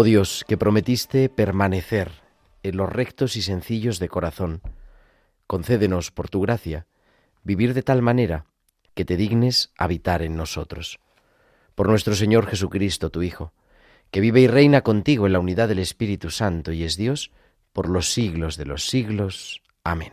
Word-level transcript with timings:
Oh 0.00 0.04
Dios, 0.04 0.44
que 0.46 0.56
prometiste 0.56 1.28
permanecer 1.28 2.12
en 2.62 2.76
los 2.76 2.88
rectos 2.88 3.34
y 3.34 3.42
sencillos 3.42 3.98
de 3.98 4.08
corazón, 4.08 4.62
concédenos, 5.48 6.12
por 6.12 6.28
tu 6.28 6.40
gracia, 6.40 6.86
vivir 7.42 7.74
de 7.74 7.82
tal 7.82 8.00
manera 8.00 8.46
que 8.94 9.04
te 9.04 9.16
dignes 9.16 9.72
habitar 9.76 10.22
en 10.22 10.36
nosotros. 10.36 11.00
Por 11.74 11.88
nuestro 11.88 12.14
Señor 12.14 12.46
Jesucristo, 12.46 13.10
tu 13.10 13.22
Hijo, 13.22 13.52
que 14.12 14.20
vive 14.20 14.40
y 14.40 14.46
reina 14.46 14.82
contigo 14.82 15.26
en 15.26 15.32
la 15.32 15.40
unidad 15.40 15.66
del 15.66 15.80
Espíritu 15.80 16.30
Santo 16.30 16.70
y 16.70 16.84
es 16.84 16.96
Dios, 16.96 17.32
por 17.72 17.88
los 17.88 18.12
siglos 18.12 18.56
de 18.56 18.66
los 18.66 18.84
siglos. 18.84 19.62
Amén. 19.82 20.12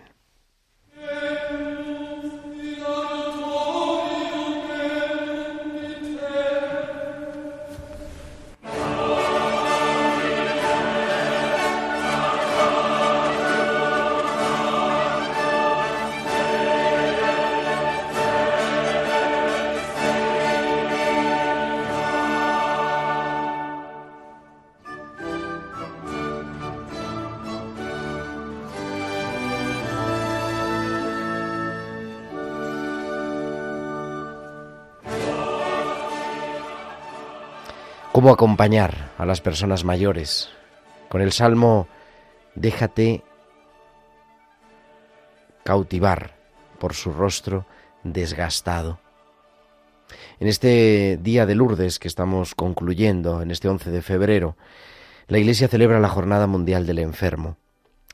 ¿Cómo 38.26 38.34
acompañar 38.34 39.12
a 39.20 39.26
las 39.28 39.40
personas 39.40 39.84
mayores? 39.84 40.50
Con 41.10 41.22
el 41.22 41.32
Salmo, 41.32 41.88
déjate 42.56 43.24
cautivar 45.64 46.36
por 46.80 46.96
su 46.96 47.14
rostro 47.14 47.68
desgastado. 48.04 49.00
En 50.40 50.48
este 50.48 51.20
día 51.22 51.46
de 51.46 51.54
Lourdes 51.54 52.00
que 52.00 52.08
estamos 52.08 52.56
concluyendo, 52.56 53.44
en 53.44 53.52
este 53.52 53.70
11 53.70 53.92
de 53.92 54.02
febrero, 54.02 54.58
la 55.28 55.38
Iglesia 55.38 55.68
celebra 55.68 56.00
la 56.00 56.10
Jornada 56.10 56.48
Mundial 56.48 56.88
del 56.88 56.98
Enfermo. 56.98 57.58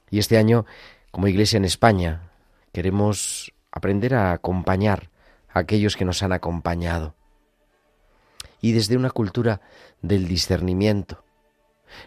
Y 0.10 0.20
este 0.20 0.38
año, 0.38 0.66
como 1.12 1.30
Iglesia 1.30 1.56
en 1.56 1.64
España, 1.64 2.32
queremos 2.74 3.54
aprender 3.72 4.16
a 4.16 4.34
acompañar 4.34 5.10
a 5.48 5.60
aquellos 5.60 5.96
que 5.96 6.04
nos 6.04 6.22
han 6.22 6.34
acompañado 6.34 7.16
y 8.62 8.72
desde 8.74 8.96
una 8.96 9.10
cultura 9.10 9.62
del 10.02 10.28
discernimiento. 10.28 11.24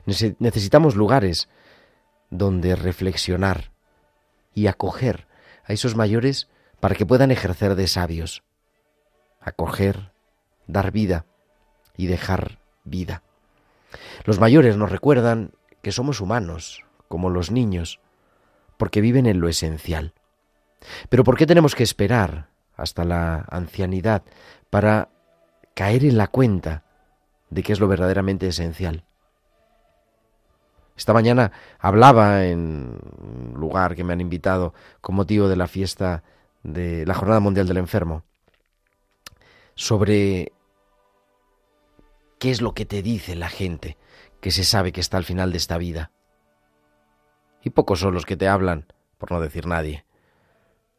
Necesitamos 0.07 0.95
lugares 0.95 1.49
donde 2.31 2.77
reflexionar 2.77 3.73
y 4.55 4.69
acoger 4.69 5.27
a 5.67 5.73
esos 5.73 5.97
mayores 5.97 6.49
para 6.81 6.95
que 6.95 7.07
puedan 7.07 7.31
ejercer 7.31 7.75
de 7.75 7.87
sabios. 7.87 8.43
Acoger, 9.41 10.13
dar 10.67 10.91
vida 10.91 11.27
y 11.97 12.07
dejar 12.07 12.61
vida. 12.85 13.23
Los 14.25 14.41
mayores 14.41 14.77
nos 14.77 14.91
recuerdan 14.91 15.53
que 15.83 15.93
somos 15.93 16.21
humanos, 16.21 16.85
como 17.09 17.31
los 17.31 17.51
niños, 17.51 18.01
porque 18.77 19.01
viven 19.01 19.27
en 19.27 19.41
lo 19.41 19.49
esencial. 19.49 20.15
Pero 21.09 21.25
¿por 21.25 21.37
qué 21.37 21.47
tenemos 21.47 21.75
que 21.75 21.83
esperar 21.83 22.49
hasta 22.77 23.05
la 23.05 23.47
ancianidad 23.51 24.23
para 24.71 25.11
caer 25.75 26.05
en 26.05 26.17
la 26.17 26.29
cuenta 26.29 26.85
de 27.51 27.63
qué 27.63 27.73
es 27.73 27.81
lo 27.81 27.89
verdaderamente 27.89 28.47
esencial. 28.47 29.05
Esta 30.97 31.13
mañana 31.13 31.51
hablaba 31.81 32.47
en 32.47 32.99
un 33.21 33.55
lugar 33.57 33.97
que 33.97 34.05
me 34.05 34.13
han 34.13 34.21
invitado 34.21 34.75
con 35.01 35.17
motivo 35.17 35.49
de 35.49 35.57
la 35.57 35.67
fiesta 35.67 36.23
de 36.63 37.05
la 37.05 37.15
Jornada 37.15 37.41
Mundial 37.41 37.67
del 37.67 37.79
Enfermo 37.79 38.23
sobre 39.75 40.53
qué 42.39 42.51
es 42.51 42.63
lo 42.63 42.75
que 42.75 42.87
te 42.87 43.03
dice 43.03 43.35
la 43.35 43.49
gente 43.49 43.99
que 44.41 44.53
se 44.53 44.65
sabe 44.65 44.93
que 44.93 45.01
está 45.01 45.17
al 45.17 45.25
final 45.25 45.51
de 45.51 45.59
esta 45.59 45.79
vida. 45.79 46.13
Y 47.63 47.71
pocos 47.71 47.99
son 47.99 48.15
los 48.15 48.27
que 48.27 48.37
te 48.37 48.47
hablan, 48.47 48.87
por 49.19 49.33
no 49.33 49.41
decir 49.41 49.67
nadie, 49.67 50.05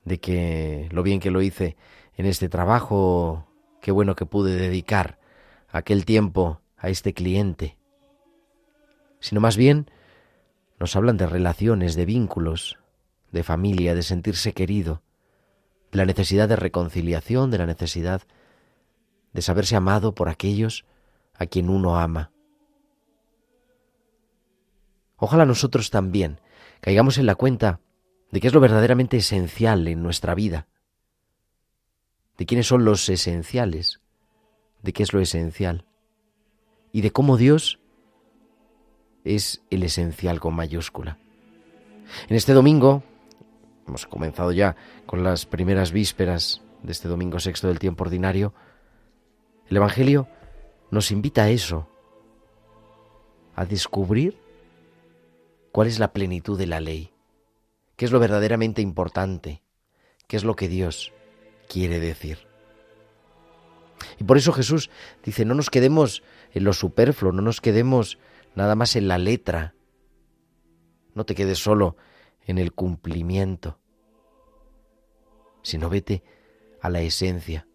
de 0.04 0.20
que 0.20 0.90
lo 0.92 1.04
bien 1.04 1.20
que 1.20 1.32
lo 1.32 1.42
hice 1.42 1.78
en 2.18 2.26
este 2.26 2.50
trabajo 2.50 3.48
Qué 3.86 3.92
bueno 3.92 4.16
que 4.16 4.26
pude 4.26 4.56
dedicar 4.56 5.20
aquel 5.70 6.06
tiempo 6.06 6.60
a 6.76 6.90
este 6.90 7.14
cliente. 7.14 7.78
Sino 9.20 9.42
más 9.42 9.58
bien 9.58 9.92
nos 10.80 10.96
hablan 10.96 11.18
de 11.18 11.28
relaciones, 11.28 11.94
de 11.94 12.06
vínculos, 12.06 12.80
de 13.32 13.44
familia, 13.44 13.94
de 13.94 14.02
sentirse 14.02 14.54
querido, 14.54 15.04
de 15.92 16.00
la 16.00 16.06
necesidad 16.06 16.50
de 16.50 16.56
reconciliación, 16.56 17.52
de 17.52 17.60
la 17.60 17.68
necesidad 17.68 18.24
de 19.34 19.44
saberse 19.44 19.76
amado 19.76 20.16
por 20.16 20.30
aquellos 20.30 20.86
a 21.36 21.46
quien 21.46 21.70
uno 21.70 21.96
ama. 21.96 22.32
Ojalá 25.18 25.46
nosotros 25.46 25.92
también 25.92 26.42
caigamos 26.82 27.20
en 27.20 27.28
la 27.28 27.36
cuenta 27.36 27.82
de 28.32 28.42
que 28.42 28.48
es 28.48 28.54
lo 28.56 28.62
verdaderamente 28.62 29.18
esencial 29.18 29.88
en 29.88 30.02
nuestra 30.02 30.34
vida, 30.34 30.66
de 32.38 32.46
quiénes 32.46 32.68
son 32.68 32.86
los 32.86 33.08
esenciales, 33.10 34.02
de 34.82 34.94
qué 34.94 35.04
es 35.04 35.14
lo 35.14 35.22
esencial 35.22 35.86
y 36.92 37.02
de 37.02 37.12
cómo 37.12 37.38
Dios 37.38 37.80
es 39.24 39.62
el 39.70 39.84
esencial 39.84 40.40
con 40.40 40.54
mayúscula. 40.54 41.18
En 42.30 42.36
este 42.36 42.54
domingo, 42.54 43.04
hemos 43.88 44.06
comenzado 44.06 44.52
ya 44.52 44.76
con 45.06 45.24
las 45.24 45.46
primeras 45.46 45.92
vísperas 45.92 46.62
de 46.84 46.92
este 46.92 47.08
domingo 47.08 47.40
sexto 47.40 47.68
del 47.68 47.80
tiempo 47.80 48.04
ordinario, 48.04 48.54
el 49.68 49.78
Evangelio 49.78 50.28
nos 50.92 51.12
invita 51.12 51.44
a 51.44 51.50
eso, 51.50 51.90
a 53.56 53.66
descubrir 53.66 54.38
cuál 55.72 55.88
es 55.88 55.98
la 55.98 56.14
plenitud 56.14 56.58
de 56.58 56.68
la 56.68 56.80
ley, 56.80 57.12
qué 57.96 58.06
es 58.06 58.12
lo 58.12 58.20
verdaderamente 58.20 58.82
importante, 58.84 59.64
qué 60.28 60.38
es 60.38 60.44
lo 60.44 60.56
que 60.56 60.68
Dios 60.68 61.15
quiere 61.68 62.00
decir. 62.00 62.40
Y 64.20 64.24
por 64.24 64.38
eso 64.38 64.54
Jesús 64.54 64.90
dice, 65.24 65.46
no 65.46 65.56
nos 65.56 65.70
quedemos 65.70 66.24
en 66.54 66.64
lo 66.64 66.74
superfluo, 66.74 67.32
no 67.32 67.42
nos 67.42 67.62
quedemos 67.62 68.18
nada 68.56 68.76
más 68.76 68.96
en 68.96 69.08
la 69.08 69.18
letra, 69.18 69.76
no 71.14 71.26
te 71.26 71.36
quedes 71.36 71.60
solo 71.60 71.98
en 72.46 72.58
el 72.58 72.74
cumplimiento, 72.74 73.80
sino 75.64 75.90
vete 75.90 76.24
a 76.82 76.90
la 76.90 77.02
esencia. 77.02 77.68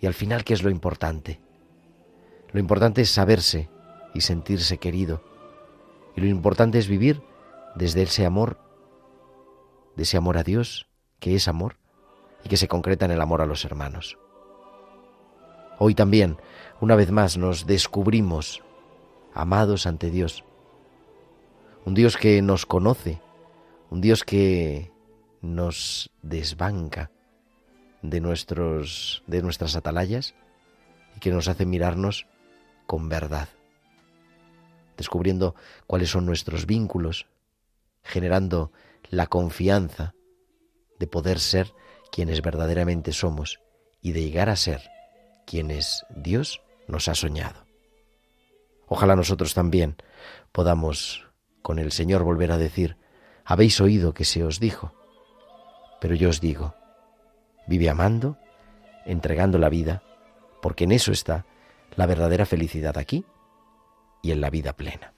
Y 0.00 0.06
al 0.06 0.14
final, 0.14 0.44
¿qué 0.44 0.54
es 0.54 0.62
lo 0.62 0.70
importante? 0.70 1.40
Lo 2.52 2.60
importante 2.60 3.02
es 3.02 3.10
saberse 3.10 3.68
y 4.14 4.20
sentirse 4.20 4.78
querido. 4.78 5.24
Y 6.14 6.20
lo 6.20 6.26
importante 6.26 6.78
es 6.78 6.88
vivir 6.88 7.22
desde 7.74 8.02
ese 8.02 8.24
amor, 8.24 8.58
de 9.96 10.04
ese 10.04 10.16
amor 10.16 10.38
a 10.38 10.44
Dios 10.44 10.86
que 11.18 11.34
es 11.34 11.48
amor 11.48 11.78
y 12.44 12.48
que 12.48 12.56
se 12.56 12.68
concreta 12.68 13.04
en 13.06 13.10
el 13.10 13.20
amor 13.20 13.40
a 13.40 13.46
los 13.46 13.64
hermanos. 13.64 14.18
Hoy 15.78 15.94
también, 15.94 16.36
una 16.80 16.94
vez 16.94 17.10
más, 17.10 17.36
nos 17.36 17.66
descubrimos 17.66 18.62
amados 19.32 19.86
ante 19.86 20.10
Dios. 20.10 20.44
Un 21.84 21.94
Dios 21.94 22.16
que 22.16 22.40
nos 22.42 22.66
conoce, 22.66 23.20
un 23.90 24.00
Dios 24.00 24.24
que 24.24 24.92
nos 25.42 26.10
desbanca 26.22 27.10
de, 28.02 28.20
nuestros, 28.20 29.22
de 29.26 29.42
nuestras 29.42 29.76
atalayas 29.76 30.34
y 31.16 31.20
que 31.20 31.30
nos 31.30 31.48
hace 31.48 31.66
mirarnos 31.66 32.26
con 32.86 33.08
verdad, 33.08 33.48
descubriendo 34.96 35.54
cuáles 35.86 36.10
son 36.10 36.26
nuestros 36.26 36.66
vínculos, 36.66 37.26
generando 38.02 38.72
la 39.10 39.26
confianza 39.26 40.14
de 40.98 41.06
poder 41.06 41.40
ser 41.40 41.74
quienes 42.14 42.42
verdaderamente 42.42 43.12
somos 43.12 43.58
y 44.00 44.12
de 44.12 44.22
llegar 44.22 44.48
a 44.48 44.54
ser 44.54 44.88
quienes 45.48 46.06
Dios 46.14 46.62
nos 46.86 47.08
ha 47.08 47.16
soñado. 47.16 47.66
Ojalá 48.86 49.16
nosotros 49.16 49.52
también 49.52 49.96
podamos 50.52 51.26
con 51.60 51.80
el 51.80 51.90
Señor 51.90 52.22
volver 52.22 52.52
a 52.52 52.56
decir, 52.56 52.96
habéis 53.44 53.80
oído 53.80 54.14
que 54.14 54.24
se 54.24 54.44
os 54.44 54.60
dijo, 54.60 54.94
pero 56.00 56.14
yo 56.14 56.28
os 56.28 56.40
digo, 56.40 56.76
vive 57.66 57.90
amando, 57.90 58.38
entregando 59.06 59.58
la 59.58 59.68
vida, 59.68 60.04
porque 60.62 60.84
en 60.84 60.92
eso 60.92 61.10
está 61.10 61.46
la 61.96 62.06
verdadera 62.06 62.46
felicidad 62.46 62.96
aquí 62.96 63.24
y 64.22 64.30
en 64.30 64.40
la 64.40 64.50
vida 64.50 64.74
plena. 64.76 65.13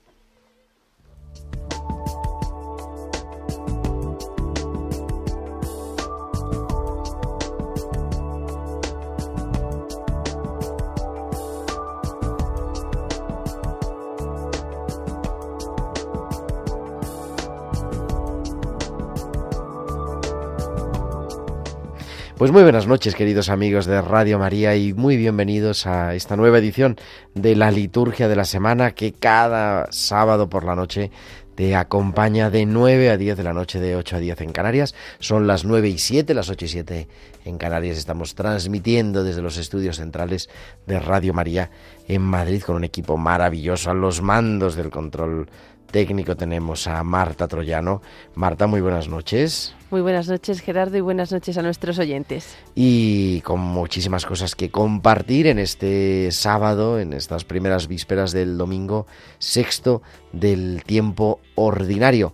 Pues 22.47 22.53
muy 22.53 22.63
buenas 22.63 22.87
noches, 22.87 23.17
queridos 23.17 23.49
amigos 23.49 23.87
de 23.87 24.01
Radio 24.01 24.39
María, 24.39 24.77
y 24.77 24.93
muy 24.93 25.17
bienvenidos 25.17 25.85
a 25.89 26.15
esta 26.15 26.37
nueva 26.37 26.59
edición 26.59 26.97
de 27.35 27.57
la 27.57 27.73
liturgia 27.73 28.29
de 28.29 28.37
la 28.37 28.45
semana 28.45 28.93
que 28.93 29.11
cada 29.13 29.91
sábado 29.91 30.49
por 30.49 30.63
la 30.63 30.77
noche 30.77 31.11
te 31.57 31.75
acompaña 31.75 32.49
de 32.49 32.65
9 32.65 33.11
a 33.11 33.17
10 33.17 33.37
de 33.37 33.43
la 33.43 33.53
noche, 33.53 33.81
de 33.81 33.97
8 33.97 34.15
a 34.15 34.19
10 34.21 34.43
en 34.43 34.53
Canarias. 34.53 34.95
Son 35.19 35.49
las 35.49 35.65
9 35.65 35.89
y 35.89 35.99
7, 35.99 36.35
las 36.35 36.49
8 36.49 36.67
y 36.67 36.69
7 36.69 37.09
en 37.47 37.59
Canarias. 37.59 37.99
Estamos 37.99 38.37
transmitiendo 38.37 39.25
desde 39.25 39.43
los 39.43 39.57
estudios 39.57 39.97
centrales 39.97 40.49
de 40.87 41.01
Radio 41.01 41.35
María 41.35 41.73
en 42.07 42.23
Madrid 42.23 42.63
con 42.63 42.77
un 42.77 42.85
equipo 42.85 43.17
maravilloso 43.17 43.91
a 43.91 43.95
los 43.95 44.23
mandos 44.23 44.77
del 44.77 44.91
control 44.91 45.49
técnico 45.87 46.37
tenemos 46.37 46.87
a 46.87 47.03
Marta 47.03 47.49
Troyano. 47.49 48.03
Marta, 48.35 48.67
muy 48.67 48.81
buenas 48.81 49.09
noches. 49.09 49.75
Muy 49.91 50.01
buenas 50.01 50.29
noches, 50.29 50.61
Gerardo, 50.61 50.97
y 50.97 51.01
buenas 51.01 51.31
noches 51.31 51.57
a 51.59 51.63
nuestros 51.63 51.99
oyentes. 51.99 52.57
Y 52.75 53.41
con 53.43 53.61
muchísimas 53.61 54.27
cosas 54.27 54.55
que 54.55 54.71
compartir 54.71 55.47
en 55.47 55.59
este 55.59 56.31
sábado, 56.33 56.99
en 56.99 57.13
estas 57.13 57.45
primeras 57.45 57.87
vísperas 57.87 58.33
del 58.33 58.59
domingo 58.59 59.07
sexto 59.39 60.03
del 60.33 60.83
tiempo 60.85 61.41
ordinario. 61.55 62.33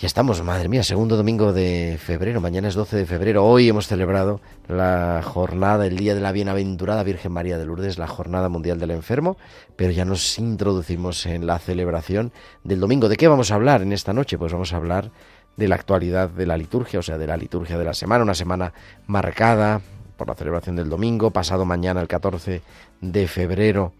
Ya 0.00 0.06
estamos, 0.06 0.42
madre 0.42 0.70
mía, 0.70 0.82
segundo 0.82 1.18
domingo 1.18 1.52
de 1.52 1.98
febrero, 2.02 2.40
mañana 2.40 2.68
es 2.68 2.74
12 2.74 2.96
de 2.96 3.04
febrero, 3.04 3.44
hoy 3.44 3.68
hemos 3.68 3.86
celebrado 3.86 4.40
la 4.66 5.20
jornada, 5.22 5.86
el 5.86 5.98
Día 5.98 6.14
de 6.14 6.22
la 6.22 6.32
Bienaventurada 6.32 7.02
Virgen 7.02 7.32
María 7.32 7.58
de 7.58 7.66
Lourdes, 7.66 7.98
la 7.98 8.06
Jornada 8.06 8.48
Mundial 8.48 8.78
del 8.78 8.92
Enfermo, 8.92 9.36
pero 9.76 9.90
ya 9.92 10.06
nos 10.06 10.38
introducimos 10.38 11.26
en 11.26 11.46
la 11.46 11.58
celebración 11.58 12.32
del 12.64 12.80
domingo. 12.80 13.10
¿De 13.10 13.18
qué 13.18 13.28
vamos 13.28 13.50
a 13.50 13.56
hablar 13.56 13.82
en 13.82 13.92
esta 13.92 14.14
noche? 14.14 14.38
Pues 14.38 14.54
vamos 14.54 14.72
a 14.72 14.78
hablar 14.78 15.10
de 15.58 15.68
la 15.68 15.74
actualidad 15.74 16.30
de 16.30 16.46
la 16.46 16.56
liturgia, 16.56 17.00
o 17.00 17.02
sea, 17.02 17.18
de 17.18 17.26
la 17.26 17.36
liturgia 17.36 17.76
de 17.76 17.84
la 17.84 17.92
semana, 17.92 18.24
una 18.24 18.34
semana 18.34 18.72
marcada 19.06 19.82
por 20.16 20.28
la 20.28 20.34
celebración 20.34 20.76
del 20.76 20.88
domingo, 20.88 21.30
pasado 21.30 21.66
mañana 21.66 22.00
el 22.00 22.08
14 22.08 22.62
de 23.02 23.28
febrero 23.28 23.92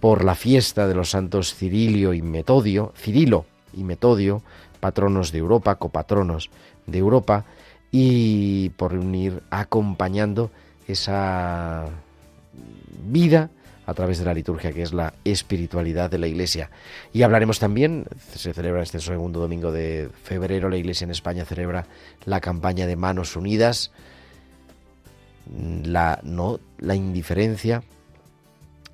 por 0.00 0.24
la 0.24 0.34
fiesta 0.34 0.88
de 0.88 0.94
los 0.94 1.10
santos 1.10 1.54
Cirilio 1.54 2.14
y 2.14 2.22
Metodio, 2.22 2.94
Cirilo 2.96 3.44
y 3.74 3.84
Metodio, 3.84 4.42
patronos 4.80 5.32
de 5.32 5.38
Europa, 5.38 5.76
copatronos 5.76 6.50
de 6.86 6.98
Europa, 6.98 7.44
y 7.90 8.70
por 8.70 8.94
unir 8.94 9.42
acompañando 9.50 10.50
esa 10.86 11.86
vida 13.06 13.50
a 13.86 13.94
través 13.94 14.18
de 14.18 14.26
la 14.26 14.34
liturgia, 14.34 14.72
que 14.72 14.82
es 14.82 14.92
la 14.92 15.14
espiritualidad 15.24 16.10
de 16.10 16.18
la 16.18 16.26
Iglesia. 16.26 16.70
Y 17.12 17.22
hablaremos 17.22 17.58
también, 17.58 18.04
se 18.34 18.52
celebra 18.52 18.82
este 18.82 19.00
segundo 19.00 19.40
domingo 19.40 19.72
de 19.72 20.10
febrero, 20.24 20.68
la 20.68 20.76
Iglesia 20.76 21.06
en 21.06 21.10
España 21.10 21.46
celebra 21.46 21.86
la 22.26 22.40
campaña 22.40 22.86
de 22.86 22.96
Manos 22.96 23.34
Unidas, 23.34 23.90
la, 25.84 26.20
no, 26.22 26.60
la 26.78 26.94
indiferencia 26.94 27.82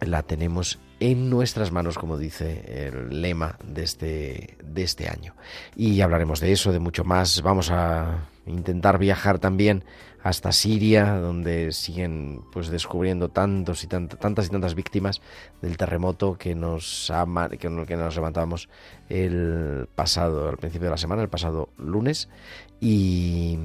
la 0.01 0.23
tenemos 0.23 0.79
en 1.01 1.31
nuestras 1.31 1.73
manos, 1.73 1.99
como 1.99 2.19
dice 2.19 2.89
el 2.89 3.21
lema 3.21 3.59
de 3.65 3.83
este, 3.83 4.57
de 4.65 4.83
este 4.83 5.09
año. 5.09 5.35
Y 5.77 6.01
hablaremos 6.01 6.41
de 6.41 6.53
eso, 6.53 6.73
de 6.73 6.79
mucho 6.79 7.05
más. 7.05 7.43
Vamos 7.43 7.71
a 7.71 8.29
intentar 8.47 8.99
viajar 8.99 9.39
también 9.39 9.85
hasta 10.25 10.53
Siria, 10.53 11.17
donde 11.17 11.71
siguen 11.73 12.41
pues 12.51 12.69
descubriendo 12.69 13.29
tantos 13.29 13.85
y 13.85 13.87
tantas 13.87 14.47
y 14.47 14.49
tantas 14.49 14.75
víctimas 14.75 15.21
del 15.61 15.77
terremoto 15.77 16.39
que 16.39 16.55
nos 16.55 17.13
que, 17.51 17.59
que 17.59 17.97
nos 17.97 18.15
levantamos 18.17 18.71
el 19.11 19.87
pasado, 19.95 20.49
al 20.49 20.57
principio 20.57 20.87
de 20.87 20.93
la 20.93 20.97
semana, 20.97 21.21
el 21.21 21.29
pasado 21.29 21.69
lunes, 21.77 22.31
y, 22.87 23.59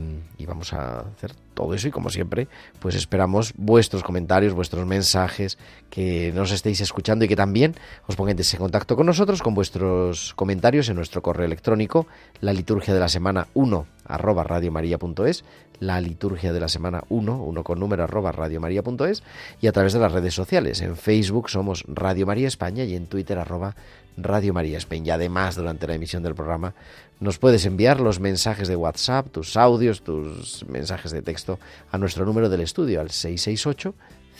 vamos 0.47 0.71
a 0.73 1.01
hacer 1.01 1.33
todo 1.53 1.73
eso 1.73 1.89
y 1.89 1.91
como 1.91 2.09
siempre, 2.09 2.47
pues 2.79 2.95
esperamos 2.95 3.53
vuestros 3.57 4.01
comentarios, 4.01 4.53
vuestros 4.53 4.87
mensajes, 4.87 5.57
que 5.89 6.31
nos 6.33 6.51
estéis 6.51 6.79
escuchando 6.79 7.25
y 7.25 7.27
que 7.27 7.35
también 7.35 7.75
os 8.07 8.15
pongáis 8.15 8.53
en 8.53 8.59
contacto 8.59 8.95
con 8.95 9.05
nosotros 9.05 9.43
con 9.43 9.53
vuestros 9.53 10.33
comentarios 10.35 10.87
en 10.87 10.95
nuestro 10.95 11.21
correo 11.21 11.45
electrónico, 11.45 12.07
la 12.39 12.53
liturgia 12.53 12.93
de 12.93 13.01
la 13.01 13.09
semana 13.09 13.47
1 13.53 13.85
arroba 14.05 14.43
radiomaria.es, 14.43 15.43
la 15.79 16.01
liturgia 16.01 16.53
de 16.53 16.59
la 16.59 16.69
semana 16.69 17.03
1, 17.09 17.43
1 17.43 17.63
con 17.63 17.79
número 17.79 18.05
arroba 18.05 18.31
radiomaria.es 18.31 19.21
y 19.61 19.67
a 19.67 19.71
través 19.71 19.93
de 19.93 19.99
las 19.99 20.13
redes 20.13 20.33
sociales. 20.33 20.81
En 20.81 20.95
Facebook 20.95 21.49
somos 21.49 21.83
Radio 21.87 22.25
María 22.25 22.47
España 22.47 22.85
y 22.85 22.95
en 22.95 23.05
Twitter 23.07 23.37
arroba 23.37 23.75
Radio 24.17 24.53
María 24.53 24.77
España. 24.77 25.07
Y 25.07 25.09
además, 25.11 25.55
durante 25.55 25.87
la 25.87 25.95
emisión 25.95 26.23
del 26.23 26.35
programa, 26.35 26.73
nos 27.19 27.37
puedes 27.37 27.65
enviar 27.65 27.99
los 27.99 28.19
mensajes 28.19 28.67
de 28.67 28.75
WhatsApp, 28.75 29.29
tus 29.29 29.57
audios, 29.57 30.03
tus 30.03 30.65
mensajes 30.67 31.11
de 31.11 31.21
texto 31.21 31.59
a 31.91 31.97
nuestro 31.97 32.25
número 32.25 32.49
del 32.49 32.61
estudio 32.61 33.01
al 33.01 33.11
668 33.11 33.93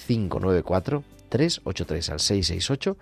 594 0.07 1.03
383 1.29 2.09
al 2.09 2.19
668 2.19 2.98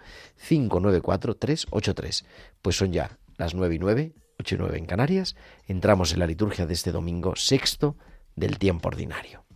594 0.47 1.35
383. 1.35 2.25
Pues 2.61 2.75
son 2.75 2.91
ya 2.91 3.17
las 3.37 3.53
9 3.53 3.75
y 3.75 3.79
9, 3.79 4.13
8 4.39 4.55
y 4.55 4.57
9 4.57 4.77
en 4.77 4.85
Canarias. 4.85 5.35
Entramos 5.67 6.11
en 6.13 6.19
la 6.19 6.27
liturgia 6.27 6.65
de 6.65 6.73
este 6.73 6.91
domingo 6.91 7.35
sexto 7.35 7.95
del 8.35 8.57
tiempo 8.57 8.89
ordinario. 8.89 9.46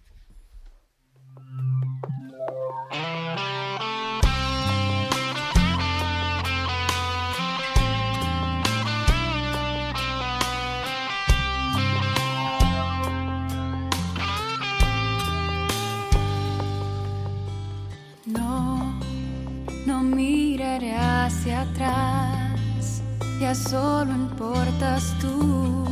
Hacia 21.32 21.62
atrás, 21.62 23.02
ya 23.40 23.56
solo 23.56 24.12
importas 24.12 25.16
tú. 25.20 25.86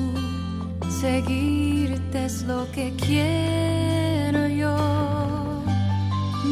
Seguirte 1.01 2.25
es 2.25 2.43
lo 2.43 2.69
que 2.71 2.93
quiero 2.95 4.47
yo. 4.47 4.75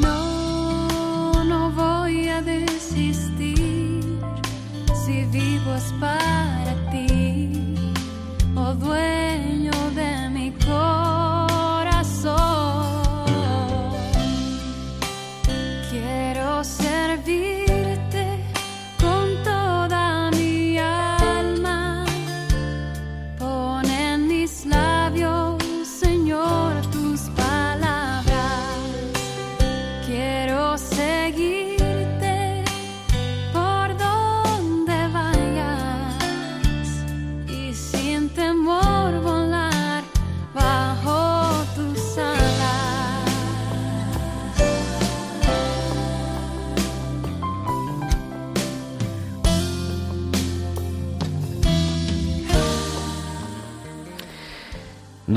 No, 0.01 1.43
no 1.43 1.71
voy 1.71 2.29
a 2.29 2.41
desistir 2.41 4.19
si 5.05 5.25
vivo 5.25 5.75
es 5.75 5.91
para 5.99 6.73
ti, 6.91 7.75
oh 8.55 8.73
dueño 8.73 9.77
de 9.95 10.29
mi 10.29 10.51
corazón. 10.51 11.06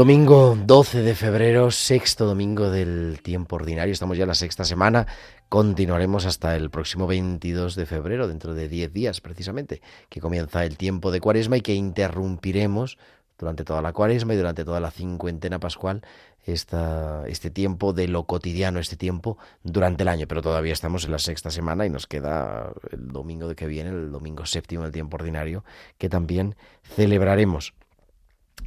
Domingo 0.01 0.57
12 0.57 1.03
de 1.03 1.15
febrero, 1.15 1.71
sexto 1.71 2.25
domingo 2.25 2.71
del 2.71 3.21
tiempo 3.23 3.57
ordinario. 3.57 3.93
Estamos 3.93 4.17
ya 4.17 4.23
en 4.23 4.29
la 4.29 4.35
sexta 4.35 4.65
semana. 4.65 5.07
Continuaremos 5.51 6.25
hasta 6.25 6.57
el 6.57 6.71
próximo 6.71 7.07
22 7.07 7.75
de 7.75 7.85
febrero, 7.85 8.27
dentro 8.27 8.55
de 8.55 8.67
10 8.67 8.95
días 8.95 9.21
precisamente, 9.21 9.83
que 10.09 10.23
comienza 10.23 10.65
el 10.65 10.79
tiempo 10.79 11.11
de 11.11 11.21
cuaresma 11.21 11.59
y 11.59 11.61
que 11.61 11.75
interrumpiremos 11.75 12.97
durante 13.39 13.63
toda 13.63 13.83
la 13.83 13.93
cuaresma 13.93 14.33
y 14.33 14.39
durante 14.39 14.65
toda 14.65 14.81
la 14.81 14.91
cincuentena 14.91 15.61
pascual 15.61 16.01
esta, 16.47 17.25
este 17.27 17.51
tiempo 17.51 17.93
de 17.93 18.09
lo 18.09 18.25
cotidiano, 18.25 18.81
este 18.81 18.97
tiempo 18.97 19.37
durante 19.65 20.05
el 20.05 20.09
año. 20.09 20.27
Pero 20.27 20.41
todavía 20.41 20.73
estamos 20.73 21.05
en 21.05 21.11
la 21.11 21.19
sexta 21.19 21.51
semana 21.51 21.85
y 21.85 21.91
nos 21.91 22.07
queda 22.07 22.73
el 22.91 23.09
domingo 23.09 23.49
de 23.49 23.55
que 23.55 23.67
viene, 23.67 23.91
el 23.91 24.11
domingo 24.11 24.47
séptimo 24.47 24.83
del 24.85 24.93
tiempo 24.93 25.17
ordinario, 25.17 25.63
que 25.99 26.09
también 26.09 26.57
celebraremos 26.85 27.75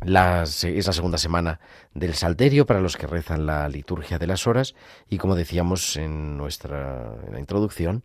es 0.02 0.88
la 0.88 0.94
segunda 0.94 1.18
semana 1.18 1.60
del 1.94 2.14
Salterio 2.14 2.66
para 2.66 2.82
los 2.82 2.98
que 2.98 3.08
rezan 3.08 3.46
la 3.46 3.70
liturgia 3.70 4.20
de 4.20 4.28
las 4.28 4.48
horas 4.48 4.76
y 5.10 5.18
como 5.18 5.36
decíamos 5.36 5.96
en 5.98 6.38
nuestra 6.38 7.16
la 7.32 7.40
introducción, 7.40 8.04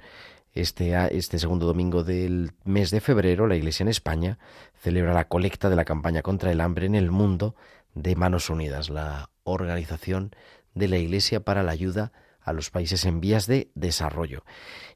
este, 0.55 0.95
este 1.17 1.39
segundo 1.39 1.67
domingo 1.67 2.05
del 2.05 2.53
mes 2.65 2.91
de 2.91 3.01
febrero 3.01 3.47
la 3.47 3.57
Iglesia 3.57 3.85
en 3.85 3.89
España 3.89 4.39
celebra 4.81 5.15
la 5.15 5.29
colecta 5.29 5.71
de 5.71 5.77
la 5.77 5.85
campaña 5.85 6.23
contra 6.23 6.53
el 6.53 6.61
hambre 6.61 6.87
en 6.87 6.95
el 6.95 7.11
mundo 7.11 7.55
de 7.95 8.17
Manos 8.17 8.51
Unidas, 8.51 8.91
la 8.91 9.31
organización 9.45 10.33
de 10.75 10.89
la 10.89 10.99
Iglesia 10.99 11.41
para 11.41 11.63
la 11.63 11.73
ayuda 11.73 12.13
a 12.43 12.53
los 12.53 12.71
países 12.71 13.05
en 13.05 13.21
vías 13.21 13.47
de 13.47 13.71
desarrollo. 13.75 14.45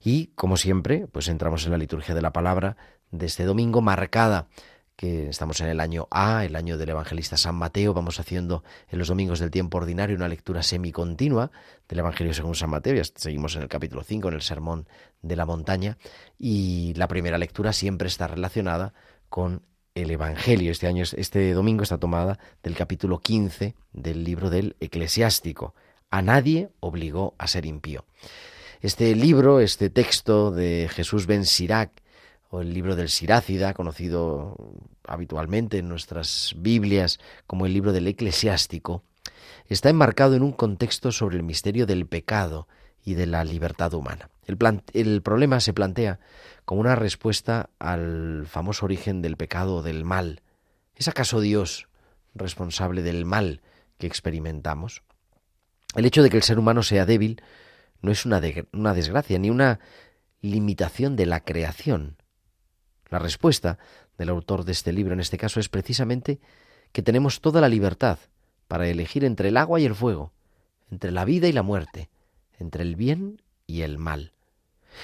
Y, 0.02 0.28
como 0.28 0.56
siempre, 0.56 1.06
pues 1.06 1.28
entramos 1.28 1.64
en 1.66 1.72
la 1.72 1.78
liturgia 1.78 2.14
de 2.14 2.22
la 2.22 2.32
palabra 2.32 2.76
de 3.11 3.26
este 3.26 3.44
domingo 3.44 3.82
marcada 3.82 4.49
estamos 5.02 5.61
en 5.61 5.66
el 5.66 5.80
año 5.80 6.06
A, 6.11 6.44
el 6.44 6.54
año 6.54 6.78
del 6.78 6.90
evangelista 6.90 7.37
San 7.37 7.56
Mateo, 7.56 7.92
vamos 7.92 8.21
haciendo 8.21 8.62
en 8.88 8.99
los 8.99 9.09
domingos 9.09 9.40
del 9.40 9.50
tiempo 9.50 9.78
ordinario 9.78 10.14
una 10.16 10.28
lectura 10.28 10.62
semicontinua 10.62 11.50
del 11.88 11.99
Evangelio 11.99 12.32
según 12.32 12.54
San 12.54 12.71
Mateo, 12.71 13.02
seguimos 13.16 13.56
en 13.56 13.62
el 13.62 13.68
capítulo 13.68 14.04
5, 14.04 14.28
en 14.28 14.35
el 14.35 14.42
Sermón 14.42 14.87
de 15.21 15.37
la 15.37 15.44
Montaña, 15.44 15.99
y 16.38 16.94
la 16.94 17.09
primera 17.09 17.37
lectura 17.37 17.73
siempre 17.73 18.09
está 18.09 18.28
relacionada 18.28 18.94
con 19.28 19.62
el 19.94 20.11
Evangelio. 20.11 20.71
Este 20.71 20.87
año, 20.87 21.04
este 21.16 21.52
domingo 21.52 21.82
está 21.82 21.99
tomada 21.99 22.38
del 22.62 22.76
capítulo 22.76 23.18
15 23.18 23.75
del 23.92 24.25
libro 24.25 24.50
del 24.50 24.76
Eclesiástico. 24.80 25.75
A 26.11 26.23
nadie 26.23 26.71
obligó 26.80 27.35
a 27.38 27.49
ser 27.49 27.66
impío. 27.66 28.04
Este 28.80 29.14
libro, 29.14 29.61
este 29.61 29.90
texto 29.90 30.50
de 30.50 30.88
Jesús 30.92 31.26
ben 31.26 31.44
Sirac, 31.44 31.90
o 32.52 32.61
el 32.61 32.75
libro 32.75 32.97
del 32.97 33.09
Sirácida, 33.09 33.73
conocido 33.73 34.56
habitualmente 35.06 35.78
en 35.78 35.88
nuestras 35.88 36.54
Biblias 36.59 37.18
como 37.47 37.66
el 37.66 37.75
libro 37.75 37.92
del 37.92 38.06
eclesiástico, 38.06 39.04
está 39.66 39.90
enmarcado 39.90 40.35
en 40.35 40.42
un 40.42 40.52
contexto 40.52 41.12
sobre 41.12 41.37
el 41.37 41.42
misterio 41.42 41.87
del 41.87 42.06
pecado 42.06 42.68
y 43.04 43.14
de 43.14 43.26
la 43.26 43.44
libertad 43.44 43.94
humana. 43.94 44.30
El, 44.44 44.59
el 44.92 45.23
problema 45.23 45.61
se 45.61 45.73
plantea 45.73 46.21
como 46.64 46.80
una 46.80 46.94
respuesta 46.94 47.71
al 47.78 48.47
famoso 48.47 48.85
origen 48.85 49.23
del 49.23 49.37
pecado 49.37 49.76
o 49.76 49.82
del 49.82 50.04
mal. 50.04 50.42
¿Es 50.94 51.09
acaso 51.09 51.40
Dios 51.40 51.88
responsable 52.35 53.02
del 53.02 53.25
mal 53.25 53.62
que 53.99 54.06
experimentamos? 54.06 55.02
El 55.94 56.06
hecho 56.06 56.23
de 56.23 56.30
que 56.30 56.37
el 56.37 56.42
ser 56.42 56.59
humano 56.59 56.82
sea 56.82 57.04
débil 57.04 57.42
no 58.00 58.11
es 58.11 58.25
una, 58.25 58.40
una 58.73 58.94
desgracia 58.94 59.38
ni 59.38 59.50
una 59.50 59.80
limitación 60.40 61.16
de 61.16 61.26
la 61.26 61.40
creación, 61.44 62.16
la 63.11 63.18
respuesta 63.18 63.78
del 64.22 64.30
autor 64.30 64.64
de 64.64 64.72
este 64.72 64.92
libro 64.92 65.14
en 65.14 65.20
este 65.20 65.36
caso 65.36 65.58
es 65.58 65.68
precisamente 65.68 66.38
que 66.92 67.02
tenemos 67.02 67.40
toda 67.40 67.60
la 67.60 67.68
libertad 67.68 68.18
para 68.68 68.88
elegir 68.88 69.24
entre 69.24 69.48
el 69.48 69.56
agua 69.56 69.80
y 69.80 69.84
el 69.84 69.96
fuego, 69.96 70.32
entre 70.90 71.10
la 71.10 71.24
vida 71.24 71.48
y 71.48 71.52
la 71.52 71.62
muerte, 71.64 72.08
entre 72.58 72.84
el 72.84 72.94
bien 72.94 73.42
y 73.66 73.82
el 73.82 73.98
mal. 73.98 74.32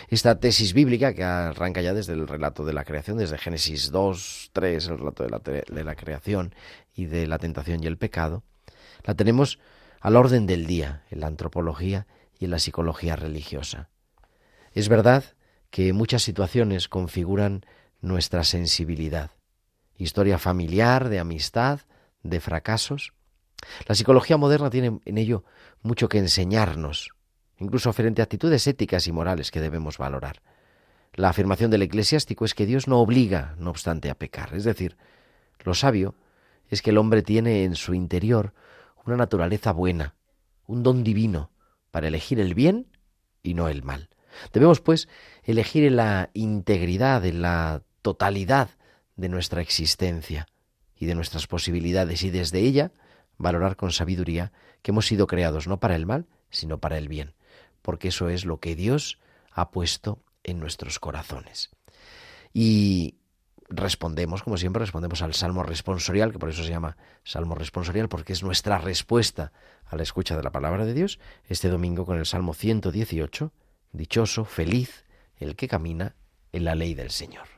Esta 0.08 0.38
tesis 0.38 0.72
bíblica, 0.72 1.14
que 1.14 1.24
arranca 1.24 1.80
ya 1.80 1.94
desde 1.94 2.12
el 2.12 2.28
relato 2.28 2.64
de 2.64 2.72
la 2.72 2.84
creación, 2.84 3.18
desde 3.18 3.38
Génesis 3.38 3.90
2, 3.90 4.50
3, 4.52 4.86
el 4.86 4.98
relato 4.98 5.24
de 5.24 5.30
la, 5.30 5.38
de 5.38 5.84
la 5.84 5.96
creación 5.96 6.54
y 6.94 7.06
de 7.06 7.26
la 7.26 7.38
tentación 7.38 7.82
y 7.82 7.86
el 7.86 7.98
pecado, 7.98 8.44
la 9.04 9.14
tenemos 9.14 9.58
al 10.00 10.14
orden 10.14 10.46
del 10.46 10.66
día 10.66 11.02
en 11.10 11.20
la 11.20 11.26
antropología 11.26 12.06
y 12.38 12.44
en 12.44 12.52
la 12.52 12.60
psicología 12.60 13.16
religiosa. 13.16 13.88
Es 14.74 14.88
verdad 14.88 15.24
que 15.70 15.92
muchas 15.92 16.22
situaciones 16.22 16.88
configuran 16.88 17.64
nuestra 18.00 18.44
sensibilidad. 18.44 19.32
Historia 19.96 20.38
familiar, 20.38 21.08
de 21.08 21.18
amistad, 21.18 21.80
de 22.22 22.40
fracasos. 22.40 23.12
La 23.86 23.94
psicología 23.94 24.36
moderna 24.36 24.70
tiene 24.70 25.00
en 25.04 25.18
ello 25.18 25.44
mucho 25.82 26.08
que 26.08 26.18
enseñarnos, 26.18 27.10
incluso 27.58 27.92
frente 27.92 28.22
a 28.22 28.24
actitudes 28.24 28.66
éticas 28.66 29.06
y 29.06 29.12
morales 29.12 29.50
que 29.50 29.60
debemos 29.60 29.98
valorar. 29.98 30.42
La 31.14 31.30
afirmación 31.30 31.70
del 31.70 31.82
eclesiástico 31.82 32.44
es 32.44 32.54
que 32.54 32.66
Dios 32.66 32.86
no 32.86 33.00
obliga, 33.00 33.56
no 33.58 33.70
obstante, 33.70 34.10
a 34.10 34.14
pecar. 34.14 34.54
Es 34.54 34.64
decir, 34.64 34.96
lo 35.64 35.74
sabio 35.74 36.14
es 36.68 36.82
que 36.82 36.90
el 36.90 36.98
hombre 36.98 37.22
tiene 37.22 37.64
en 37.64 37.74
su 37.74 37.94
interior 37.94 38.54
una 39.04 39.16
naturaleza 39.16 39.72
buena, 39.72 40.14
un 40.66 40.82
don 40.82 41.02
divino, 41.02 41.50
para 41.90 42.08
elegir 42.08 42.38
el 42.38 42.54
bien 42.54 42.86
y 43.42 43.54
no 43.54 43.68
el 43.68 43.82
mal. 43.82 44.10
Debemos, 44.52 44.80
pues, 44.80 45.08
elegir 45.42 45.84
en 45.84 45.96
la 45.96 46.30
integridad, 46.34 47.24
en 47.24 47.42
la 47.42 47.82
totalidad 48.08 48.70
de 49.16 49.28
nuestra 49.28 49.60
existencia 49.60 50.48
y 50.96 51.04
de 51.04 51.14
nuestras 51.14 51.46
posibilidades 51.46 52.22
y 52.22 52.30
desde 52.30 52.60
ella 52.60 52.90
valorar 53.36 53.76
con 53.76 53.92
sabiduría 53.92 54.50
que 54.80 54.92
hemos 54.92 55.06
sido 55.06 55.26
creados 55.26 55.68
no 55.68 55.78
para 55.78 55.94
el 55.94 56.06
mal, 56.06 56.26
sino 56.48 56.78
para 56.78 56.96
el 56.96 57.06
bien, 57.06 57.34
porque 57.82 58.08
eso 58.08 58.30
es 58.30 58.46
lo 58.46 58.60
que 58.60 58.74
Dios 58.74 59.18
ha 59.52 59.70
puesto 59.70 60.22
en 60.42 60.58
nuestros 60.58 60.98
corazones. 60.98 61.68
Y 62.54 63.16
respondemos, 63.68 64.42
como 64.42 64.56
siempre, 64.56 64.80
respondemos 64.80 65.20
al 65.20 65.34
Salmo 65.34 65.62
responsorial, 65.64 66.32
que 66.32 66.38
por 66.38 66.48
eso 66.48 66.64
se 66.64 66.70
llama 66.70 66.96
Salmo 67.24 67.56
responsorial, 67.56 68.08
porque 68.08 68.32
es 68.32 68.42
nuestra 68.42 68.78
respuesta 68.78 69.52
a 69.84 69.96
la 69.96 70.02
escucha 70.02 70.34
de 70.34 70.42
la 70.42 70.50
palabra 70.50 70.86
de 70.86 70.94
Dios, 70.94 71.20
este 71.46 71.68
domingo 71.68 72.06
con 72.06 72.16
el 72.16 72.24
Salmo 72.24 72.54
118, 72.54 73.52
dichoso, 73.92 74.46
feliz, 74.46 75.04
el 75.36 75.56
que 75.56 75.68
camina 75.68 76.16
en 76.52 76.64
la 76.64 76.74
ley 76.74 76.94
del 76.94 77.10
Señor. 77.10 77.57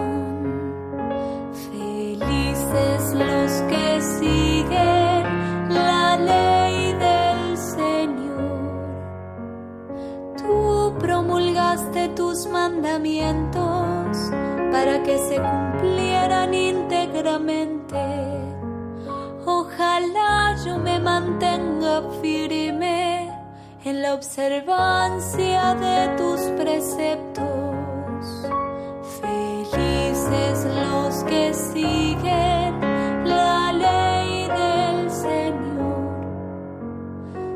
mandamientos 12.61 14.17
para 14.71 15.01
que 15.03 15.17
se 15.27 15.37
cumplieran 15.49 16.53
íntegramente. 16.53 18.03
Ojalá 19.45 20.55
yo 20.63 20.77
me 20.77 20.99
mantenga 20.99 22.03
firme 22.21 23.31
en 23.83 24.01
la 24.03 24.13
observancia 24.13 25.63
de 25.85 25.97
tus 26.19 26.39
preceptos. 26.61 28.21
Felices 29.21 30.57
los 30.83 31.23
que 31.23 31.53
siguen 31.53 32.69
la 33.37 33.73
ley 33.85 34.47
del 34.59 35.09
Señor. 35.09 36.11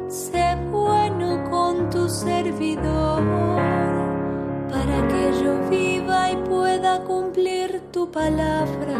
Sé 0.09 0.57
bueno 0.71 1.27
con 1.51 1.89
tu 1.91 2.09
servidor 2.09 3.04
viva 5.69 6.31
y 6.31 6.35
pueda 6.37 7.03
cumplir 7.03 7.81
tu 7.91 8.09
palabra. 8.11 8.97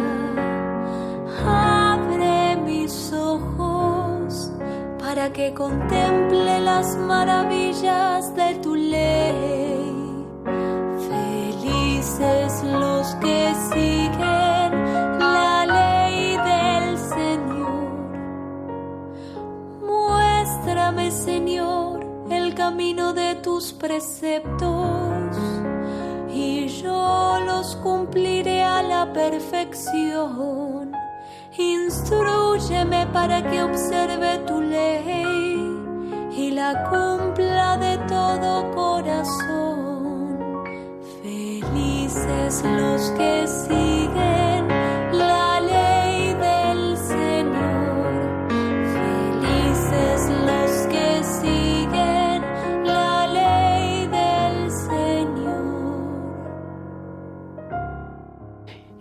Abre 1.46 2.56
mis 2.56 3.12
ojos 3.12 4.50
para 4.98 5.32
que 5.32 5.54
contemple 5.54 6.60
las 6.60 6.96
maravillas 6.96 8.34
de 8.34 8.54
tu 8.56 8.74
ley. 8.74 10.26
Felices 11.08 12.62
los 12.64 13.14
que 13.16 13.52
siguen 13.70 14.70
la 15.18 15.66
ley 15.78 16.36
del 16.50 16.98
Señor. 16.98 17.86
Muéstrame, 19.82 21.10
Señor, 21.10 22.00
el 22.30 22.54
camino 22.54 23.12
de 23.12 23.36
tus 23.36 23.72
preceptos 23.72 25.05
y 26.36 26.68
yo 26.68 27.38
los 27.46 27.76
cumpliré 27.76 28.62
a 28.62 28.82
la 28.82 29.12
perfección. 29.12 30.92
Instruyeme 31.56 33.06
para 33.06 33.42
que 33.42 33.62
observe 33.62 34.38
tu 34.46 34.60
ley 34.60 35.56
y 36.36 36.50
la 36.50 36.72
cumpla 36.90 37.78
de 37.78 37.96
todo 38.06 38.70
corazón. 38.74 40.36
Felices 41.22 42.62
los 42.64 43.10
que 43.12 43.46
siguen 43.46 44.45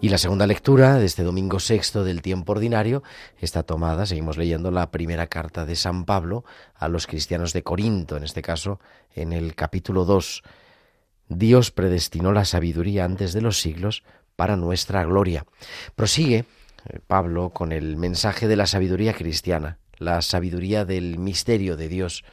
Y 0.06 0.10
la 0.10 0.20
segunda 0.20 0.46
lectura 0.46 1.00
de 1.00 1.06
este 1.08 1.24
domingo 1.24 1.60
sexto 1.60 2.04
del 2.04 2.22
tiempo 2.22 2.52
ordinario 2.52 3.02
está 3.40 3.64
tomada, 3.64 4.06
seguimos 4.06 4.38
leyendo 4.38 4.70
la 4.70 4.92
primera 4.92 5.26
carta 5.26 5.66
de 5.66 5.76
San 5.76 6.06
Pablo 6.06 6.46
a 6.76 6.88
los 6.90 7.08
cristianos 7.08 7.54
de 7.54 7.64
Corinto, 7.64 8.16
en 8.16 8.24
este 8.24 8.44
caso 8.44 8.80
en 9.16 9.34
el 9.34 9.56
capítulo 9.56 10.06
2. 10.06 10.44
Dios 11.30 11.72
predestinó 11.72 12.34
la 12.34 12.46
sabiduría 12.46 13.04
antes 13.04 13.34
de 13.34 13.42
los 13.42 13.60
siglos 13.60 14.04
para 14.36 14.56
nuestra 14.58 15.04
gloria. 15.06 15.48
Prosigue 15.96 16.46
eh, 16.86 17.00
Pablo 17.08 17.50
con 17.50 17.72
el 17.72 17.98
mensaje 17.98 18.48
de 18.48 18.58
la 18.58 18.68
sabiduría 18.68 19.16
cristiana, 19.16 19.80
la 19.98 20.22
sabiduría 20.22 20.86
del 20.86 21.18
misterio 21.18 21.78
de 21.78 21.88
Dios. 21.90 22.24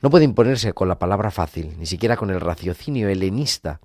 No 0.00 0.08
puede 0.08 0.24
imponerse 0.24 0.72
con 0.72 0.88
la 0.88 0.98
palabra 0.98 1.30
fácil, 1.30 1.74
ni 1.78 1.84
siquiera 1.84 2.16
con 2.16 2.30
el 2.30 2.40
raciocinio 2.40 3.10
helenista, 3.10 3.80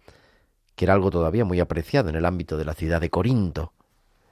que 0.78 0.86
era 0.86 0.94
algo 0.94 1.10
todavía 1.10 1.44
muy 1.44 1.60
apreciado 1.60 2.08
en 2.08 2.16
el 2.16 2.24
ámbito 2.24 2.56
de 2.56 2.64
la 2.64 2.76
ciudad 2.76 3.02
de 3.02 3.10
Corinto. 3.10 3.74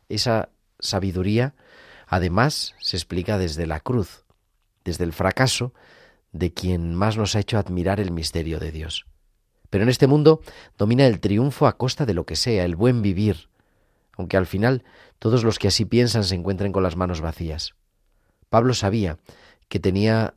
Esa 0.09 0.49
sabiduría, 0.79 1.55
además, 2.05 2.75
se 2.79 2.95
explica 2.95 3.39
desde 3.39 3.65
la 3.65 3.79
cruz, 3.79 4.25
desde 4.83 5.05
el 5.05 5.11
fracaso 5.11 5.73
de 6.33 6.53
quien 6.53 6.93
más 6.93 7.17
nos 7.17 7.35
ha 7.35 7.39
hecho 7.39 7.57
admirar 7.57 7.99
el 7.99 8.11
misterio 8.11 8.59
de 8.59 8.71
Dios. 8.71 9.07
Pero 9.71 9.85
en 9.85 9.89
este 9.89 10.05
mundo 10.05 10.39
domina 10.77 11.07
el 11.07 11.19
triunfo 11.19 11.65
a 11.65 11.77
costa 11.77 12.05
de 12.05 12.13
lo 12.13 12.27
que 12.27 12.35
sea, 12.35 12.63
el 12.63 12.75
buen 12.75 13.01
vivir, 13.01 13.49
aunque 14.15 14.37
al 14.37 14.45
final 14.45 14.83
todos 15.17 15.43
los 15.43 15.57
que 15.57 15.69
así 15.69 15.83
piensan 15.83 16.23
se 16.23 16.35
encuentren 16.35 16.71
con 16.71 16.83
las 16.83 16.95
manos 16.95 17.21
vacías. 17.21 17.73
Pablo 18.49 18.75
sabía 18.75 19.17
que 19.67 19.79
tenía 19.79 20.35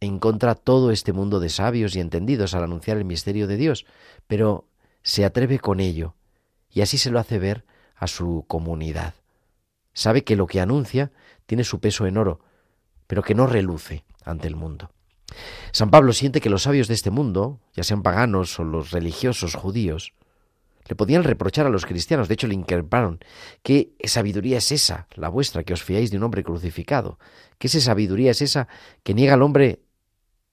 en 0.00 0.18
contra 0.18 0.54
todo 0.54 0.90
este 0.92 1.12
mundo 1.12 1.40
de 1.40 1.50
sabios 1.50 1.94
y 1.94 2.00
entendidos 2.00 2.54
al 2.54 2.64
anunciar 2.64 2.96
el 2.96 3.04
misterio 3.04 3.46
de 3.46 3.58
Dios, 3.58 3.84
pero 4.26 4.64
se 5.06 5.24
atreve 5.24 5.60
con 5.60 5.78
ello 5.78 6.16
y 6.68 6.80
así 6.80 6.98
se 6.98 7.10
lo 7.10 7.20
hace 7.20 7.38
ver 7.38 7.64
a 7.94 8.08
su 8.08 8.44
comunidad. 8.48 9.14
Sabe 9.94 10.24
que 10.24 10.34
lo 10.34 10.48
que 10.48 10.60
anuncia 10.60 11.12
tiene 11.46 11.62
su 11.62 11.78
peso 11.78 12.08
en 12.08 12.18
oro, 12.18 12.40
pero 13.06 13.22
que 13.22 13.36
no 13.36 13.46
reluce 13.46 14.04
ante 14.24 14.48
el 14.48 14.56
mundo. 14.56 14.90
San 15.70 15.92
Pablo 15.92 16.12
siente 16.12 16.40
que 16.40 16.50
los 16.50 16.64
sabios 16.64 16.88
de 16.88 16.94
este 16.94 17.10
mundo, 17.10 17.60
ya 17.72 17.84
sean 17.84 18.02
paganos 18.02 18.58
o 18.58 18.64
los 18.64 18.90
religiosos 18.90 19.54
judíos, 19.54 20.12
le 20.88 20.96
podían 20.96 21.22
reprochar 21.22 21.66
a 21.66 21.70
los 21.70 21.86
cristianos, 21.86 22.26
de 22.26 22.34
hecho 22.34 22.48
le 22.48 22.54
increparon, 22.54 23.20
¿qué 23.62 23.92
sabiduría 24.04 24.58
es 24.58 24.72
esa, 24.72 25.06
la 25.14 25.28
vuestra, 25.28 25.62
que 25.62 25.72
os 25.72 25.84
fiáis 25.84 26.10
de 26.10 26.16
un 26.16 26.24
hombre 26.24 26.42
crucificado? 26.42 27.20
¿Qué 27.58 27.68
esa 27.68 27.80
sabiduría 27.80 28.32
es 28.32 28.42
esa 28.42 28.66
que 29.04 29.14
niega 29.14 29.34
al 29.34 29.42
hombre 29.42 29.82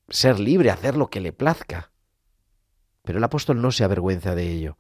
ser 0.10 0.40
libre, 0.40 0.70
hacer 0.70 0.96
lo 0.96 1.10
que 1.10 1.22
le 1.22 1.34
plazca? 1.34 1.93
Pero 3.04 3.18
el 3.18 3.24
apóstol 3.24 3.62
no 3.62 3.72
se 3.72 3.84
avergüenza 3.84 4.36
de 4.36 4.50
ello. 4.50 4.78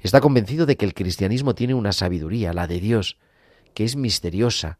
Está 0.00 0.20
convencido 0.20 0.66
de 0.66 0.76
que 0.76 0.84
el 0.84 0.94
cristianismo 0.94 1.54
tiene 1.54 1.74
una 1.74 1.92
sabiduría, 1.92 2.52
la 2.52 2.66
de 2.66 2.80
Dios, 2.80 3.18
que 3.74 3.84
es 3.84 3.96
misteriosa, 3.96 4.78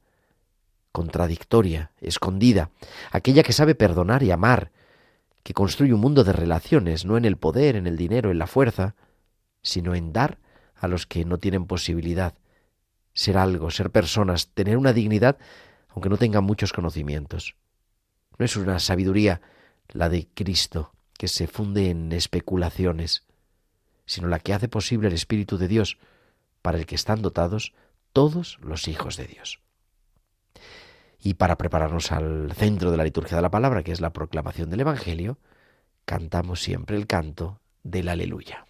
contradictoria, 0.92 1.92
escondida, 2.00 2.70
aquella 3.12 3.42
que 3.42 3.52
sabe 3.52 3.74
perdonar 3.74 4.22
y 4.22 4.30
amar, 4.30 4.72
que 5.42 5.54
construye 5.54 5.92
un 5.92 6.00
mundo 6.00 6.24
de 6.24 6.32
relaciones, 6.32 7.04
no 7.04 7.16
en 7.18 7.24
el 7.24 7.36
poder, 7.36 7.76
en 7.76 7.86
el 7.86 7.96
dinero, 7.96 8.30
en 8.30 8.38
la 8.38 8.46
fuerza, 8.46 8.96
sino 9.62 9.94
en 9.94 10.12
dar 10.12 10.38
a 10.74 10.88
los 10.88 11.06
que 11.06 11.24
no 11.24 11.38
tienen 11.38 11.66
posibilidad, 11.66 12.34
ser 13.12 13.36
algo, 13.36 13.70
ser 13.70 13.90
personas, 13.90 14.48
tener 14.54 14.76
una 14.76 14.92
dignidad, 14.92 15.38
aunque 15.88 16.08
no 16.08 16.16
tengan 16.16 16.44
muchos 16.44 16.72
conocimientos. 16.72 17.56
No 18.38 18.44
es 18.44 18.56
una 18.56 18.78
sabiduría 18.78 19.40
la 19.88 20.08
de 20.08 20.28
Cristo, 20.34 20.92
que 21.16 21.28
se 21.28 21.46
funde 21.46 21.90
en 21.90 22.12
especulaciones, 22.12 23.24
sino 24.06 24.28
la 24.28 24.38
que 24.38 24.54
hace 24.54 24.68
posible 24.68 25.08
el 25.08 25.14
Espíritu 25.14 25.58
de 25.58 25.68
Dios, 25.68 25.98
para 26.62 26.78
el 26.78 26.86
que 26.86 26.94
están 26.94 27.22
dotados 27.22 27.74
todos 28.12 28.58
los 28.60 28.88
hijos 28.88 29.16
de 29.16 29.26
Dios. 29.26 29.60
Y 31.20 31.34
para 31.34 31.58
prepararnos 31.58 32.12
al 32.12 32.52
centro 32.54 32.90
de 32.90 32.96
la 32.96 33.04
liturgia 33.04 33.36
de 33.36 33.42
la 33.42 33.50
palabra, 33.50 33.82
que 33.82 33.92
es 33.92 34.00
la 34.00 34.12
proclamación 34.12 34.70
del 34.70 34.80
Evangelio, 34.80 35.38
cantamos 36.04 36.62
siempre 36.62 36.96
el 36.96 37.06
canto 37.06 37.60
del 37.82 38.08
aleluya. 38.08 38.66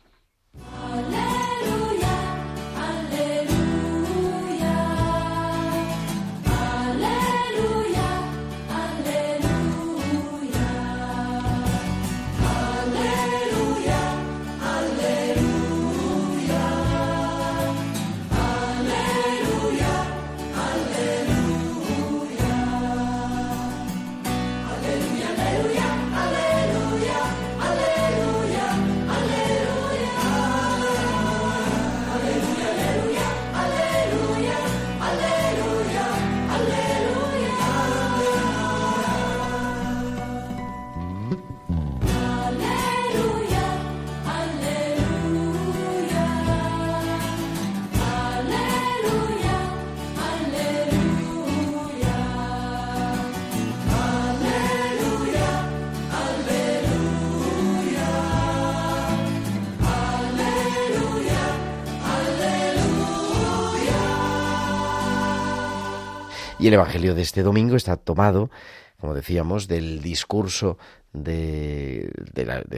Y 66.58 66.68
el 66.68 66.74
Evangelio 66.74 67.14
de 67.14 67.20
este 67.20 67.42
domingo 67.42 67.76
está 67.76 67.96
tomado, 67.96 68.50
como 68.98 69.12
decíamos, 69.12 69.68
del 69.68 70.00
discurso 70.00 70.78
de, 71.12 72.10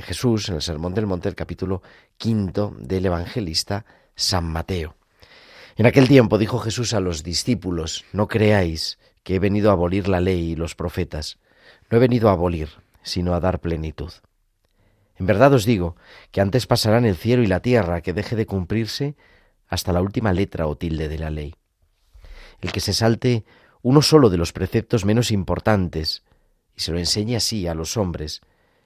Jesús 0.03 0.49
en 0.49 0.57
el 0.57 0.63
Sermón 0.63 0.95
del 0.95 1.07
Monte, 1.07 1.29
el 1.29 1.37
capítulo 1.37 1.83
quinto 2.17 2.75
del 2.79 3.07
evangelista 3.07 3.85
San 4.17 4.45
Mateo. 4.45 4.97
En 5.77 5.87
aquel 5.87 6.09
tiempo 6.09 6.39
dijo 6.39 6.59
Jesús 6.59 6.93
a 6.93 6.99
los 6.99 7.23
discípulos, 7.23 8.05
no 8.13 8.27
creáis 8.27 8.99
que 9.23 9.37
he 9.37 9.39
venido 9.39 9.71
a 9.71 9.75
abolir 9.75 10.09
la 10.09 10.21
ley 10.21 10.51
y 10.51 10.57
los 10.57 10.75
profetas. 10.75 11.39
No 11.89 11.99
he 11.99 12.01
venido 12.01 12.29
a 12.29 12.33
abolir, 12.33 12.71
sino 13.03 13.33
a 13.35 13.41
dar 13.41 13.61
plenitud. 13.61 14.13
En 15.19 15.27
verdad 15.27 15.53
os 15.53 15.65
digo 15.65 15.95
que 16.33 16.41
antes 16.41 16.67
pasarán 16.67 17.05
el 17.05 17.17
cielo 17.17 17.45
y 17.45 17.47
la 17.47 17.61
tierra 17.61 18.01
que 18.01 18.13
deje 18.13 18.35
de 18.35 18.47
cumplirse 18.47 19.17
hasta 19.69 19.93
la 19.93 20.03
última 20.03 20.33
letra 20.33 20.67
o 20.67 20.77
tilde 20.77 21.09
de 21.09 21.19
la 21.19 21.31
ley. 21.31 21.55
El 22.61 22.73
que 22.73 22.81
se 22.81 22.93
salte 22.93 23.45
uno 23.83 24.03
solo 24.03 24.31
de 24.31 24.37
los 24.37 24.53
preceptos 24.53 25.05
menos 25.05 25.31
importantes 25.31 26.23
y 26.75 26.81
se 26.81 26.93
lo 26.93 26.99
enseñe 26.99 27.37
así 27.37 27.67
a 27.67 27.75
los 27.75 27.97
hombres, 27.97 28.41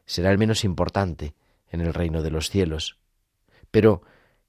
será 0.07 0.31
el 0.31 0.39
menos 0.39 0.65
importante 0.65 1.35
en 1.71 1.81
el 1.81 1.95
reino 1.95 2.23
de 2.23 2.31
los 2.31 2.51
cielos. 2.51 2.99
Pero 3.71 4.03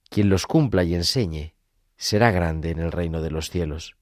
quien 0.10 0.29
los 0.29 0.45
cumpla 0.45 0.84
y 0.84 0.95
enseñe 0.95 1.53
será 1.97 2.32
grande 2.32 2.69
en 2.69 2.79
el 2.79 2.91
reino 2.91 3.21
de 3.21 3.32
los 3.32 3.49
cielos. 3.49 3.95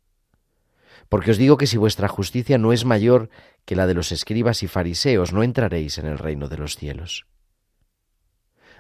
Porque 1.10 1.32
os 1.32 1.38
digo 1.38 1.58
que 1.58 1.68
si 1.68 1.78
vuestra 1.78 2.08
justicia 2.08 2.58
no 2.58 2.74
es 2.74 2.86
mayor 2.86 3.30
que 3.66 3.76
la 3.76 3.88
de 3.88 3.94
los 3.94 4.12
escribas 4.12 4.64
y 4.64 4.68
fariseos, 4.68 5.34
no 5.34 5.44
entraréis 5.44 5.98
en 5.98 6.06
el 6.06 6.18
reino 6.18 6.48
de 6.48 6.58
los 6.58 6.76
cielos. 6.76 7.26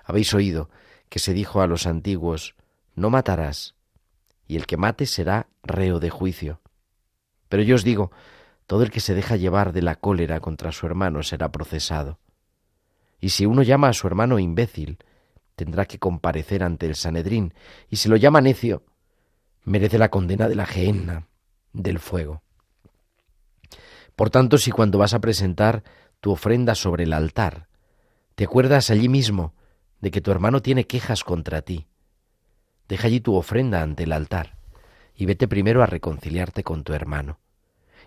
Habéis 0.04 0.34
oído 0.34 0.70
que 1.10 1.20
se 1.20 1.34
dijo 1.34 1.62
a 1.62 1.68
los 1.68 1.86
antiguos, 1.86 2.56
no 2.96 3.10
matarás, 3.10 3.76
y 4.48 4.56
el 4.56 4.66
que 4.66 4.78
mate 4.78 5.06
será 5.06 5.48
reo 5.64 6.00
de 6.00 6.10
juicio. 6.10 6.62
Pero 7.52 7.64
yo 7.64 7.76
os 7.76 7.84
digo, 7.84 8.12
todo 8.66 8.82
el 8.82 8.92
que 8.92 9.02
se 9.02 9.14
deja 9.14 9.36
llevar 9.36 9.74
de 9.74 9.82
la 9.82 9.96
cólera 9.96 10.40
contra 10.40 10.72
su 10.72 10.86
hermano 10.86 11.22
será 11.22 11.52
procesado. 11.52 12.18
Y 13.20 13.32
si 13.32 13.46
uno 13.46 13.62
llama 13.62 13.90
a 13.90 13.94
su 13.94 14.08
hermano 14.08 14.40
imbécil, 14.40 15.00
tendrá 15.58 15.84
que 15.84 16.00
comparecer 16.00 16.64
ante 16.64 16.86
el 16.86 16.96
Sanedrín, 16.96 17.54
y 17.90 17.98
si 17.98 18.08
lo 18.08 18.16
llama 18.16 18.40
necio, 18.40 18.86
merece 19.66 19.98
la 19.98 20.08
condena 20.08 20.48
de 20.48 20.56
la 20.56 20.66
gehenna, 20.66 21.28
del 21.74 22.00
fuego. 22.00 22.42
Por 24.16 24.30
tanto, 24.30 24.58
si 24.58 24.72
cuando 24.72 24.98
vas 24.98 25.14
a 25.14 25.20
presentar 25.20 25.84
tu 26.22 26.32
ofrenda 26.32 26.74
sobre 26.74 27.04
el 27.04 27.12
altar, 27.12 27.68
te 28.36 28.46
acuerdas 28.46 28.90
allí 28.92 29.10
mismo 29.10 29.56
de 30.00 30.10
que 30.10 30.22
tu 30.22 30.32
hermano 30.32 30.62
tiene 30.62 30.88
quejas 30.88 31.26
contra 31.26 31.62
ti, 31.64 31.86
deja 32.88 33.08
allí 33.08 33.20
tu 33.20 33.36
ofrenda 33.36 33.82
ante 33.82 34.04
el 34.04 34.14
altar 34.14 34.61
y 35.22 35.28
vete 35.28 35.48
primero 35.48 35.84
a 35.84 35.86
reconciliarte 35.86 36.64
con 36.64 36.84
tu 36.84 36.94
hermano, 36.94 37.38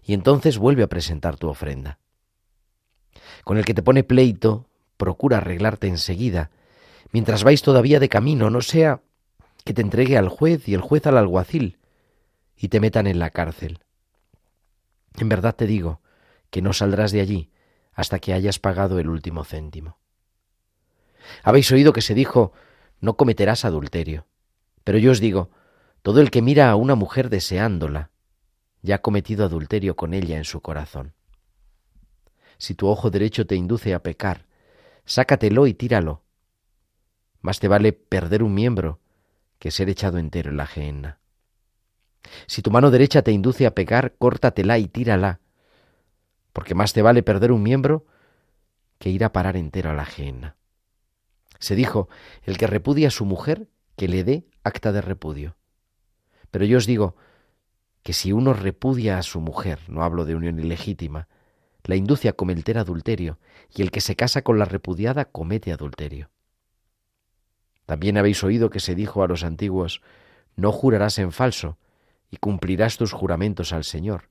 y 0.03 0.15
entonces 0.15 0.59
vuelve 0.59 0.83
a 0.83 0.89
presentar 0.89 1.37
tu 1.37 1.49
ofrenda. 1.49 2.01
Con 3.45 3.57
el 3.57 3.65
que 3.65 3.73
te 3.73 3.85
pone 3.85 4.03
pleito, 4.03 4.67
procura 4.97 5.37
arreglarte 5.37 5.87
enseguida, 5.87 6.51
mientras 7.13 7.45
vais 7.45 7.63
todavía 7.63 8.01
de 8.01 8.09
camino, 8.09 8.51
no 8.51 8.61
sea 8.63 9.01
que 9.65 9.73
te 9.73 9.81
entregue 9.81 10.19
al 10.19 10.29
juez 10.29 10.69
y 10.69 10.75
el 10.75 10.81
juez 10.81 11.07
al 11.07 11.17
alguacil, 11.17 11.79
y 12.57 12.67
te 12.67 12.81
metan 12.81 13.07
en 13.07 13.21
la 13.21 13.31
cárcel. 13.31 13.79
En 15.17 15.29
verdad 15.29 15.55
te 15.55 15.69
digo 15.69 16.01
que 16.51 16.63
no 16.63 16.73
saldrás 16.73 17.13
de 17.13 17.21
allí 17.21 17.53
hasta 17.93 18.19
que 18.19 18.33
hayas 18.33 18.59
pagado 18.59 18.99
el 18.99 19.09
último 19.09 19.45
céntimo. 19.45 19.99
Habéis 21.45 21.71
oído 21.71 21.93
que 21.93 22.03
se 22.03 22.15
dijo 22.15 22.53
no 22.99 23.17
cometerás 23.17 23.65
adulterio. 23.65 24.27
Pero 24.83 24.99
yo 24.99 25.13
os 25.13 25.21
digo, 25.21 25.51
todo 26.05 26.21
el 26.21 26.31
que 26.31 26.43
mira 26.43 26.71
a 26.71 26.77
una 26.77 26.97
mujer 26.97 27.31
deseándola, 27.31 28.11
ya 28.83 28.97
ha 28.97 29.01
cometido 29.01 29.43
adulterio 29.43 29.97
con 29.97 30.13
ella 30.13 30.37
en 30.37 30.45
su 30.45 30.61
corazón. 30.61 31.15
Si 32.59 32.75
tu 32.75 32.89
ojo 32.89 33.09
derecho 33.09 33.47
te 33.47 33.57
induce 33.57 33.95
a 33.95 34.03
pecar, 34.03 34.45
sácatelo 35.07 35.67
y 35.67 35.73
tíralo. 35.73 36.23
Más 37.41 37.59
te 37.59 37.69
vale 37.69 37.95
perder 37.95 38.43
un 38.43 38.53
miembro 38.53 39.01
que 39.59 39.71
ser 39.71 39.89
echado 39.89 40.19
entero 40.19 40.51
en 40.51 40.59
la 40.59 40.67
gehenna. 40.67 41.21
Si 42.49 42.61
tu 42.61 42.71
mano 42.71 42.91
derecha 42.91 43.23
te 43.23 43.33
induce 43.33 43.65
a 43.65 43.75
pecar, 43.75 44.15
córtatela 44.19 44.77
y 44.77 44.89
tírala, 44.89 45.41
porque 46.53 46.75
más 46.75 46.93
te 46.93 47.01
vale 47.01 47.23
perder 47.23 47.51
un 47.51 47.63
miembro 47.63 48.05
que 48.99 49.09
ir 49.09 49.25
a 49.25 49.33
parar 49.33 49.57
entero 49.57 49.89
a 49.89 49.95
la 49.95 50.05
gehenna. 50.05 50.57
Se 51.61 51.75
dijo, 51.75 52.11
el 52.43 52.59
que 52.59 52.67
repudia 52.67 53.09
a 53.09 53.11
su 53.11 53.25
mujer, 53.25 53.69
que 53.97 54.07
le 54.07 54.23
dé 54.23 54.45
acta 54.65 54.93
de 54.93 55.01
repudio. 55.01 55.57
Pero 56.55 56.67
yo 56.67 56.79
os 56.79 56.87
digo 56.87 57.17
que 58.05 58.13
si 58.13 58.31
uno 58.31 58.53
repudia 58.53 59.19
a 59.19 59.25
su 59.25 59.41
mujer, 59.41 59.81
no 59.89 60.05
hablo 60.05 60.25
de 60.25 60.37
unión 60.37 60.61
ilegítima, 60.61 61.27
la 61.83 61.97
induce 61.97 62.29
a 62.29 62.33
cometer 62.33 62.79
adulterio, 62.79 63.41
y 63.75 63.83
el 63.83 63.91
que 63.91 64.01
se 64.01 64.15
casa 64.15 64.43
con 64.43 64.61
la 64.61 64.65
repudiada 64.65 65.25
comete 65.25 65.73
adulterio. 65.73 66.31
También 67.87 68.17
habéis 68.19 68.45
oído 68.45 68.71
que 68.71 68.79
se 68.79 68.95
dijo 68.95 69.25
a 69.25 69.27
los 69.27 69.43
antiguos, 69.43 70.01
no 70.55 70.71
jurarás 70.71 71.19
en 71.19 71.33
falso, 71.33 71.77
y 72.31 72.37
cumplirás 72.37 72.99
tus 72.99 73.11
juramentos 73.11 73.73
al 73.73 73.83
Señor. 73.83 74.31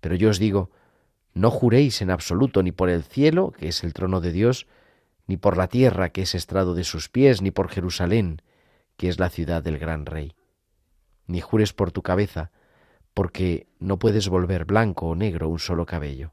Pero 0.00 0.16
yo 0.16 0.28
os 0.28 0.40
digo, 0.40 0.72
no 1.34 1.52
juréis 1.52 2.02
en 2.02 2.10
absoluto 2.10 2.64
ni 2.64 2.72
por 2.72 2.90
el 2.90 3.04
cielo, 3.04 3.52
que 3.52 3.68
es 3.68 3.84
el 3.84 3.92
trono 3.92 4.20
de 4.20 4.32
Dios, 4.32 4.66
ni 5.28 5.36
por 5.36 5.56
la 5.56 5.68
tierra, 5.68 6.08
que 6.08 6.22
es 6.22 6.34
estrado 6.34 6.74
de 6.74 6.82
sus 6.82 7.08
pies, 7.08 7.42
ni 7.42 7.52
por 7.52 7.68
Jerusalén, 7.68 8.42
que 8.96 9.08
es 9.08 9.20
la 9.20 9.30
ciudad 9.30 9.62
del 9.62 9.78
gran 9.78 10.04
rey. 10.04 10.34
Ni 11.26 11.40
jures 11.40 11.72
por 11.72 11.92
tu 11.92 12.02
cabeza, 12.02 12.50
porque 13.14 13.66
no 13.78 13.98
puedes 13.98 14.28
volver 14.28 14.64
blanco 14.64 15.08
o 15.08 15.14
negro 15.14 15.48
un 15.48 15.58
solo 15.58 15.86
cabello. 15.86 16.32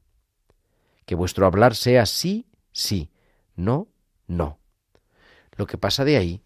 Que 1.06 1.16
vuestro 1.16 1.46
hablar 1.46 1.76
sea 1.76 2.06
sí, 2.06 2.48
sí, 2.72 3.12
no, 3.56 3.88
no. 4.28 4.60
Lo 5.56 5.68
que 5.68 5.78
pasa 5.78 6.06
de 6.06 6.18
ahí 6.18 6.44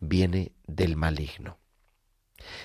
viene 0.00 0.52
del 0.66 0.96
maligno. 0.96 1.58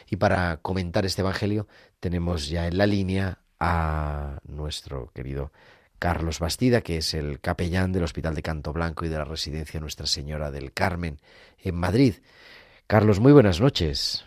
Y 0.09 0.17
para 0.17 0.57
comentar 0.57 1.05
este 1.05 1.21
Evangelio 1.21 1.67
tenemos 1.99 2.49
ya 2.49 2.67
en 2.67 2.77
la 2.77 2.87
línea 2.87 3.39
a 3.59 4.39
nuestro 4.43 5.11
querido 5.13 5.51
Carlos 5.99 6.39
Bastida, 6.39 6.81
que 6.81 6.97
es 6.97 7.13
el 7.13 7.39
capellán 7.39 7.91
del 7.91 8.03
Hospital 8.03 8.35
de 8.35 8.43
Canto 8.43 8.73
Blanco 8.73 9.05
y 9.05 9.09
de 9.09 9.17
la 9.17 9.25
Residencia 9.25 9.79
Nuestra 9.79 10.05
Señora 10.05 10.51
del 10.51 10.73
Carmen 10.73 11.19
en 11.59 11.75
Madrid. 11.75 12.15
Carlos, 12.85 13.19
muy 13.19 13.31
buenas 13.31 13.59
noches. 13.59 14.25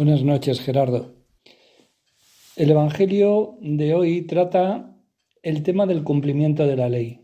Buenas 0.00 0.24
noches, 0.24 0.62
Gerardo. 0.62 1.12
El 2.56 2.70
Evangelio 2.70 3.58
de 3.60 3.92
hoy 3.92 4.22
trata 4.22 4.96
el 5.42 5.62
tema 5.62 5.84
del 5.84 6.04
cumplimiento 6.04 6.66
de 6.66 6.74
la 6.74 6.88
ley. 6.88 7.20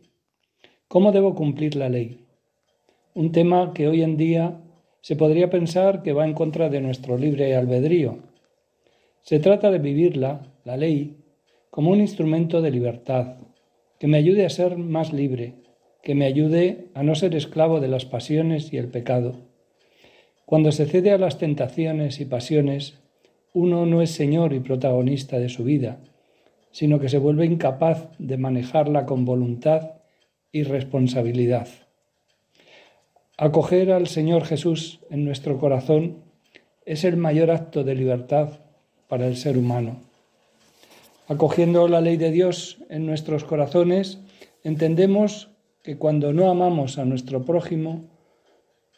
¿Cómo 0.86 1.10
debo 1.10 1.34
cumplir 1.34 1.74
la 1.74 1.88
ley? 1.88 2.26
Un 3.14 3.32
tema 3.32 3.72
que 3.72 3.88
hoy 3.88 4.02
en 4.02 4.18
día 4.18 4.60
se 5.00 5.16
podría 5.16 5.48
pensar 5.48 6.02
que 6.02 6.12
va 6.12 6.26
en 6.26 6.34
contra 6.34 6.68
de 6.68 6.82
nuestro 6.82 7.16
libre 7.16 7.56
albedrío. 7.56 8.18
Se 9.22 9.38
trata 9.38 9.70
de 9.70 9.78
vivirla, 9.78 10.52
la 10.66 10.76
ley, 10.76 11.16
como 11.70 11.92
un 11.92 12.02
instrumento 12.02 12.60
de 12.60 12.72
libertad, 12.72 13.38
que 13.98 14.06
me 14.06 14.18
ayude 14.18 14.44
a 14.44 14.50
ser 14.50 14.76
más 14.76 15.14
libre, 15.14 15.54
que 16.02 16.14
me 16.14 16.26
ayude 16.26 16.90
a 16.92 17.02
no 17.02 17.14
ser 17.14 17.34
esclavo 17.36 17.80
de 17.80 17.88
las 17.88 18.04
pasiones 18.04 18.70
y 18.70 18.76
el 18.76 18.88
pecado. 18.88 19.45
Cuando 20.46 20.70
se 20.70 20.86
cede 20.86 21.10
a 21.10 21.18
las 21.18 21.38
tentaciones 21.38 22.20
y 22.20 22.24
pasiones, 22.24 23.00
uno 23.52 23.84
no 23.84 24.00
es 24.00 24.12
señor 24.12 24.52
y 24.52 24.60
protagonista 24.60 25.40
de 25.40 25.48
su 25.48 25.64
vida, 25.64 25.98
sino 26.70 27.00
que 27.00 27.08
se 27.08 27.18
vuelve 27.18 27.46
incapaz 27.46 28.08
de 28.18 28.36
manejarla 28.36 29.06
con 29.06 29.24
voluntad 29.24 29.94
y 30.52 30.62
responsabilidad. 30.62 31.66
Acoger 33.36 33.90
al 33.90 34.06
Señor 34.06 34.44
Jesús 34.44 35.00
en 35.10 35.24
nuestro 35.24 35.58
corazón 35.58 36.18
es 36.84 37.02
el 37.02 37.16
mayor 37.16 37.50
acto 37.50 37.82
de 37.82 37.96
libertad 37.96 38.60
para 39.08 39.26
el 39.26 39.36
ser 39.36 39.58
humano. 39.58 40.00
Acogiendo 41.26 41.88
la 41.88 42.00
ley 42.00 42.16
de 42.16 42.30
Dios 42.30 42.78
en 42.88 43.04
nuestros 43.04 43.42
corazones, 43.42 44.20
entendemos 44.62 45.50
que 45.82 45.98
cuando 45.98 46.32
no 46.32 46.48
amamos 46.48 46.98
a 46.98 47.04
nuestro 47.04 47.44
prójimo, 47.44 48.04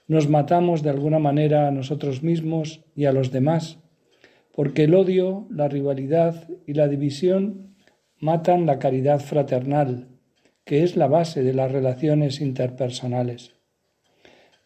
nos 0.09 0.29
matamos 0.29 0.83
de 0.83 0.91
alguna 0.91 1.19
manera 1.19 1.69
a 1.69 1.71
nosotros 1.71 2.23
mismos 2.23 2.81
y 2.97 3.05
a 3.05 3.13
los 3.13 3.31
demás, 3.31 3.79
porque 4.53 4.85
el 4.85 4.95
odio, 4.95 5.47
la 5.51 5.69
rivalidad 5.69 6.49
y 6.67 6.73
la 6.73 6.89
división 6.89 7.77
matan 8.19 8.67
la 8.67 8.79
caridad 8.79 9.21
fraternal, 9.21 10.09
que 10.65 10.83
es 10.83 10.97
la 10.97 11.07
base 11.07 11.43
de 11.43 11.55
las 11.55 11.71
relaciones 11.71 12.41
interpersonales. 12.41 13.53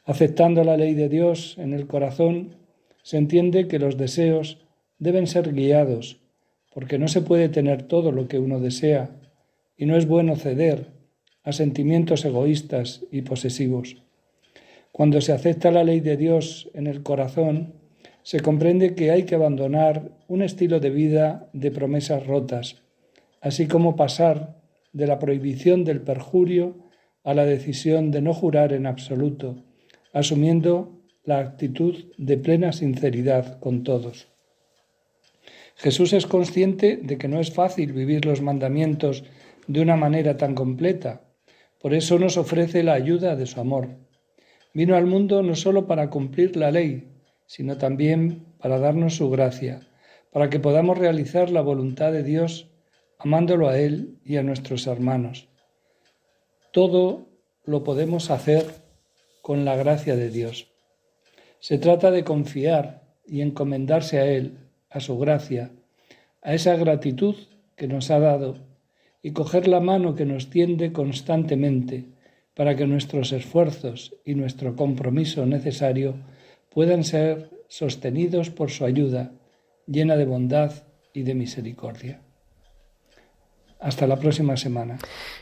Aceptando 0.04 0.64
la 0.64 0.76
ley 0.76 0.94
de 0.94 1.08
Dios 1.08 1.56
en 1.58 1.74
el 1.74 1.86
corazón, 1.86 2.56
se 3.02 3.18
entiende 3.18 3.68
que 3.68 3.78
los 3.78 3.96
deseos 3.96 4.64
deben 4.98 5.26
ser 5.26 5.52
guiados 5.52 6.20
porque 6.72 6.98
no 6.98 7.08
se 7.08 7.20
puede 7.20 7.48
tener 7.48 7.82
todo 7.82 8.12
lo 8.12 8.28
que 8.28 8.38
uno 8.38 8.60
desea 8.60 9.10
y 9.76 9.86
no 9.86 9.96
es 9.96 10.06
bueno 10.06 10.36
ceder 10.36 10.92
a 11.42 11.52
sentimientos 11.52 12.24
egoístas 12.24 13.04
y 13.10 13.22
posesivos. 13.22 14.02
Cuando 14.92 15.22
se 15.22 15.32
acepta 15.32 15.70
la 15.70 15.84
ley 15.84 16.00
de 16.00 16.18
Dios 16.18 16.70
en 16.74 16.86
el 16.86 17.02
corazón, 17.02 17.74
se 18.22 18.40
comprende 18.40 18.94
que 18.94 19.10
hay 19.10 19.24
que 19.24 19.34
abandonar 19.34 20.12
un 20.28 20.42
estilo 20.42 20.80
de 20.80 20.90
vida 20.90 21.48
de 21.54 21.70
promesas 21.70 22.26
rotas, 22.26 22.82
así 23.40 23.66
como 23.66 23.96
pasar 23.96 24.60
de 24.92 25.06
la 25.06 25.18
prohibición 25.18 25.84
del 25.84 26.02
perjurio 26.02 26.76
a 27.24 27.34
la 27.34 27.46
decisión 27.46 28.10
de 28.10 28.20
no 28.20 28.34
jurar 28.34 28.72
en 28.72 28.86
absoluto, 28.86 29.64
asumiendo 30.12 31.00
la 31.24 31.38
actitud 31.38 32.12
de 32.18 32.36
plena 32.36 32.72
sinceridad 32.72 33.58
con 33.60 33.84
todos. 33.84 34.28
Jesús 35.76 36.12
es 36.12 36.26
consciente 36.26 36.98
de 37.02 37.16
que 37.16 37.28
no 37.28 37.40
es 37.40 37.52
fácil 37.52 37.92
vivir 37.92 38.26
los 38.26 38.42
mandamientos 38.42 39.24
de 39.66 39.80
una 39.80 39.96
manera 39.96 40.36
tan 40.36 40.54
completa. 40.54 41.22
Por 41.80 41.94
eso 41.94 42.18
nos 42.18 42.36
ofrece 42.36 42.82
la 42.82 42.92
ayuda 42.92 43.36
de 43.36 43.46
su 43.46 43.58
amor. 43.58 44.01
Vino 44.74 44.96
al 44.96 45.06
mundo 45.06 45.42
no 45.42 45.54
solo 45.54 45.86
para 45.86 46.08
cumplir 46.08 46.56
la 46.56 46.70
ley, 46.70 47.08
sino 47.46 47.76
también 47.76 48.46
para 48.58 48.78
darnos 48.78 49.16
su 49.16 49.28
gracia, 49.28 49.80
para 50.30 50.48
que 50.48 50.60
podamos 50.60 50.96
realizar 50.96 51.50
la 51.50 51.60
voluntad 51.60 52.12
de 52.12 52.22
Dios 52.22 52.68
amándolo 53.18 53.68
a 53.68 53.78
Él 53.78 54.18
y 54.24 54.36
a 54.36 54.42
nuestros 54.42 54.86
hermanos. 54.86 55.48
Todo 56.72 57.28
lo 57.64 57.84
podemos 57.84 58.30
hacer 58.30 58.64
con 59.42 59.64
la 59.64 59.76
gracia 59.76 60.16
de 60.16 60.30
Dios. 60.30 60.68
Se 61.60 61.78
trata 61.78 62.10
de 62.10 62.24
confiar 62.24 63.02
y 63.26 63.42
encomendarse 63.42 64.18
a 64.18 64.26
Él 64.26 64.58
a 64.88 65.00
su 65.00 65.18
gracia, 65.18 65.70
a 66.42 66.54
esa 66.54 66.76
gratitud 66.76 67.36
que 67.76 67.86
nos 67.86 68.10
ha 68.10 68.18
dado 68.18 68.56
y 69.22 69.32
coger 69.32 69.68
la 69.68 69.80
mano 69.80 70.14
que 70.14 70.24
nos 70.24 70.50
tiende 70.50 70.92
constantemente 70.92 72.06
para 72.54 72.76
que 72.76 72.86
nuestros 72.86 73.32
esfuerzos 73.32 74.14
y 74.24 74.34
nuestro 74.34 74.76
compromiso 74.76 75.46
necesario 75.46 76.16
puedan 76.70 77.04
ser 77.04 77.50
sostenidos 77.68 78.50
por 78.50 78.70
su 78.70 78.84
ayuda, 78.84 79.32
llena 79.86 80.16
de 80.16 80.26
bondad 80.26 80.72
y 81.12 81.22
de 81.22 81.34
misericordia. 81.34 82.20
Hasta 83.80 84.06
la 84.06 84.16
próxima 84.16 84.56
semana. 84.56 84.98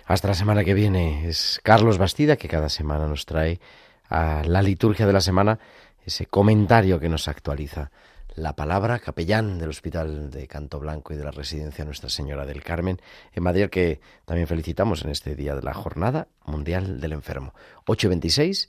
Hasta 0.06 0.28
la 0.28 0.34
semana 0.34 0.64
que 0.64 0.74
viene. 0.74 1.28
Es 1.28 1.60
Carlos 1.62 1.98
Bastida 1.98 2.36
que 2.36 2.48
cada 2.48 2.68
semana 2.68 3.06
nos 3.06 3.26
trae 3.26 3.60
a 4.08 4.42
la 4.46 4.62
liturgia 4.62 5.06
de 5.06 5.12
la 5.12 5.20
semana 5.20 5.58
ese 6.04 6.26
comentario 6.26 6.98
que 6.98 7.08
nos 7.08 7.28
actualiza 7.28 7.90
la 8.34 8.54
palabra, 8.54 8.98
capellán 8.98 9.58
del 9.58 9.70
Hospital 9.70 10.30
de 10.30 10.46
Canto 10.46 10.78
Blanco 10.78 11.12
y 11.12 11.16
de 11.16 11.24
la 11.24 11.30
Residencia 11.30 11.84
Nuestra 11.84 12.08
Señora 12.08 12.46
del 12.46 12.62
Carmen 12.62 13.00
en 13.32 13.42
Madrid, 13.42 13.68
que 13.68 14.00
también 14.24 14.46
felicitamos 14.46 15.04
en 15.04 15.10
este 15.10 15.34
día 15.34 15.54
de 15.54 15.62
la 15.62 15.74
Jornada 15.74 16.28
Mundial 16.44 17.00
del 17.00 17.12
Enfermo. 17.12 17.54
8.26, 17.86 18.68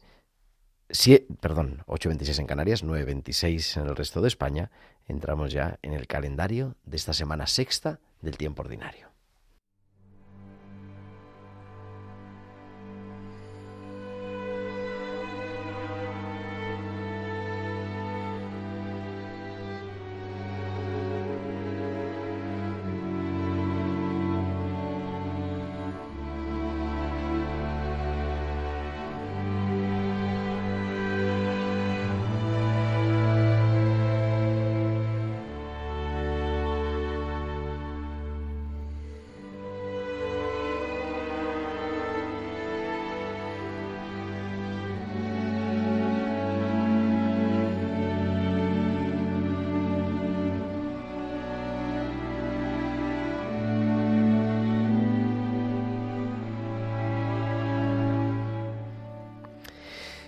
perdón, 1.39 1.83
8.26 1.87 2.39
en 2.39 2.47
Canarias, 2.47 2.83
9.26 2.83 3.81
en 3.81 3.87
el 3.87 3.95
resto 3.95 4.21
de 4.21 4.27
España. 4.27 4.71
Entramos 5.07 5.51
ya 5.51 5.77
en 5.81 5.93
el 5.93 6.07
calendario 6.07 6.75
de 6.83 6.97
esta 6.97 7.13
semana 7.13 7.47
sexta 7.47 7.99
del 8.21 8.37
tiempo 8.37 8.61
ordinario. 8.63 9.10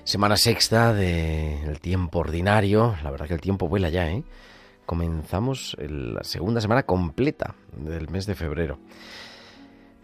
Semana 0.05 0.35
sexta 0.35 0.93
del 0.93 1.79
tiempo 1.79 2.19
ordinario. 2.19 2.93
La 3.03 3.09
verdad 3.09 3.25
que 3.25 3.35
el 3.35 3.39
tiempo 3.39 3.69
vuela 3.69 3.89
ya, 3.89 4.11
¿eh? 4.11 4.25
Comenzamos 4.85 5.77
la 5.79 6.25
segunda 6.25 6.59
semana 6.59 6.83
completa 6.83 7.55
del 7.71 8.09
mes 8.09 8.25
de 8.25 8.35
febrero. 8.35 8.79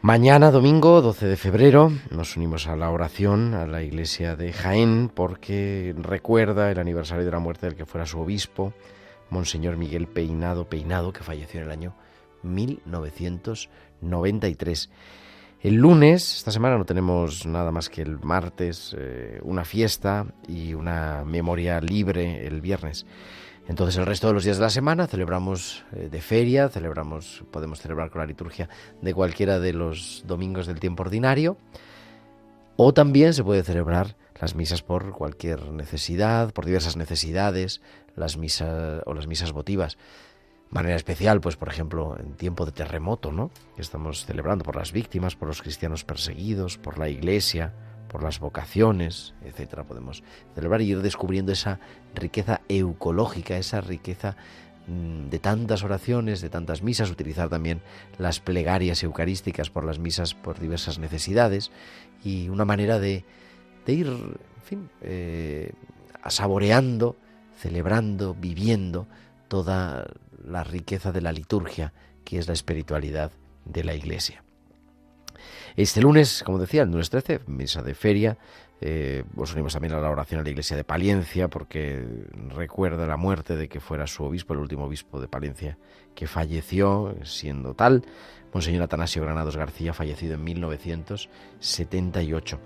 Mañana, 0.02 0.52
domingo 0.52 1.02
12 1.02 1.26
de 1.26 1.36
febrero, 1.36 1.92
nos 2.12 2.38
unimos 2.38 2.68
a 2.68 2.78
la 2.78 2.90
oración 2.90 3.54
a 3.54 3.68
la 3.68 3.84
iglesia 3.84 4.38
de 4.38 4.54
Jaén 4.54 5.12
porque 5.14 5.94
recuerda 5.98 6.72
el 6.72 6.80
aniversario 6.80 7.26
de 7.26 7.32
la 7.32 7.40
muerte 7.40 7.66
del 7.66 7.76
que 7.76 7.86
fuera 7.86 8.06
su 8.06 8.22
obispo, 8.22 8.74
Monseñor 9.30 9.76
Miguel 9.76 10.08
Peinado 10.08 10.70
Peinado, 10.70 11.12
que 11.12 11.26
falleció 11.26 11.60
en 11.60 11.66
el 11.66 11.72
año 11.72 11.94
1993. 12.44 14.90
El 15.62 15.76
lunes, 15.76 16.38
esta 16.38 16.52
semana 16.52 16.78
no 16.78 16.86
tenemos 16.86 17.46
nada 17.46 17.70
más 17.70 17.90
que 17.90 18.02
el 18.02 18.18
martes, 18.20 18.96
eh, 18.98 19.42
una 19.44 19.66
fiesta 19.66 20.26
y 20.48 20.74
una 20.74 21.26
memoria 21.26 21.82
libre 21.82 22.48
el 22.48 22.62
viernes. 22.62 23.06
Entonces 23.68 23.98
el 23.98 24.06
resto 24.06 24.28
de 24.28 24.34
los 24.34 24.46
días 24.46 24.56
de 24.56 24.64
la 24.64 24.70
semana 24.70 25.06
celebramos 25.06 25.84
eh, 25.92 26.08
de 26.10 26.22
feria, 26.22 26.70
celebramos, 26.70 27.44
podemos 27.52 27.82
celebrar 27.82 28.10
con 28.10 28.22
la 28.22 28.26
liturgia 28.26 28.70
de 29.02 29.14
cualquiera 29.14 29.60
de 29.60 29.74
los 29.74 30.24
domingos 30.26 30.66
del 30.66 30.80
tiempo 30.80 31.04
ordinario, 31.04 31.58
o 32.78 32.94
también 32.94 33.34
se 33.34 33.44
puede 33.44 33.64
celebrar 33.64 34.16
las 34.40 34.56
misas 34.56 34.82
por 34.82 35.12
cualquier 35.12 35.74
necesidad, 35.74 36.54
por 36.54 36.66
diversas 36.66 36.96
necesidades, 36.96 37.82
las 38.16 38.38
misas 38.38 39.04
o 39.06 39.14
las 39.14 39.28
misas 39.28 39.52
votivas 39.52 39.98
manera 40.70 40.96
especial, 40.96 41.42
pues 41.42 41.56
por 41.56 41.70
ejemplo, 41.70 42.18
en 42.20 42.34
tiempo 42.34 42.66
de 42.66 42.72
terremoto, 42.72 43.32
¿no? 43.32 43.52
Que 43.76 43.82
estamos 43.82 44.26
celebrando 44.26 44.64
por 44.64 44.76
las 44.76 44.92
víctimas, 44.92 45.36
por 45.36 45.48
los 45.48 45.62
cristianos 45.62 46.04
perseguidos, 46.04 46.78
por 46.78 47.00
la 47.00 47.10
iglesia, 47.10 47.74
por 48.08 48.24
las 48.24 48.40
vocaciones, 48.40 49.34
etcétera. 49.44 49.84
Podemos 49.86 50.24
celebrar 50.54 50.82
y 50.82 50.92
ir 50.92 51.02
descubriendo 51.02 51.52
esa 51.52 51.80
riqueza 52.14 52.62
eucológica, 52.68 53.58
esa 53.58 53.82
riqueza 53.82 54.36
mm, 54.88 55.30
de 55.30 55.40
tantas 55.40 55.84
oraciones, 55.84 56.42
de 56.42 56.50
tantas 56.50 56.84
misas, 56.84 57.10
utilizar 57.10 57.50
también 57.50 57.82
las 58.18 58.40
plegarias 58.40 59.04
eucarísticas 59.04 59.70
por 59.70 59.86
las 59.86 59.98
misas 59.98 60.34
por 60.34 60.60
diversas 60.60 61.00
necesidades 61.00 61.72
y 62.24 62.50
una 62.50 62.66
manera 62.66 63.00
de, 63.00 63.24
ir, 63.88 64.08
en 64.08 64.64
fin, 64.64 64.90
eh, 65.02 65.72
saboreando, 66.28 67.16
celebrando, 67.56 68.36
viviendo 68.36 69.08
toda 69.48 70.06
la 70.46 70.64
riqueza 70.64 71.12
de 71.12 71.22
la 71.22 71.32
liturgia, 71.32 71.94
que 72.24 72.38
es 72.38 72.48
la 72.48 72.54
espiritualidad 72.54 73.32
de 73.66 73.84
la 73.84 73.94
Iglesia. 73.94 74.44
Este 75.76 76.02
lunes, 76.02 76.44
como 76.46 76.60
decía, 76.60 76.84
el 76.84 76.92
lunes 76.92 77.10
13, 77.10 77.42
misa 77.48 77.82
de 77.82 77.96
feria, 77.96 78.38
eh, 78.82 79.26
os 79.36 79.52
unimos 79.54 79.74
también 79.74 79.94
a 79.94 80.00
la 80.00 80.10
oración 80.10 80.40
a 80.40 80.44
la 80.44 80.50
iglesia 80.50 80.78
de 80.78 80.86
Palencia, 80.86 81.50
porque 81.50 82.06
recuerda 82.50 83.08
la 83.08 83.18
muerte 83.18 83.58
de 83.58 83.68
que 83.68 83.80
fuera 83.80 84.06
su 84.08 84.24
obispo, 84.24 84.54
el 84.54 84.60
último 84.60 84.86
obispo 84.86 85.20
de 85.20 85.28
Palencia, 85.28 85.80
que 86.16 86.28
falleció 86.28 87.16
siendo 87.24 87.74
tal, 87.74 88.06
Monseñor 88.54 88.84
Atanasio 88.84 89.22
Granados 89.22 89.58
García, 89.58 89.94
fallecido 89.94 90.36
en 90.36 90.44
1978. 90.44 92.60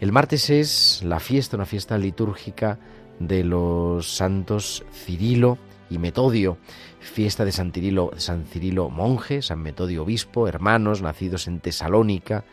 El 0.00 0.12
martes 0.12 0.50
es 0.50 1.02
la 1.04 1.20
fiesta, 1.20 1.56
una 1.56 1.66
fiesta 1.66 1.98
litúrgica 1.98 2.78
de 3.18 3.44
los 3.44 4.16
santos 4.16 4.84
Cirilo 4.92 5.58
y 5.90 5.98
Metodio 5.98 6.56
fiesta 7.00 7.44
de 7.44 7.52
San 7.52 7.72
Cirilo, 7.72 8.12
San 8.16 8.46
Cirilo 8.46 8.88
monje, 8.88 9.42
San 9.42 9.60
Metodio 9.60 10.04
obispo, 10.04 10.48
hermanos 10.48 11.02
nacidos 11.02 11.48
en 11.48 11.60
Tesalónica 11.60 12.44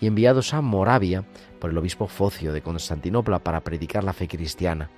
y 0.00 0.06
enviados 0.06 0.52
a 0.52 0.60
Moravia 0.60 1.24
por 1.60 1.70
el 1.70 1.78
obispo 1.78 2.08
Focio 2.08 2.52
de 2.52 2.62
Constantinopla 2.62 3.38
para 3.38 3.60
predicar 3.60 4.04
la 4.04 4.12
fe 4.12 4.28
cristiana. 4.28 4.90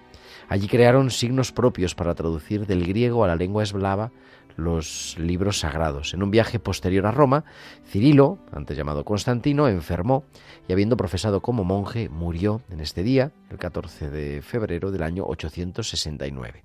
Allí 0.49 0.69
crearon 0.69 1.11
signos 1.11 1.53
propios 1.53 1.95
para 1.95 2.15
traducir 2.15 2.67
del 2.67 2.87
griego 2.87 3.25
a 3.25 3.29
la 3.29 3.37
lengua 3.37 3.63
eslava 3.63 4.11
los 4.57 5.17
libros 5.19 5.61
sagrados. 5.61 6.15
En 6.15 6.23
un 6.23 6.31
viaje 6.31 6.59
posterior 6.59 7.07
a 7.07 7.11
Roma, 7.11 7.45
Cirilo, 7.87 8.39
antes 8.53 8.77
llamado 8.77 9.05
Constantino, 9.05 9.69
enfermó 9.69 10.25
y 10.69 10.73
habiendo 10.73 10.97
profesado 10.97 11.41
como 11.41 11.65
monje, 11.65 12.09
murió 12.09 12.61
en 12.71 12.81
este 12.81 13.03
día, 13.03 13.33
el 13.51 13.59
14 13.59 14.11
de 14.11 14.43
febrero 14.43 14.91
del 14.91 15.03
año 15.03 15.25
869. 15.27 16.65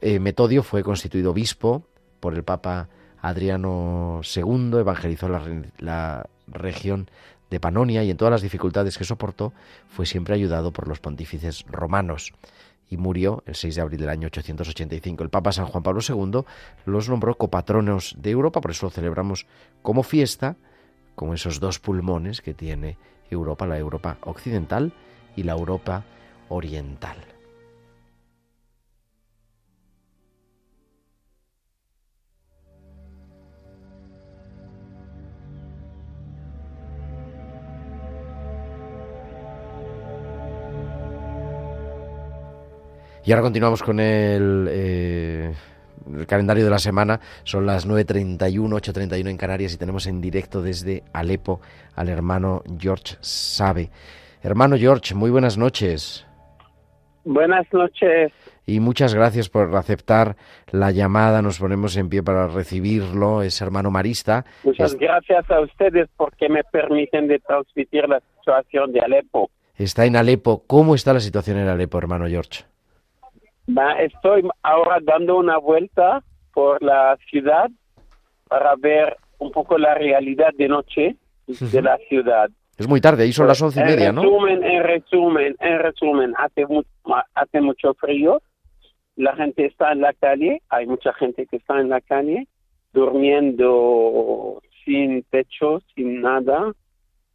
Eh, 0.00 0.20
Metodio 0.20 0.62
fue 0.62 0.82
constituido 0.82 1.32
obispo 1.32 1.84
por 2.20 2.34
el 2.34 2.44
Papa 2.44 2.88
Adriano 3.20 4.20
II, 4.22 4.78
evangelizó 4.78 5.28
la, 5.28 5.42
la 5.78 6.28
región 6.46 7.10
de 7.50 7.60
Panonia 7.60 8.04
y 8.04 8.10
en 8.10 8.16
todas 8.16 8.30
las 8.30 8.42
dificultades 8.42 8.98
que 8.98 9.04
soportó 9.04 9.52
fue 9.88 10.06
siempre 10.06 10.34
ayudado 10.34 10.72
por 10.72 10.86
los 10.86 11.00
pontífices 11.00 11.64
romanos 11.66 12.32
y 12.90 12.96
murió 12.96 13.42
el 13.46 13.54
6 13.54 13.74
de 13.74 13.80
abril 13.80 14.00
del 14.00 14.08
año 14.08 14.26
885. 14.26 15.22
El 15.22 15.30
Papa 15.30 15.52
San 15.52 15.66
Juan 15.66 15.82
Pablo 15.82 16.00
II 16.06 16.44
los 16.86 17.08
nombró 17.08 17.36
copatronos 17.36 18.16
de 18.18 18.30
Europa, 18.30 18.60
por 18.60 18.70
eso 18.70 18.86
lo 18.86 18.90
celebramos 18.90 19.46
como 19.82 20.02
fiesta, 20.02 20.56
como 21.14 21.34
esos 21.34 21.60
dos 21.60 21.78
pulmones 21.80 22.40
que 22.40 22.54
tiene 22.54 22.96
Europa, 23.30 23.66
la 23.66 23.78
Europa 23.78 24.18
occidental 24.22 24.92
y 25.36 25.42
la 25.42 25.52
Europa 25.52 26.04
oriental. 26.48 27.37
Y 43.28 43.32
ahora 43.32 43.42
continuamos 43.42 43.82
con 43.82 44.00
el, 44.00 44.66
eh, 44.70 45.52
el 46.16 46.26
calendario 46.26 46.64
de 46.64 46.70
la 46.70 46.78
semana. 46.78 47.20
Son 47.44 47.66
las 47.66 47.86
9.31, 47.86 48.40
8.31 48.70 49.28
en 49.28 49.36
Canarias 49.36 49.74
y 49.74 49.76
tenemos 49.76 50.06
en 50.06 50.22
directo 50.22 50.62
desde 50.62 51.02
Alepo 51.12 51.60
al 51.94 52.08
hermano 52.08 52.62
George 52.78 53.16
Sabe. 53.20 53.90
Hermano 54.42 54.78
George, 54.78 55.14
muy 55.14 55.30
buenas 55.30 55.58
noches. 55.58 56.26
Buenas 57.24 57.70
noches. 57.70 58.32
Y 58.64 58.80
muchas 58.80 59.14
gracias 59.14 59.50
por 59.50 59.76
aceptar 59.76 60.36
la 60.70 60.90
llamada. 60.90 61.42
Nos 61.42 61.58
ponemos 61.58 61.98
en 61.98 62.08
pie 62.08 62.22
para 62.22 62.46
recibirlo. 62.46 63.42
Es 63.42 63.60
hermano 63.60 63.90
Marista. 63.90 64.46
Muchas 64.64 64.94
gracias 64.94 65.50
a 65.50 65.60
ustedes 65.60 66.08
porque 66.16 66.48
me 66.48 66.64
permiten 66.64 67.28
de 67.28 67.40
transmitir 67.40 68.08
la 68.08 68.22
situación 68.38 68.90
de 68.90 69.00
Alepo. 69.00 69.50
Está 69.76 70.06
en 70.06 70.16
Alepo. 70.16 70.64
¿Cómo 70.66 70.94
está 70.94 71.12
la 71.12 71.20
situación 71.20 71.58
en 71.58 71.68
Alepo, 71.68 71.98
hermano 71.98 72.26
George? 72.26 72.64
Estoy 73.98 74.48
ahora 74.62 74.98
dando 75.02 75.36
una 75.36 75.58
vuelta 75.58 76.22
por 76.54 76.82
la 76.82 77.16
ciudad 77.28 77.70
para 78.48 78.74
ver 78.76 79.16
un 79.38 79.52
poco 79.52 79.78
la 79.78 79.94
realidad 79.94 80.52
de 80.56 80.68
noche 80.68 81.16
de 81.46 81.82
la 81.82 81.98
ciudad. 82.08 82.50
Es 82.76 82.88
muy 82.88 83.00
tarde, 83.00 83.24
ahí 83.24 83.32
son 83.32 83.48
las 83.48 83.60
once 83.60 83.80
y 83.80 83.84
media, 83.84 84.12
¿no? 84.12 84.22
En 84.48 84.82
resumen, 84.84 85.56
en 85.58 85.78
resumen, 85.80 86.34
hace, 86.38 86.64
hace 87.34 87.60
mucho 87.60 87.94
frío, 87.94 88.40
la 89.16 89.34
gente 89.34 89.66
está 89.66 89.90
en 89.92 90.00
la 90.00 90.12
calle, 90.12 90.62
hay 90.68 90.86
mucha 90.86 91.12
gente 91.14 91.46
que 91.46 91.56
está 91.56 91.80
en 91.80 91.88
la 91.88 92.00
calle, 92.00 92.46
durmiendo 92.92 94.62
sin 94.84 95.24
techo, 95.24 95.80
sin 95.94 96.20
nada, 96.20 96.72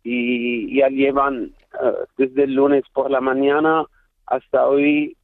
y 0.01 0.77
ya 0.77 0.87
llevan 0.87 1.51
eh, 1.73 1.93
desde 2.17 2.43
el 2.43 2.55
lunes 2.55 2.83
por 2.93 3.11
la 3.11 3.19
mañana 3.19 3.85
hasta 4.25 4.65
hoy, 4.65 5.17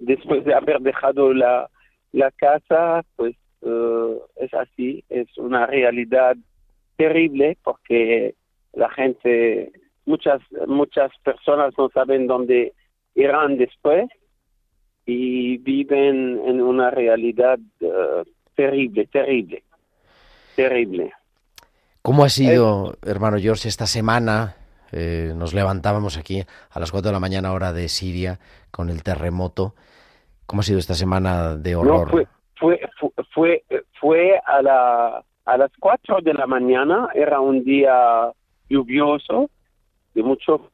después 0.00 0.44
de 0.44 0.54
haber 0.54 0.80
dejado 0.80 1.32
la, 1.32 1.68
la 2.12 2.30
casa, 2.32 3.04
pues 3.16 3.36
eh, 3.62 4.18
es 4.36 4.54
así, 4.54 5.04
es 5.08 5.26
una 5.38 5.66
realidad 5.66 6.36
terrible 6.96 7.56
porque 7.62 8.34
la 8.72 8.88
gente, 8.90 9.72
muchas, 10.04 10.40
muchas 10.66 11.10
personas 11.24 11.74
no 11.76 11.88
saben 11.90 12.26
dónde 12.26 12.72
irán 13.14 13.56
después 13.56 14.08
y 15.06 15.58
viven 15.58 16.40
en 16.46 16.60
una 16.60 16.90
realidad 16.90 17.58
eh, 17.80 18.24
terrible, 18.54 19.06
terrible, 19.06 19.62
terrible. 20.54 21.12
¿Cómo 22.02 22.24
ha 22.24 22.28
sido, 22.28 22.96
hermano 23.04 23.38
George, 23.38 23.68
esta 23.68 23.86
semana? 23.86 24.54
Eh, 24.92 25.32
nos 25.36 25.54
levantábamos 25.54 26.16
aquí 26.16 26.44
a 26.70 26.80
las 26.80 26.90
4 26.90 27.08
de 27.08 27.12
la 27.12 27.20
mañana 27.20 27.52
hora 27.52 27.72
de 27.72 27.88
Siria 27.88 28.38
con 28.70 28.90
el 28.90 29.02
terremoto. 29.02 29.74
¿Cómo 30.46 30.60
ha 30.60 30.62
sido 30.62 30.78
esta 30.78 30.94
semana 30.94 31.56
de 31.56 31.76
horror? 31.76 32.10
fue, 32.10 32.26
fue, 32.56 32.80
fue, 33.32 33.64
fue 34.00 34.40
a, 34.46 34.62
la, 34.62 35.22
a 35.44 35.56
las 35.56 35.70
4 35.78 36.20
de 36.22 36.34
la 36.34 36.46
mañana, 36.46 37.08
era 37.14 37.40
un 37.40 37.64
día 37.64 38.32
lluvioso, 38.68 39.50
de 40.14 40.22
mucho 40.22 40.70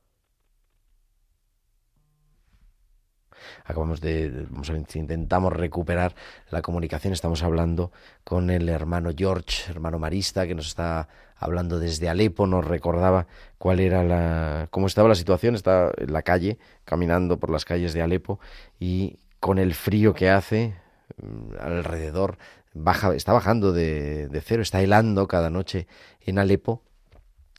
acabamos 3.64 4.00
de 4.00 4.46
vamos 4.50 4.70
a, 4.70 4.76
intentamos 4.76 5.52
recuperar 5.52 6.14
la 6.50 6.62
comunicación. 6.62 7.12
Estamos 7.12 7.42
hablando 7.42 7.92
con 8.24 8.50
el 8.50 8.68
hermano 8.68 9.10
George 9.16 9.70
hermano 9.70 9.98
marista 9.98 10.46
que 10.46 10.54
nos 10.54 10.66
está 10.66 11.08
hablando 11.36 11.78
desde 11.78 12.08
Alepo 12.08 12.46
nos 12.46 12.64
recordaba 12.64 13.26
cuál 13.58 13.80
era 13.80 14.02
la 14.04 14.68
cómo 14.70 14.86
estaba 14.86 15.08
la 15.08 15.14
situación. 15.14 15.54
Está 15.54 15.90
en 15.96 16.12
la 16.12 16.22
calle 16.22 16.58
caminando 16.84 17.38
por 17.38 17.50
las 17.50 17.64
calles 17.64 17.92
de 17.92 18.02
Alepo 18.02 18.40
y 18.78 19.18
con 19.40 19.58
el 19.58 19.74
frío 19.74 20.14
que 20.14 20.30
hace 20.30 20.74
mm, 21.16 21.56
alrededor 21.60 22.38
baja 22.74 23.14
está 23.14 23.32
bajando 23.32 23.72
de, 23.72 24.28
de 24.28 24.40
cero 24.40 24.62
está 24.62 24.82
helando 24.82 25.28
cada 25.28 25.50
noche 25.50 25.86
en 26.20 26.38
Alepo. 26.38 26.82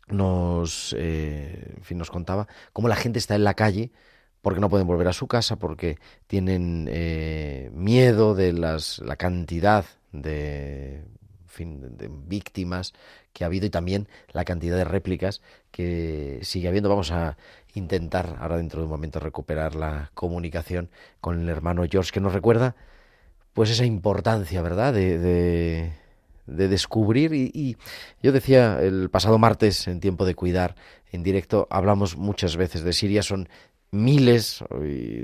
Nos, 0.07 0.95
eh, 0.99 1.77
fin, 1.81 1.97
nos 1.97 2.11
contaba 2.11 2.47
cómo 2.73 2.87
la 2.87 2.95
gente 2.95 3.17
está 3.17 3.33
en 3.35 3.43
la 3.43 3.55
calle 3.55 3.91
porque 4.45 4.61
no 4.61 4.69
pueden 4.69 4.85
volver 4.85 5.07
a 5.07 5.13
su 5.13 5.25
casa, 5.25 5.55
porque 5.55 5.97
tienen 6.27 6.87
eh, 6.91 7.71
miedo 7.73 8.35
de 8.35 8.53
las, 8.53 8.99
la 8.99 9.15
cantidad 9.15 9.85
de, 10.11 11.03
de 11.57 12.11
víctimas 12.27 12.93
que 13.33 13.43
ha 13.43 13.47
habido 13.47 13.65
y 13.65 13.71
también 13.71 14.07
la 14.33 14.45
cantidad 14.45 14.77
de 14.77 14.83
réplicas 14.83 15.41
que 15.71 16.37
sigue 16.43 16.67
habiendo. 16.67 16.89
Vamos 16.89 17.09
a 17.09 17.37
intentar 17.73 18.37
ahora 18.39 18.57
dentro 18.57 18.81
de 18.81 18.85
un 18.85 18.91
momento 18.91 19.19
recuperar 19.19 19.73
la 19.73 20.11
comunicación 20.13 20.91
con 21.21 21.41
el 21.41 21.49
hermano 21.49 21.81
George 21.89 22.11
que 22.11 22.21
nos 22.21 22.33
recuerda 22.33 22.75
pues 23.53 23.71
esa 23.71 23.85
importancia, 23.85 24.61
¿verdad? 24.61 24.93
de 24.93 25.91
de 26.47 26.67
descubrir 26.67 27.33
y, 27.33 27.77
yo 28.21 28.31
decía 28.31 28.79
el 28.81 29.09
pasado 29.09 29.37
martes 29.37 29.87
en 29.87 29.99
tiempo 29.99 30.25
de 30.25 30.35
cuidar 30.35 30.75
en 31.11 31.23
directo 31.23 31.67
hablamos 31.69 32.17
muchas 32.17 32.55
veces 32.55 32.83
de 32.83 32.93
Siria 32.93 33.23
son 33.23 33.49
miles 33.95 34.63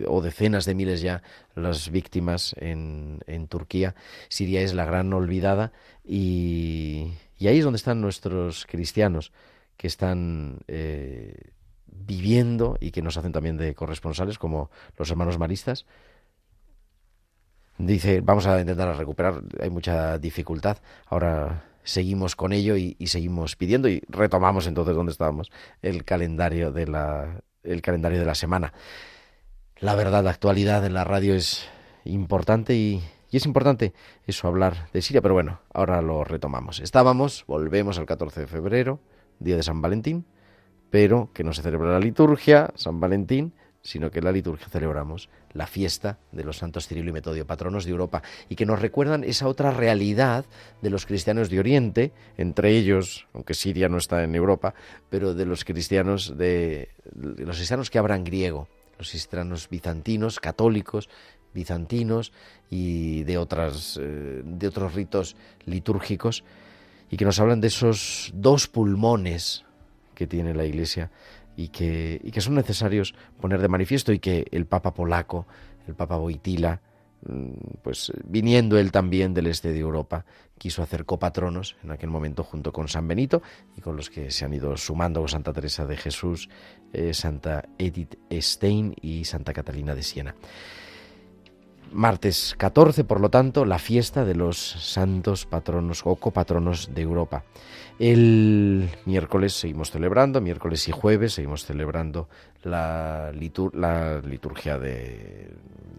o 0.08 0.22
decenas 0.22 0.66
de 0.66 0.76
miles 0.76 1.02
ya 1.02 1.22
las 1.56 1.90
víctimas 1.90 2.56
en, 2.58 3.20
en 3.28 3.48
Turquía 3.48 3.96
Siria 4.30 4.62
es 4.62 4.74
la 4.74 4.86
gran 4.86 5.12
olvidada 5.14 5.72
y, 6.04 7.14
y, 7.38 7.48
ahí 7.48 7.60
es 7.60 7.64
donde 7.64 7.78
están 7.78 8.02
nuestros 8.02 8.66
cristianos 8.66 9.32
que 9.78 9.88
están 9.88 10.60
eh, 10.68 11.52
viviendo 11.86 12.78
y 12.80 12.92
que 12.92 13.02
nos 13.02 13.18
hacen 13.18 13.32
también 13.32 13.58
de 13.58 13.76
corresponsales 13.76 14.40
como 14.40 14.72
los 14.98 15.10
hermanos 15.12 15.38
maristas 15.38 15.86
dice, 17.86 18.22
vamos 18.22 18.46
a 18.48 18.60
intentar 18.60 18.96
recuperar, 18.98 19.42
hay 19.60 19.70
mucha 19.70 20.18
dificultad. 20.18 20.78
Ahora 21.08 21.66
seguimos 21.84 22.36
con 22.36 22.54
ello 22.54 22.76
y, 22.78 22.96
seguimos 23.08 23.56
pidiendo 23.56 23.90
y 23.90 24.02
retomamos 24.08 24.68
entonces 24.68 24.96
donde 24.96 25.12
estábamos 25.12 25.52
el 25.82 26.04
calendario 26.06 26.72
de 26.72 26.88
la 26.88 27.42
el 27.64 27.82
calendario 27.82 28.20
de 28.20 28.26
la 28.26 28.36
semana. 28.36 28.74
La 29.80 29.96
verdad, 29.96 30.24
la 30.24 30.32
actualidad 30.32 30.86
en 30.86 30.94
la 30.94 31.04
radio 31.04 31.34
es 31.34 31.68
importante 32.06 32.76
y, 32.76 33.04
y 33.32 33.38
es 33.38 33.46
importante 33.46 33.94
eso, 34.28 34.48
hablar 34.48 34.90
de 34.94 35.02
Siria, 35.02 35.22
pero 35.22 35.34
bueno, 35.34 35.62
ahora 35.74 36.02
lo 36.02 36.24
retomamos. 36.24 36.80
Estábamos, 36.80 37.46
volvemos 37.48 37.98
al 37.98 38.06
14 38.06 38.42
de 38.42 38.48
febrero, 38.48 39.00
día 39.40 39.56
de 39.56 39.64
San 39.64 39.82
Valentín, 39.82 40.26
pero 40.90 41.30
que 41.34 41.44
no 41.44 41.54
se 41.54 41.62
celebra 41.62 41.92
la 41.92 42.00
liturgia, 42.00 42.72
San 42.76 43.00
Valentín, 43.00 43.54
sino 43.82 44.12
que 44.12 44.20
en 44.20 44.26
la 44.26 44.32
liturgia 44.32 44.68
celebramos 44.70 45.30
la 45.54 45.68
fiesta 45.68 46.20
de 46.32 46.44
los 46.44 46.58
santos 46.58 46.88
Cirilo 46.88 47.10
y 47.10 47.14
Metodio, 47.14 47.48
patronos 47.48 47.86
de 47.86 47.92
Europa, 47.92 48.22
y 48.48 48.56
que 48.56 48.66
nos 48.66 48.80
recuerdan 48.82 49.24
esa 49.24 49.48
otra 49.48 49.72
realidad 49.72 50.46
de 50.82 50.90
los 50.90 51.06
cristianos 51.06 51.50
de 51.50 51.60
Oriente, 51.60 52.12
entre 52.38 52.78
ellos, 52.78 53.28
aunque 53.34 53.54
Siria 53.54 53.90
no 53.90 53.98
está 53.98 54.24
en 54.24 54.36
Europa, 54.36 54.74
pero 55.10 55.34
de 55.34 55.46
los 55.46 55.66
cristianos 55.66 56.38
de, 56.38 56.90
los 57.16 57.58
cristianos 57.58 57.90
que 57.90 58.00
hablan 58.00 58.24
griego, 58.24 58.68
los 58.98 59.10
cristianos 59.10 59.68
bizantinos, 59.70 60.40
católicos, 60.40 61.10
bizantinos 61.54 62.32
y 62.70 63.24
de 63.24 63.38
otras 63.38 64.00
eh, 64.02 64.42
de 64.46 64.68
otros 64.68 64.94
ritos 64.94 65.36
litúrgicos 65.66 66.46
y 67.10 67.18
que 67.18 67.26
nos 67.26 67.40
hablan 67.40 67.60
de 67.60 67.68
esos 67.68 68.32
dos 68.34 68.68
pulmones 68.70 69.66
que 70.16 70.28
tiene 70.28 70.54
la 70.54 70.66
Iglesia 70.66 71.12
y 71.62 71.68
que, 71.70 72.20
y 72.24 72.32
que 72.32 72.42
son 72.42 72.56
necesarios 72.56 73.14
poner 73.40 73.62
de 73.62 73.68
manifiesto 73.68 74.12
y 74.12 74.20
que 74.20 74.48
el 74.52 74.66
Papa 74.66 74.94
polaco, 74.94 75.46
el 75.88 75.94
Papa 75.94 76.18
Boitila, 76.18 76.82
mm, 77.28 77.82
pues 77.84 78.12
viniendo 78.26 78.80
él 78.80 78.92
también 78.92 79.34
del 79.34 79.48
este 79.48 79.72
de 79.72 79.80
Europa, 79.80 80.26
quiso 80.58 80.82
hacer 80.82 81.06
copatronos 81.06 81.76
en 81.84 81.92
aquel 81.92 82.10
momento 82.10 82.44
junto 82.44 82.72
con 82.72 82.88
San 82.88 83.08
Benito 83.08 83.42
y 83.78 83.82
con 83.82 83.96
los 83.96 84.10
que 84.10 84.32
se 84.32 84.46
han 84.46 84.54
ido 84.54 84.76
sumando 84.76 85.28
Santa 85.28 85.54
Teresa 85.54 85.86
de 85.86 85.98
Jesús, 85.98 86.50
eh, 86.94 87.14
Santa 87.14 87.64
Edith 87.78 88.16
Stein 88.32 88.96
y 89.02 89.26
Santa 89.26 89.54
Catalina 89.54 89.94
de 89.94 90.04
Siena. 90.04 90.36
Martes 91.92 92.56
14, 92.58 93.04
por 93.04 93.20
lo 93.20 93.30
tanto, 93.30 93.66
la 93.66 93.80
fiesta 93.80 94.26
de 94.26 94.36
los 94.36 94.58
santos 94.58 95.46
patronos 95.46 96.02
o 96.06 96.16
copatronos 96.16 96.94
de 96.94 97.02
Europa. 97.02 97.44
El 98.00 98.90
miércoles 99.06 99.54
seguimos 99.54 99.92
celebrando, 99.92 100.42
miércoles 100.42 100.88
y 100.88 100.92
jueves 100.92 101.34
seguimos 101.34 101.66
celebrando 101.66 102.30
la, 102.64 103.32
la 103.74 104.22
liturgia 104.22 104.80
de 104.80 105.52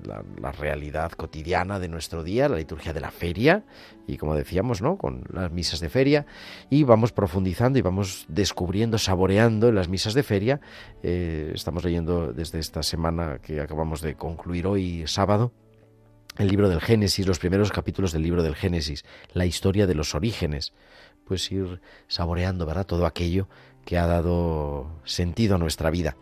la, 0.05 0.53
realidad 0.53 1.13
cotidiana 1.13 1.79
de 1.79 1.89
nuestro 1.89 2.23
día, 2.23 2.49
la 2.49 2.57
liturgia 2.57 2.93
de 2.93 3.01
la 3.01 3.11
feria, 3.11 3.65
y 4.07 4.17
como 4.17 4.35
decíamos, 4.35 4.83
¿no? 4.83 4.97
Con 4.97 5.25
las 5.33 5.51
misas 5.53 5.81
de 5.81 5.89
feria, 5.89 6.27
y 6.71 6.83
vamos 6.83 7.13
profundizando 7.13 7.79
y 7.79 7.83
vamos 7.83 8.27
descubriendo, 8.29 8.99
saboreando 8.99 9.69
en 9.69 9.75
las 9.75 9.89
misas 9.89 10.15
de 10.15 10.23
feria. 10.23 10.61
Eh, 11.03 11.53
estamos 11.55 11.85
leyendo 11.85 12.33
desde 12.33 12.59
esta 12.59 12.83
semana 12.83 13.39
que 13.41 13.61
acabamos 13.61 14.01
de 14.01 14.15
concluir 14.15 14.67
hoy, 14.67 15.05
sábado, 15.07 15.53
el 16.39 16.49
libro 16.49 16.69
del 16.69 16.81
Génesis, 16.81 17.27
los 17.27 17.39
primeros 17.39 17.71
capítulos 17.73 18.13
del 18.13 18.23
libro 18.23 18.43
del 18.43 18.55
Génesis, 18.55 19.05
la 19.35 19.47
historia 19.47 19.87
de 19.87 19.95
los 19.95 20.15
orígenes, 20.15 20.73
pues 21.27 21.51
ir 21.53 21.81
saboreando, 22.09 22.67
¿verdad? 22.67 22.87
Todo 22.87 23.07
aquello 23.07 23.49
que 23.85 23.99
ha 23.99 24.07
dado 24.07 24.91
sentido 25.05 25.57
a 25.57 25.59
nuestra 25.59 25.91
vida. 25.91 26.17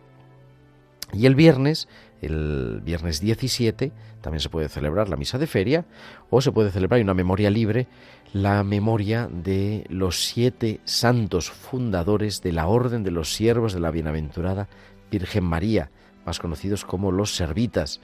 Y 1.12 1.26
el 1.26 1.34
viernes, 1.34 1.88
el 2.22 2.80
viernes 2.84 3.20
17, 3.20 3.92
también 4.20 4.40
se 4.40 4.48
puede 4.48 4.68
celebrar 4.68 5.08
la 5.08 5.16
misa 5.16 5.38
de 5.38 5.46
feria 5.46 5.84
o 6.28 6.40
se 6.40 6.52
puede 6.52 6.70
celebrar 6.70 7.00
una 7.00 7.14
memoria 7.14 7.50
libre, 7.50 7.88
la 8.32 8.62
memoria 8.62 9.28
de 9.30 9.84
los 9.88 10.24
siete 10.24 10.80
santos 10.84 11.50
fundadores 11.50 12.42
de 12.42 12.52
la 12.52 12.66
Orden 12.66 13.02
de 13.02 13.10
los 13.10 13.34
Siervos 13.34 13.72
de 13.72 13.80
la 13.80 13.90
Bienaventurada 13.90 14.68
Virgen 15.10 15.44
María, 15.44 15.90
más 16.24 16.38
conocidos 16.38 16.84
como 16.84 17.10
los 17.10 17.34
servitas. 17.34 18.00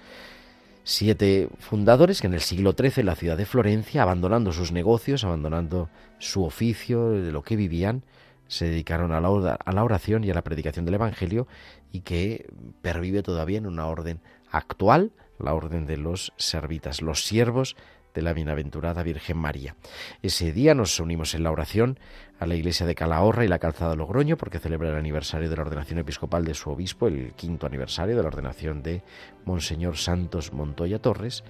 Siete 0.89 1.49
fundadores 1.59 2.21
que 2.21 2.29
en 2.29 2.35
el 2.35 2.41
siglo 2.41 2.73
XIII 2.79 2.93
en 2.99 3.07
la 3.07 3.17
ciudad 3.17 3.37
de 3.37 3.45
Florencia, 3.45 4.03
abandonando 4.03 4.53
sus 4.53 4.71
negocios, 4.71 5.25
abandonando 5.25 5.91
su 6.21 6.45
oficio, 6.45 7.11
de 7.11 7.33
lo 7.33 7.43
que 7.43 7.57
vivían, 7.57 8.05
se 8.47 8.67
dedicaron 8.67 9.11
a 9.11 9.21
la, 9.21 9.83
oración 9.83 10.23
y 10.23 10.31
a 10.31 10.35
la 10.35 10.45
predicación 10.45 10.85
del 10.85 10.95
Evangelio 10.95 11.49
y 11.91 12.03
que 12.03 12.49
pervive 12.83 13.25
todavía 13.25 13.59
en 13.59 13.67
una 13.67 13.89
orden 13.89 14.21
actual, 14.53 15.11
la 15.41 15.55
orden 15.55 15.87
de 15.87 15.97
los 15.97 16.33
servitas, 16.37 17.03
los 17.03 17.25
siervos 17.25 17.75
de 18.17 18.23
la 18.23 18.33
bienaventurada 18.33 19.03
Virgen 19.03 19.37
María. 19.37 19.77
Ese 20.23 20.51
día 20.51 20.75
nos 20.75 20.99
unimos 21.01 21.35
en 21.35 21.43
la 21.43 21.51
oración 21.51 21.99
a 22.41 22.47
la 22.47 22.55
iglesia 22.55 22.87
de 22.87 22.95
Calahorra 22.95 23.45
y 23.45 23.49
la 23.49 23.59
calzada 23.59 23.95
Logroño 23.95 24.39
porque 24.39 24.59
celebra 24.59 24.89
el 24.89 24.97
aniversario 24.97 25.51
de 25.51 25.57
la 25.57 25.63
ordenación 25.63 25.99
episcopal 25.99 26.45
de 26.47 26.55
su 26.55 26.71
obispo, 26.71 27.09
el 27.09 27.35
quinto 27.35 27.67
aniversario 27.67 28.17
de 28.17 28.23
la 28.23 28.29
ordenación 28.29 28.83
de 28.83 29.03
Monseñor 29.45 29.99
Santos 29.99 30.55
Montoya 30.55 30.99
Torres, 30.99 31.45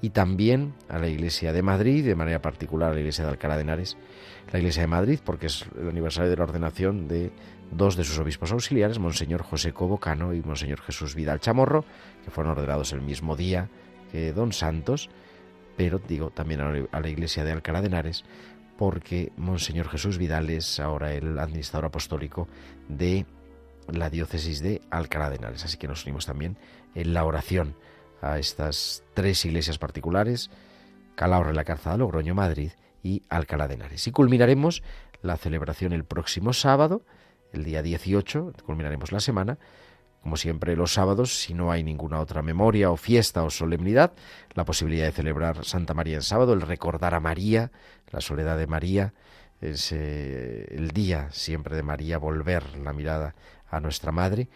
y 0.00 0.10
también 0.10 0.74
a 0.88 0.98
la 0.98 1.08
iglesia 1.08 1.52
de 1.52 1.62
Madrid, 1.62 2.04
de 2.04 2.14
manera 2.14 2.40
particular 2.40 2.92
a 2.92 2.94
la 2.94 3.00
iglesia 3.00 3.24
de 3.24 3.30
Alcalá 3.30 3.56
de 3.56 3.62
Henares, 3.62 3.96
la 4.52 4.60
iglesia 4.60 4.82
de 4.82 4.88
Madrid 4.88 5.18
porque 5.24 5.46
es 5.46 5.66
el 5.76 5.88
aniversario 5.88 6.30
de 6.30 6.36
la 6.36 6.44
ordenación 6.44 7.08
de 7.08 7.32
dos 7.72 7.96
de 7.96 8.04
sus 8.04 8.18
obispos 8.20 8.52
auxiliares, 8.52 9.00
Monseñor 9.00 9.42
José 9.42 9.72
Cobocano 9.72 10.34
y 10.34 10.42
Monseñor 10.42 10.82
Jesús 10.82 11.16
Vidal 11.16 11.40
Chamorro, 11.40 11.84
que 12.24 12.30
fueron 12.30 12.52
ordenados 12.52 12.92
el 12.92 13.00
mismo 13.00 13.34
día 13.34 13.68
que 14.12 14.32
Don 14.32 14.52
Santos, 14.52 15.08
pero 15.76 15.98
digo 15.98 16.30
también 16.30 16.60
a 16.60 17.00
la 17.00 17.08
iglesia 17.08 17.44
de 17.44 17.52
Alcalá 17.52 17.80
de 17.80 17.88
Henares, 17.88 18.24
porque 18.76 19.32
Monseñor 19.36 19.88
Jesús 19.88 20.18
Vidal 20.18 20.50
es 20.50 20.80
ahora 20.80 21.14
el 21.14 21.38
administrador 21.38 21.86
apostólico 21.86 22.48
de 22.88 23.26
la 23.88 24.10
diócesis 24.10 24.60
de 24.60 24.80
Alcalá 24.90 25.30
de 25.30 25.36
Henares. 25.36 25.64
Así 25.64 25.76
que 25.76 25.88
nos 25.88 26.04
unimos 26.04 26.26
también 26.26 26.56
en 26.94 27.14
la 27.14 27.24
oración 27.24 27.76
a 28.20 28.38
estas 28.38 29.02
tres 29.14 29.44
iglesias 29.44 29.78
particulares, 29.78 30.50
Calahorra, 31.14 31.52
la 31.52 31.64
Calzada, 31.64 31.96
Logroño, 31.96 32.34
Madrid 32.34 32.70
y 33.02 33.22
Alcalá 33.28 33.68
de 33.68 33.74
Henares. 33.74 34.06
Y 34.06 34.12
culminaremos 34.12 34.82
la 35.22 35.36
celebración 35.36 35.92
el 35.92 36.04
próximo 36.04 36.52
sábado, 36.52 37.02
el 37.52 37.64
día 37.64 37.82
18, 37.82 38.52
culminaremos 38.64 39.12
la 39.12 39.20
semana, 39.20 39.58
como 40.22 40.36
siempre 40.36 40.76
los 40.76 40.92
sábados, 40.92 41.40
si 41.40 41.52
no 41.52 41.72
hay 41.72 41.82
ninguna 41.82 42.20
otra 42.20 42.42
memoria 42.42 42.90
o 42.90 42.96
fiesta 42.96 43.42
o 43.42 43.50
solemnidad, 43.50 44.12
la 44.54 44.64
posibilidad 44.64 45.06
de 45.06 45.12
celebrar 45.12 45.64
Santa 45.64 45.94
María 45.94 46.16
en 46.16 46.22
sábado, 46.22 46.52
el 46.52 46.60
recordar 46.60 47.14
a 47.14 47.20
María, 47.20 47.72
la 48.10 48.20
soledad 48.20 48.56
de 48.56 48.68
María, 48.68 49.14
es 49.60 49.92
eh, 49.92 50.66
el 50.70 50.90
día 50.92 51.28
siempre 51.30 51.76
de 51.76 51.82
María, 51.82 52.18
volver 52.18 52.76
la 52.78 52.92
mirada 52.92 53.34
a 53.68 53.80
nuestra 53.80 54.12
Madre 54.12 54.48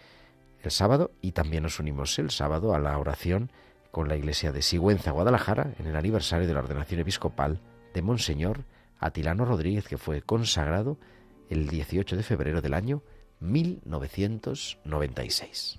el 0.62 0.70
sábado 0.70 1.12
y 1.20 1.32
también 1.32 1.62
nos 1.62 1.80
unimos 1.80 2.18
el 2.18 2.30
sábado 2.30 2.74
a 2.74 2.78
la 2.78 2.98
oración 2.98 3.50
con 3.90 4.08
la 4.08 4.16
iglesia 4.16 4.52
de 4.52 4.62
Sigüenza, 4.62 5.10
Guadalajara, 5.12 5.72
en 5.78 5.86
el 5.86 5.96
aniversario 5.96 6.46
de 6.46 6.54
la 6.54 6.60
ordenación 6.60 7.00
episcopal 7.00 7.60
de 7.94 8.02
Monseñor 8.02 8.64
Atilano 8.98 9.44
Rodríguez, 9.44 9.88
que 9.88 9.98
fue 9.98 10.22
consagrado 10.22 10.98
el 11.48 11.68
18 11.68 12.16
de 12.16 12.22
febrero 12.22 12.60
del 12.60 12.74
año 12.74 13.02
1996. 13.40 15.78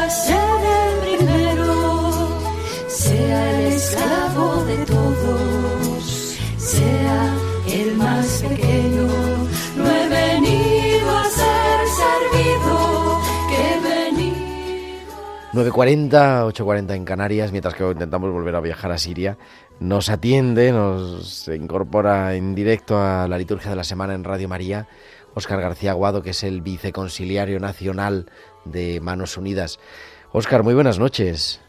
9.40, 15.53 16.45
8.40 16.53 16.95
en 16.95 17.03
Canarias, 17.03 17.51
mientras 17.51 17.75
que 17.75 17.83
intentamos 17.83 18.31
volver 18.31 18.55
a 18.55 18.61
viajar 18.61 18.89
a 18.93 18.97
Siria, 18.97 19.37
nos 19.81 20.09
atiende, 20.09 20.71
nos 20.71 21.45
incorpora 21.49 22.35
en 22.35 22.55
directo 22.55 22.97
a 22.97 23.27
la 23.27 23.37
liturgia 23.37 23.69
de 23.69 23.75
la 23.75 23.83
semana 23.83 24.13
en 24.13 24.23
Radio 24.23 24.47
María, 24.47 24.87
Óscar 25.33 25.59
García 25.59 25.91
Aguado, 25.91 26.23
que 26.23 26.29
es 26.29 26.45
el 26.45 26.61
viceconciliario 26.61 27.59
nacional 27.59 28.27
de 28.63 29.01
Manos 29.01 29.35
Unidas. 29.35 29.77
Óscar, 30.31 30.63
muy 30.63 30.73
buenas 30.73 30.99
noches. 30.99 31.61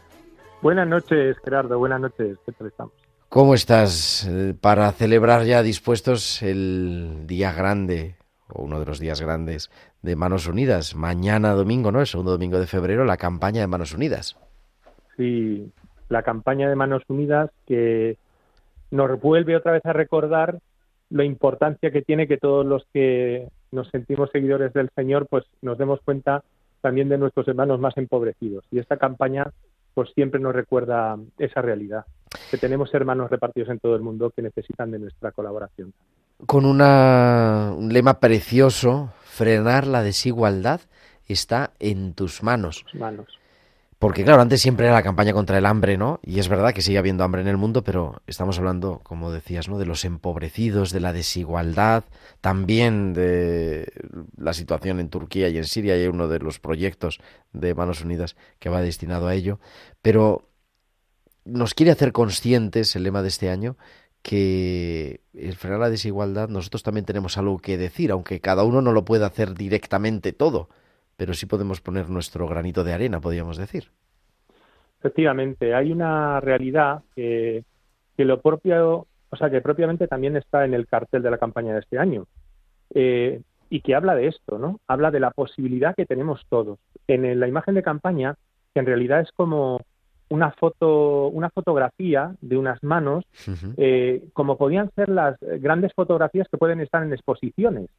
Buenas 0.61 0.87
noches, 0.87 1.35
Gerardo, 1.43 1.77
buenas 1.77 1.99
noches, 1.99 2.37
¿qué 2.45 2.53
tal 2.53 2.67
estamos? 2.67 2.93
¿Cómo 3.27 3.53
estás 3.53 4.25
eh, 4.29 4.53
para 4.61 4.89
celebrar 4.93 5.43
ya 5.43 5.61
dispuestos 5.61 6.41
el 6.41 7.27
día 7.27 7.51
grande 7.51 8.15
o 8.47 8.63
uno 8.63 8.79
de 8.79 8.85
los 8.85 8.99
días 8.99 9.19
grandes 9.19 9.69
de 10.03 10.15
Manos 10.15 10.47
Unidas? 10.47 10.95
Mañana 10.95 11.53
domingo, 11.53 11.91
¿no? 11.91 12.01
El 12.01 12.07
segundo 12.07 12.31
domingo 12.31 12.59
de 12.59 12.67
febrero, 12.67 13.05
la 13.05 13.17
campaña 13.17 13.61
de 13.61 13.67
Manos 13.67 13.93
Unidas. 13.93 14.37
Sí, 15.17 15.71
la 16.09 16.21
campaña 16.21 16.69
de 16.69 16.75
Manos 16.75 17.03
Unidas 17.07 17.49
que 17.65 18.17
nos 18.91 19.19
vuelve 19.19 19.55
otra 19.55 19.71
vez 19.71 19.85
a 19.85 19.93
recordar 19.93 20.59
la 21.09 21.23
importancia 21.23 21.91
que 21.91 22.01
tiene 22.01 22.27
que 22.27 22.37
todos 22.37 22.65
los 22.65 22.85
que 22.93 23.47
nos 23.71 23.89
sentimos 23.89 24.29
seguidores 24.31 24.73
del 24.73 24.89
Señor, 24.95 25.27
pues 25.27 25.45
nos 25.61 25.77
demos 25.77 25.99
cuenta 26.05 26.43
también 26.81 27.09
de 27.09 27.17
nuestros 27.17 27.47
hermanos 27.47 27.79
más 27.79 27.97
empobrecidos. 27.97 28.65
Y 28.71 28.79
esta 28.79 28.97
campaña 28.97 29.51
pues 29.93 30.09
siempre 30.13 30.39
nos 30.39 30.53
recuerda 30.53 31.17
esa 31.37 31.61
realidad, 31.61 32.05
que 32.49 32.57
tenemos 32.57 32.93
hermanos 32.93 33.29
repartidos 33.29 33.69
en 33.69 33.79
todo 33.79 33.95
el 33.95 34.01
mundo 34.01 34.31
que 34.35 34.41
necesitan 34.41 34.91
de 34.91 34.99
nuestra 34.99 35.31
colaboración. 35.31 35.93
Con 36.47 36.65
una, 36.65 37.73
un 37.77 37.93
lema 37.93 38.19
precioso, 38.19 39.11
frenar 39.33 39.87
la 39.87 40.03
desigualdad 40.03 40.81
está 41.27 41.73
en 41.79 42.13
tus 42.13 42.43
manos. 42.43 42.85
manos. 42.93 43.39
Porque 43.97 44.23
claro, 44.23 44.41
antes 44.41 44.61
siempre 44.61 44.85
era 44.85 44.93
la 44.93 45.01
campaña 45.01 45.33
contra 45.33 45.57
el 45.57 45.65
hambre, 45.65 45.97
¿no? 45.97 46.19
Y 46.23 46.39
es 46.39 46.49
verdad 46.49 46.73
que 46.73 46.81
sigue 46.81 46.97
habiendo 46.97 47.23
hambre 47.23 47.41
en 47.41 47.47
el 47.47 47.57
mundo, 47.57 47.83
pero 47.83 48.21
estamos 48.27 48.59
hablando, 48.59 48.99
como 49.01 49.31
decías, 49.31 49.69
¿no? 49.69 49.79
De 49.79 49.85
los 49.85 50.05
empobrecidos, 50.05 50.91
de 50.91 50.99
la 50.99 51.13
desigualdad, 51.13 52.03
también 52.41 53.13
de 53.13 53.91
la 54.37 54.53
situación 54.53 54.99
en 54.99 55.09
Turquía 55.09 55.47
y 55.49 55.57
en 55.57 55.63
Siria, 55.63 55.97
y 55.97 56.01
hay 56.01 56.07
uno 56.07 56.27
de 56.27 56.39
los 56.39 56.59
proyectos 56.59 57.19
de 57.53 57.73
Manos 57.73 58.01
Unidas 58.01 58.35
que 58.59 58.69
va 58.69 58.81
destinado 58.81 59.27
a 59.27 59.35
ello. 59.35 59.59
Pero 60.01 60.49
nos 61.45 61.73
quiere 61.73 61.91
hacer 61.91 62.11
conscientes 62.11 62.95
el 62.95 63.03
lema 63.03 63.21
de 63.21 63.29
este 63.29 63.49
año 63.49 63.77
que 64.23 65.21
frenar 65.57 65.79
la 65.79 65.89
desigualdad 65.89 66.49
nosotros 66.49 66.81
también 66.81 67.05
tenemos 67.05 67.37
algo 67.37 67.59
que 67.59 67.77
decir, 67.77 68.09
aunque 68.09 68.39
cada 68.39 68.63
uno 68.63 68.81
no 68.81 68.91
lo 68.91 69.05
pueda 69.05 69.27
hacer 69.27 69.53
directamente 69.53 70.33
todo 70.33 70.69
pero 71.15 71.33
sí 71.33 71.45
podemos 71.45 71.81
poner 71.81 72.09
nuestro 72.09 72.47
granito 72.47 72.83
de 72.83 72.93
arena, 72.93 73.21
podríamos 73.21 73.57
decir. 73.57 73.85
Efectivamente, 74.99 75.73
hay 75.73 75.91
una 75.91 76.39
realidad 76.39 77.01
que, 77.15 77.63
que 78.15 78.25
lo 78.25 78.41
propio, 78.41 79.07
o 79.29 79.35
sea, 79.35 79.49
que 79.49 79.61
propiamente 79.61 80.07
también 80.07 80.37
está 80.37 80.65
en 80.65 80.73
el 80.73 80.87
cartel 80.87 81.21
de 81.21 81.31
la 81.31 81.37
campaña 81.37 81.73
de 81.73 81.81
este 81.81 81.99
año. 81.99 82.25
Eh, 82.93 83.41
y 83.69 83.81
que 83.81 83.95
habla 83.95 84.15
de 84.15 84.27
esto, 84.27 84.59
¿no? 84.59 84.79
Habla 84.87 85.11
de 85.11 85.19
la 85.19 85.31
posibilidad 85.31 85.95
que 85.95 86.05
tenemos 86.05 86.45
todos. 86.47 86.79
En 87.07 87.39
la 87.39 87.47
imagen 87.47 87.75
de 87.75 87.83
campaña, 87.83 88.35
que 88.73 88.79
en 88.79 88.85
realidad 88.85 89.21
es 89.21 89.31
como 89.31 89.81
una 90.29 90.51
foto, 90.51 91.27
una 91.27 91.49
fotografía 91.49 92.35
de 92.41 92.57
unas 92.57 92.81
manos, 92.83 93.25
eh, 93.77 94.23
como 94.33 94.57
podían 94.57 94.89
ser 94.95 95.09
las 95.09 95.37
grandes 95.39 95.93
fotografías 95.93 96.47
que 96.49 96.57
pueden 96.57 96.79
estar 96.79 97.03
en 97.03 97.13
exposiciones 97.13 97.89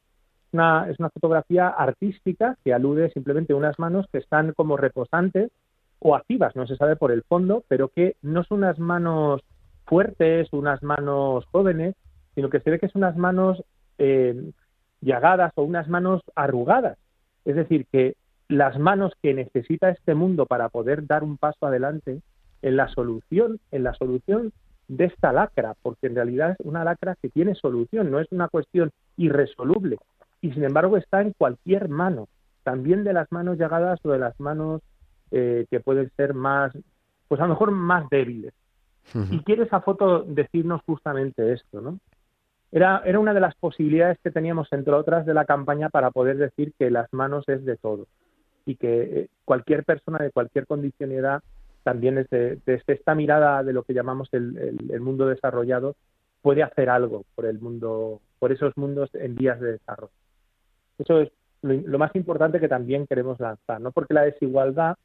es 0.89 0.99
una 0.99 1.09
fotografía 1.09 1.67
artística 1.67 2.57
que 2.63 2.73
alude 2.73 3.11
simplemente 3.11 3.53
a 3.53 3.57
unas 3.57 3.77
manos 3.77 4.05
que 4.11 4.19
están 4.19 4.53
como 4.53 4.77
reposantes 4.77 5.51
o 5.99 6.15
activas, 6.15 6.55
no 6.55 6.65
se 6.65 6.77
sabe 6.77 6.95
por 6.95 7.11
el 7.11 7.23
fondo, 7.23 7.63
pero 7.67 7.89
que 7.89 8.15
no 8.21 8.43
son 8.43 8.59
unas 8.59 8.79
manos 8.79 9.41
fuertes, 9.85 10.47
unas 10.53 10.81
manos 10.81 11.45
jóvenes, 11.51 11.95
sino 12.35 12.49
que 12.49 12.59
se 12.61 12.69
ve 12.69 12.79
que 12.79 12.87
son 12.87 13.03
unas 13.03 13.17
manos 13.17 13.63
eh, 13.97 14.51
llagadas 15.01 15.51
o 15.55 15.63
unas 15.63 15.89
manos 15.89 16.21
arrugadas. 16.35 16.97
Es 17.43 17.55
decir, 17.55 17.85
que 17.91 18.15
las 18.47 18.77
manos 18.77 19.13
que 19.21 19.33
necesita 19.33 19.89
este 19.89 20.13
mundo 20.13 20.45
para 20.45 20.69
poder 20.69 21.05
dar 21.07 21.23
un 21.23 21.37
paso 21.37 21.65
adelante 21.65 22.21
en 22.61 22.75
la 22.75 22.87
solución, 22.89 23.59
en 23.71 23.83
la 23.83 23.93
solución 23.93 24.51
de 24.87 25.05
esta 25.05 25.33
lacra, 25.33 25.75
porque 25.81 26.07
en 26.07 26.15
realidad 26.15 26.51
es 26.51 26.65
una 26.65 26.83
lacra 26.83 27.15
que 27.21 27.29
tiene 27.29 27.55
solución, 27.55 28.11
no 28.11 28.19
es 28.19 28.27
una 28.31 28.47
cuestión 28.47 28.91
irresoluble, 29.17 29.97
y 30.41 30.51
sin 30.51 30.63
embargo 30.63 30.97
está 30.97 31.21
en 31.21 31.33
cualquier 31.33 31.89
mano, 31.89 32.27
también 32.63 33.03
de 33.03 33.13
las 33.13 33.31
manos 33.31 33.57
llagadas 33.57 33.99
o 34.03 34.11
de 34.11 34.19
las 34.19 34.39
manos 34.39 34.81
eh, 35.31 35.65
que 35.71 35.79
pueden 35.79 36.11
ser 36.15 36.33
más, 36.33 36.71
pues 37.27 37.41
a 37.41 37.43
lo 37.45 37.49
mejor 37.49 37.71
más 37.71 38.09
débiles. 38.09 38.53
Y 39.29 39.39
quiere 39.43 39.63
esa 39.63 39.81
foto 39.81 40.23
decirnos 40.23 40.81
justamente 40.83 41.53
esto, 41.53 41.79
¿no? 41.79 41.99
Era, 42.71 43.03
era 43.05 43.19
una 43.19 43.35
de 43.35 43.39
las 43.39 43.53
posibilidades 43.53 44.17
que 44.23 44.31
teníamos, 44.31 44.67
entre 44.73 44.93
otras, 44.93 45.27
de 45.27 45.35
la 45.35 45.45
campaña 45.45 45.89
para 45.89 46.09
poder 46.09 46.37
decir 46.37 46.73
que 46.79 46.89
las 46.89 47.13
manos 47.13 47.47
es 47.47 47.63
de 47.65 47.77
todo 47.77 48.07
y 48.65 48.75
que 48.75 49.03
eh, 49.03 49.29
cualquier 49.45 49.83
persona 49.83 50.17
de 50.19 50.31
cualquier 50.31 50.65
condición 50.65 51.11
y 51.11 51.15
edad, 51.15 51.43
también 51.83 52.15
desde, 52.15 52.59
esta 52.87 53.13
mirada 53.13 53.63
de 53.63 53.73
lo 53.73 53.83
que 53.83 53.93
llamamos 53.93 54.27
el, 54.31 54.77
el, 54.89 55.01
mundo 55.01 55.27
desarrollado, 55.27 55.95
puede 56.41 56.63
hacer 56.63 56.89
algo 56.89 57.25
por 57.35 57.45
el 57.45 57.59
mundo, 57.59 58.21
por 58.39 58.51
esos 58.51 58.75
mundos 58.75 59.09
en 59.13 59.35
vías 59.35 59.59
de 59.59 59.73
desarrollo. 59.73 60.13
Eso 60.97 61.21
es 61.21 61.31
lo, 61.61 61.99
más 61.99 62.15
importante 62.15 62.59
que 62.59 62.67
también 62.67 63.07
queremos 63.07 63.39
lanzar, 63.39 63.81
¿no? 63.81 63.91
Porque 63.91 64.13
la 64.13 64.23
desigualdad, 64.23 64.95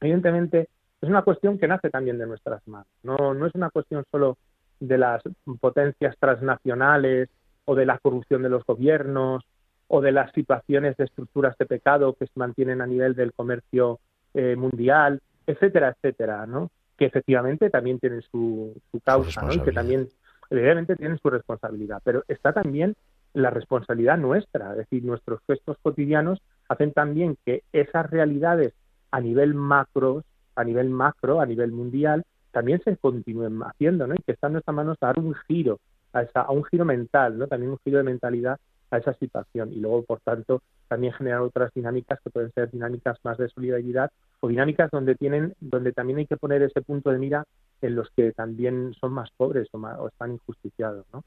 evidentemente, 0.00 0.68
es 1.00 1.08
una 1.08 1.22
cuestión 1.22 1.58
que 1.58 1.68
nace 1.68 1.90
también 1.90 2.18
de 2.18 2.26
nuestras 2.26 2.66
manos. 2.66 2.88
No, 3.02 3.34
no 3.34 3.46
es 3.46 3.54
una 3.54 3.70
cuestión 3.70 4.04
solo 4.10 4.38
de 4.80 4.98
las 4.98 5.22
potencias 5.60 6.16
transnacionales 6.18 7.28
o 7.64 7.74
de 7.74 7.86
la 7.86 7.98
corrupción 7.98 8.42
de 8.42 8.48
los 8.48 8.64
gobiernos 8.64 9.44
o 9.88 10.00
de 10.00 10.12
las 10.12 10.32
situaciones 10.32 10.96
de 10.96 11.04
estructuras 11.04 11.56
de 11.58 11.66
pecado 11.66 12.14
que 12.14 12.26
se 12.26 12.32
mantienen 12.38 12.80
a 12.80 12.86
nivel 12.86 13.14
del 13.14 13.32
comercio 13.32 14.00
eh, 14.34 14.56
mundial, 14.56 15.20
etcétera, 15.46 15.90
etcétera, 15.90 16.46
¿no? 16.46 16.70
Que 16.96 17.06
efectivamente 17.06 17.70
también 17.70 17.98
tienen 17.98 18.22
su, 18.22 18.74
su 18.90 19.00
causa, 19.00 19.42
¿no? 19.42 19.52
Y 19.52 19.60
que 19.60 19.72
también, 19.72 20.08
evidentemente, 20.50 20.96
tienen 20.96 21.18
su 21.18 21.30
responsabilidad. 21.30 22.00
Pero 22.04 22.24
está 22.26 22.52
también 22.52 22.96
la 23.32 23.50
responsabilidad 23.50 24.16
nuestra, 24.16 24.72
es 24.72 24.78
decir, 24.78 25.04
nuestros 25.04 25.40
gestos 25.46 25.76
cotidianos 25.82 26.40
hacen 26.68 26.92
también 26.92 27.36
que 27.44 27.62
esas 27.72 28.10
realidades 28.10 28.72
a 29.10 29.20
nivel 29.20 29.54
macro, 29.54 30.24
a 30.56 30.64
nivel 30.64 30.90
macro, 30.90 31.40
a 31.40 31.46
nivel 31.46 31.70
mundial, 31.70 32.24
también 32.50 32.80
se 32.82 32.96
continúen 32.96 33.60
haciendo, 33.62 34.06
¿no? 34.06 34.14
Y 34.14 34.22
que 34.22 34.32
está 34.32 34.46
en 34.46 34.54
nuestras 34.54 34.74
manos 34.74 34.98
dar 34.98 35.18
un 35.18 35.34
giro, 35.46 35.78
a, 36.12 36.22
esa, 36.22 36.40
a 36.40 36.50
un 36.50 36.64
giro 36.64 36.84
mental, 36.84 37.38
¿no? 37.38 37.46
También 37.46 37.72
un 37.72 37.78
giro 37.84 37.98
de 37.98 38.04
mentalidad 38.04 38.58
a 38.90 38.98
esa 38.98 39.14
situación 39.14 39.72
y 39.72 39.76
luego, 39.76 40.02
por 40.02 40.20
tanto, 40.20 40.62
también 40.88 41.12
generar 41.12 41.40
otras 41.40 41.72
dinámicas 41.74 42.20
que 42.22 42.30
pueden 42.30 42.52
ser 42.52 42.70
dinámicas 42.70 43.18
más 43.24 43.38
de 43.38 43.48
solidaridad 43.48 44.10
o 44.40 44.48
dinámicas 44.48 44.90
donde 44.90 45.14
tienen, 45.14 45.54
donde 45.60 45.92
también 45.92 46.18
hay 46.20 46.26
que 46.26 46.36
poner 46.36 46.62
ese 46.62 46.82
punto 46.82 47.10
de 47.10 47.18
mira 47.18 47.44
en 47.82 47.94
los 47.94 48.08
que 48.10 48.32
también 48.32 48.94
son 49.00 49.12
más 49.12 49.30
pobres 49.36 49.68
o, 49.72 49.78
o 49.78 50.08
están 50.08 50.32
injusticiados, 50.32 51.04
¿no? 51.12 51.24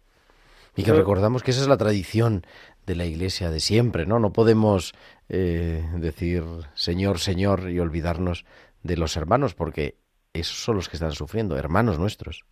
Y 0.76 0.84
que 0.84 0.94
recordamos 0.94 1.44
que 1.44 1.52
esa 1.52 1.62
es 1.62 1.68
la 1.68 1.78
tradición 1.78 2.44
de 2.86 2.96
la 2.96 3.06
Iglesia 3.06 3.50
de 3.50 3.60
siempre, 3.60 4.06
¿no? 4.06 4.20
No 4.20 4.32
podemos 4.32 4.94
eh, 5.28 5.84
decir 5.98 6.44
Señor, 6.74 7.20
Señor 7.20 7.70
y 7.70 7.80
olvidarnos 7.80 8.46
de 8.84 8.96
los 8.96 9.18
hermanos, 9.18 9.56
porque 9.56 9.96
esos 10.32 10.58
son 10.58 10.76
los 10.76 10.88
que 10.88 10.96
están 10.96 11.12
sufriendo, 11.12 11.58
hermanos 11.58 12.00
nuestros. 12.00 12.46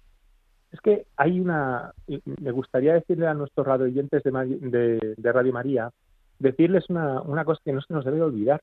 Es 0.71 0.81
que 0.81 1.05
hay 1.15 1.39
una, 1.39 1.93
me 2.07 2.51
gustaría 2.51 2.93
decirle 2.93 3.27
a 3.27 3.33
nuestros 3.33 3.65
radioyentes 3.65 4.21
de, 4.23 5.15
de, 5.17 5.31
Radio 5.31 5.53
María, 5.53 5.91
decirles 6.39 6.89
una, 6.89 7.21
una 7.21 7.45
cosa 7.45 7.61
que 7.63 7.73
no 7.73 7.81
se 7.81 7.93
nos 7.93 8.05
debe 8.05 8.21
olvidar. 8.21 8.61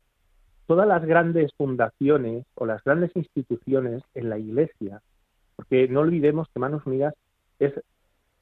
Todas 0.67 0.87
las 0.87 1.05
grandes 1.05 1.53
fundaciones 1.55 2.45
o 2.55 2.67
las 2.67 2.83
grandes 2.85 3.11
instituciones 3.15 4.03
en 4.15 4.31
la 4.31 4.39
Iglesia, 4.39 5.01
porque 5.57 5.89
no 5.89 6.01
olvidemos 6.01 6.49
que 6.53 6.61
Manos 6.61 6.87
Unidas 6.87 7.15
es 7.59 7.73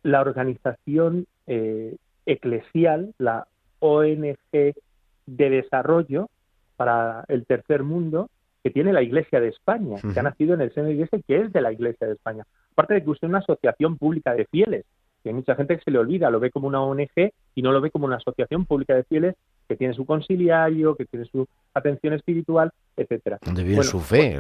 la 0.03 0.21
organización 0.21 1.27
eh, 1.47 1.97
eclesial, 2.27 3.15
la 3.19 3.47
ONG 3.81 4.37
de 4.53 5.51
desarrollo 5.51 6.29
para 6.77 7.25
el 7.29 7.47
tercer 7.47 7.83
mundo 7.83 8.29
que 8.63 8.71
tiene 8.71 8.93
la 8.93 9.03
Iglesia 9.03 9.41
de 9.41 9.49
España, 9.49 9.97
que 10.01 10.19
ha 10.19 10.23
nacido 10.23 10.55
en 10.55 10.61
el 10.61 10.73
seno 10.73 10.87
de 10.87 10.93
la 10.93 10.95
Iglesia 10.95 11.19
y 11.19 11.23
que 11.23 11.41
es 11.41 11.53
de 11.53 11.61
la 11.61 11.73
Iglesia 11.73 12.07
de 12.07 12.15
España. 12.15 12.45
Aparte 12.73 12.95
de 12.95 13.05
que 13.05 13.11
usted 13.11 13.29
es 13.29 13.31
una 13.31 13.39
asociación 13.39 13.99
pública 13.99 14.35
de 14.35 14.47
fieles, 14.47 14.85
que 15.23 15.29
hay 15.29 15.35
mucha 15.35 15.55
gente 15.55 15.77
que 15.77 15.85
se 15.85 15.91
le 15.91 15.99
olvida, 15.99 16.31
lo 16.31 16.41
ve 16.41 16.51
como 16.51 16.67
una 16.67 16.83
ONG 16.83 17.33
y 17.55 17.63
no 17.63 17.73
lo 17.73 17.81
ve 17.81 17.91
como 17.91 18.07
una 18.07 18.17
asociación 18.17 18.67
pública 18.67 18.95
de 18.95 19.05
fieles 19.05 19.37
que 19.69 19.77
tiene 19.77 19.95
su 19.95 20.05
conciliario, 20.05 20.97
que 20.97 21.05
tiene 21.05 21.27
su 21.27 21.47
atención 21.75 22.15
espiritual, 22.15 22.73
etcétera. 22.97 23.39
Donde 23.45 23.63
vive 23.63 23.83
su 23.85 24.01
fe. 24.01 24.39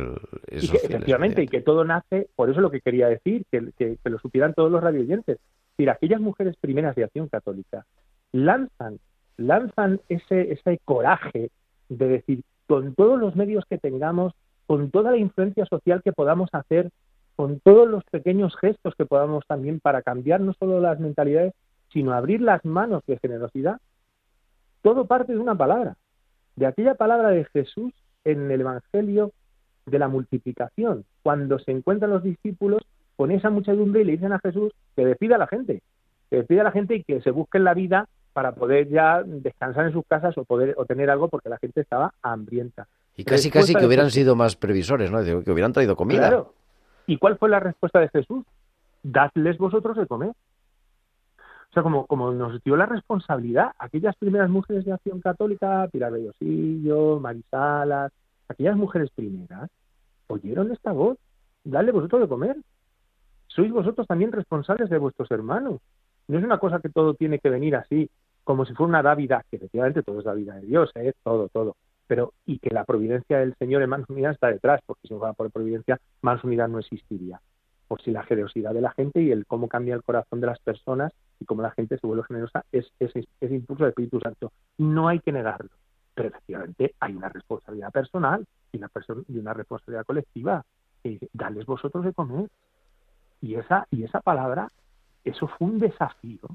efectivamente, 0.51 1.43
y 1.43 1.49
que 1.49 1.61
todo 1.61 1.85
nace, 1.85 2.29
por 2.35 2.51
eso 2.51 2.59
es 2.59 2.63
lo 2.63 2.71
que 2.71 2.81
quería 2.81 3.09
decir, 3.09 3.45
que, 3.51 3.71
que, 3.79 3.99
lo 4.05 4.19
supieran 4.19 4.55
todos 4.55 4.71
los 4.71 4.83
radioyentes. 4.83 5.37
Es 5.37 5.77
decir, 5.77 5.91
aquellas 5.91 6.21
mujeres 6.21 6.57
primeras 6.61 6.97
de 6.97 7.05
acción 7.05 7.29
católica 7.29 7.87
lanzan, 8.33 8.99
lanzan 9.37 10.01
ese, 10.09 10.53
ese 10.53 10.81
coraje 10.85 11.51
de 11.89 12.09
decir, 12.09 12.43
con 12.67 12.95
todos 12.95 13.19
los 13.21 13.37
medios 13.37 13.65
que 13.69 13.79
tengamos, 13.79 14.35
con 14.67 14.91
toda 14.91 15.13
la 15.13 15.17
influencia 15.19 15.65
social 15.67 16.03
que 16.03 16.13
podamos 16.13 16.51
hacer, 16.53 16.91
con 17.37 17.61
todos 17.61 17.89
los 17.89 18.05
pequeños 18.05 18.57
gestos 18.57 18.95
que 18.95 19.07
podamos 19.07 19.45
también 19.47 19.81
para 19.81 20.03
cambiar 20.03 20.41
no 20.41 20.53
solo 20.55 20.81
las 20.81 21.01
mentalidades, 21.01 21.55
sino 21.93 22.13
abrir 22.13 22.41
las 22.41 22.65
manos 22.65 23.03
de 23.07 23.19
generosidad, 23.19 23.81
todo 24.83 25.07
parte 25.07 25.33
de 25.33 25.39
una 25.39 25.55
palabra, 25.55 25.97
de 26.57 26.67
aquella 26.67 26.95
palabra 26.95 27.31
de 27.31 27.45
Jesús 27.47 27.93
en 28.25 28.51
el 28.51 28.61
Evangelio 28.61 29.33
de 29.87 29.99
la 29.99 30.09
multiplicación, 30.09 31.05
cuando 31.23 31.59
se 31.59 31.73
encuentran 31.73 32.11
los 32.11 32.23
discípulos 32.23 32.83
con 33.17 33.31
esa 33.31 33.51
muchedumbre 33.51 34.03
y 34.03 34.05
le 34.05 34.13
dicen 34.13 34.33
a 34.33 34.39
Jesús 34.39 34.73
que 34.97 35.05
despida 35.05 35.37
a 35.37 35.39
la 35.39 35.47
gente, 35.47 35.83
que 36.31 36.37
despida 36.37 36.63
a 36.63 36.65
la 36.65 36.73
gente 36.73 36.97
y 36.97 37.05
que 37.05 37.21
se 37.21 37.31
busquen 37.31 37.65
la 37.65 37.75
vida 37.75 38.09
para 38.33 38.53
poder 38.53 38.89
ya 38.89 39.23
descansar 39.23 39.87
en 39.87 39.93
sus 39.93 40.05
casas 40.07 40.37
o 40.39 40.45
poder 40.45 40.75
o 40.79 40.87
tener 40.87 41.11
algo 41.11 41.29
porque 41.29 41.51
la 41.51 41.59
gente 41.59 41.81
estaba 41.81 42.15
hambrienta. 42.23 42.87
Y 43.17 43.25
casi 43.25 43.51
casi 43.51 43.75
que 43.75 43.85
hubieran 43.85 44.11
sido 44.11 44.35
más 44.35 44.57
previsores, 44.57 45.11
¿no? 45.11 45.23
Que 45.23 45.51
hubieran 45.51 45.73
traído 45.73 45.97
comida. 45.97 46.21
Claro. 46.21 46.55
¿Y 47.07 47.19
cuál 47.19 47.39
fue 47.39 47.49
la 47.49 47.61
respuesta 47.61 48.01
de 48.01 48.09
Jesús? 48.09 48.45
Dadles 49.03 49.59
vosotros 49.59 49.97
de 49.97 50.07
comer. 50.07 50.31
O 50.31 51.73
sea, 51.73 51.83
como, 51.83 52.07
como 52.07 52.33
nos 52.33 52.63
dio 52.63 52.77
la 52.77 52.87
responsabilidad, 52.87 53.73
aquellas 53.79 54.15
primeras 54.17 54.51
mujeres 54.51 54.85
de 54.85 54.93
acción 54.93 55.21
católica, 55.21 55.89
Pilar 55.91 56.13
Bellosillo, 56.13 57.19
Marisalas, 57.19 58.13
aquellas 58.49 58.77
mujeres 58.77 59.11
primeras, 59.15 59.71
oyeron 60.27 60.71
esta 60.71 60.93
voz, 60.93 61.17
dadle 61.65 61.93
vosotros 61.93 62.23
de 62.23 62.29
comer. 62.29 62.57
Sois 63.47 63.73
vosotros 63.73 64.07
también 64.07 64.33
responsables 64.33 64.91
de 64.91 64.99
vuestros 64.99 65.31
hermanos. 65.31 65.81
No 66.29 66.39
es 66.39 66.45
una 66.45 66.59
cosa 66.59 66.81
que 66.81 66.89
todo 66.89 67.15
tiene 67.15 67.39
que 67.39 67.51
venir 67.51 67.75
así, 67.77 68.09
como 68.45 68.65
si 68.65 68.75
fuera 68.75 68.89
una 68.89 69.03
dávida, 69.03 69.45
que 69.51 69.57
efectivamente 69.57 70.03
todo 70.03 70.19
es 70.19 70.25
dávida 70.25 70.55
de 70.57 70.67
Dios, 70.67 70.91
¿eh? 70.95 71.13
todo, 71.23 71.49
todo. 71.49 71.77
Pero 72.13 72.35
y 72.45 72.59
que 72.59 72.69
la 72.69 72.85
providencia 72.85 73.39
del 73.39 73.55
Señor 73.55 73.81
en 73.81 73.89
Manos 73.89 74.11
Unidas 74.11 74.35
está 74.35 74.49
detrás, 74.49 74.83
porque 74.85 75.09
si 75.09 75.15
no 75.15 75.19
fuera 75.19 75.33
por 75.33 75.51
providencia, 75.51 75.99
Manos 76.21 76.45
Unidas 76.45 76.69
no 76.69 76.79
existiría. 76.79 77.41
Por 77.89 78.03
si 78.03 78.11
la 78.11 78.23
generosidad 78.25 78.75
de 78.75 78.83
la 78.83 78.91
gente 78.91 79.23
y 79.23 79.31
el 79.31 79.47
cómo 79.47 79.67
cambia 79.67 79.95
el 79.95 80.03
corazón 80.03 80.43
de 80.43 80.47
las 80.47 80.59
personas 80.59 81.11
y 81.41 81.47
cómo 81.47 81.63
la 81.63 81.71
gente 81.71 81.97
se 81.97 82.07
vuelve 82.07 82.25
generosa 82.25 82.67
es 82.71 82.93
ese 83.01 83.25
impulso 83.41 83.85
del 83.85 83.93
Espíritu 83.93 84.21
Santo. 84.21 84.53
No 84.77 85.09
hay 85.09 85.21
que 85.21 85.33
negarlo, 85.33 85.71
pero 86.15 86.29
efectivamente 86.29 86.95
hay 87.01 87.17
una 87.17 87.31
responsabilidad 87.31 87.91
personal 87.91 88.47
y 88.73 88.77
una, 88.77 88.91
y 89.29 89.39
una 89.39 89.55
responsabilidad 89.55 90.05
colectiva. 90.05 90.67
Dales 91.33 91.65
vosotros 91.65 92.05
de 92.05 92.13
comer. 92.13 92.51
Y 93.41 93.55
esa, 93.55 93.87
y 93.91 94.05
esa 94.05 94.21
palabra, 94.21 94.71
eso 95.25 95.49
fue 95.49 95.67
un 95.67 95.79
desafío. 95.79 96.47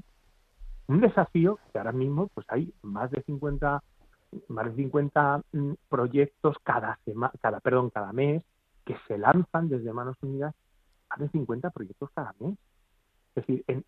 Un 0.86 1.00
desafío 1.00 1.58
que 1.72 1.78
ahora 1.78 1.90
mismo 1.90 2.28
pues 2.28 2.46
hay 2.48 2.72
más 2.82 3.10
de 3.10 3.22
50 3.22 3.82
más 4.48 4.66
de 4.66 4.82
50 4.82 5.42
mm, 5.52 5.72
proyectos 5.88 6.56
cada 6.62 6.98
semana, 7.04 7.32
cada 7.40 7.60
perdón, 7.60 7.90
cada 7.90 8.12
mes 8.12 8.42
que 8.84 8.96
se 9.06 9.18
lanzan 9.18 9.68
desde 9.68 9.92
Manos 9.92 10.16
Unidas, 10.22 10.54
más 11.10 11.18
de 11.18 11.28
50 11.28 11.70
proyectos 11.70 12.10
cada 12.14 12.34
mes. 12.40 12.56
Es 13.34 13.46
decir, 13.46 13.64
en, 13.66 13.84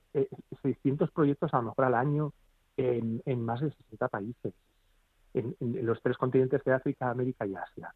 600 0.63 1.09
eh, 1.09 1.13
proyectos 1.15 1.53
a 1.53 1.59
lo 1.59 1.65
mejor 1.65 1.85
al 1.87 1.95
año 1.95 2.33
en, 2.77 3.23
en 3.25 3.45
más 3.45 3.61
de 3.61 3.71
60 3.71 4.09
países, 4.09 4.55
en, 5.35 5.57
los 5.61 6.01
tres 6.03 6.17
continentes 6.17 6.63
de 6.65 6.73
África, 6.73 7.11
América 7.11 7.47
y 7.47 7.55
Asia. 7.55 7.95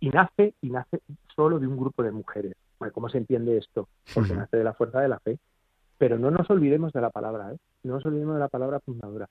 Y 0.00 0.10
nace, 0.10 0.54
y 0.60 0.70
nace 0.70 1.00
solo 1.34 1.58
de 1.58 1.66
un 1.66 1.76
grupo 1.76 2.02
de 2.02 2.12
mujeres. 2.12 2.54
¿Cómo 2.92 3.08
se 3.08 3.18
entiende 3.18 3.58
esto? 3.58 3.88
Porque 4.14 4.34
nace 4.34 4.56
de 4.56 4.64
la 4.64 4.74
fuerza 4.74 5.00
de 5.00 5.08
la 5.08 5.18
fe. 5.18 5.38
Pero 5.98 6.16
no 6.18 6.30
nos 6.30 6.48
olvidemos 6.50 6.92
de 6.92 7.00
la 7.00 7.10
palabra, 7.10 7.52
¿eh? 7.52 7.58
No 7.82 7.94
nos 7.94 8.06
olvidemos 8.06 8.34
de 8.34 8.40
la 8.40 8.48
palabra 8.48 8.78
fundadora. 8.78 9.28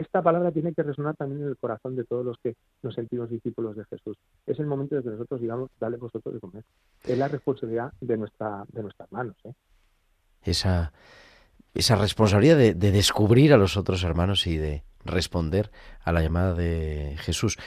Esta 0.00 0.22
palabra 0.22 0.50
tiene 0.50 0.72
que 0.72 0.82
resonar 0.82 1.14
también 1.14 1.42
en 1.42 1.48
el 1.48 1.58
corazón 1.58 1.94
de 1.94 2.04
todos 2.04 2.24
los 2.24 2.38
que 2.42 2.56
nos 2.82 2.94
sentimos 2.94 3.28
discípulos 3.28 3.76
de 3.76 3.84
Jesús. 3.84 4.16
Es 4.46 4.58
el 4.58 4.64
momento 4.64 4.96
de 4.96 5.02
que 5.02 5.10
nosotros 5.10 5.42
digamos, 5.42 5.70
dale 5.78 5.98
vosotros 5.98 6.32
de 6.32 6.40
comer. 6.40 6.64
Es 7.04 7.18
la 7.18 7.28
responsabilidad 7.28 7.92
de, 8.00 8.16
nuestra, 8.16 8.64
de 8.72 8.82
nuestras 8.82 9.12
manos. 9.12 9.36
¿eh? 9.44 9.52
Esa, 10.42 10.94
esa 11.74 11.96
responsabilidad 11.96 12.56
de, 12.56 12.72
de 12.72 12.92
descubrir 12.92 13.52
a 13.52 13.58
los 13.58 13.76
otros 13.76 14.02
hermanos 14.02 14.46
y 14.46 14.56
de 14.56 14.84
responder 15.04 15.70
a 16.02 16.12
la 16.12 16.22
llamada 16.22 16.54
de 16.54 17.16
Jesús. 17.18 17.58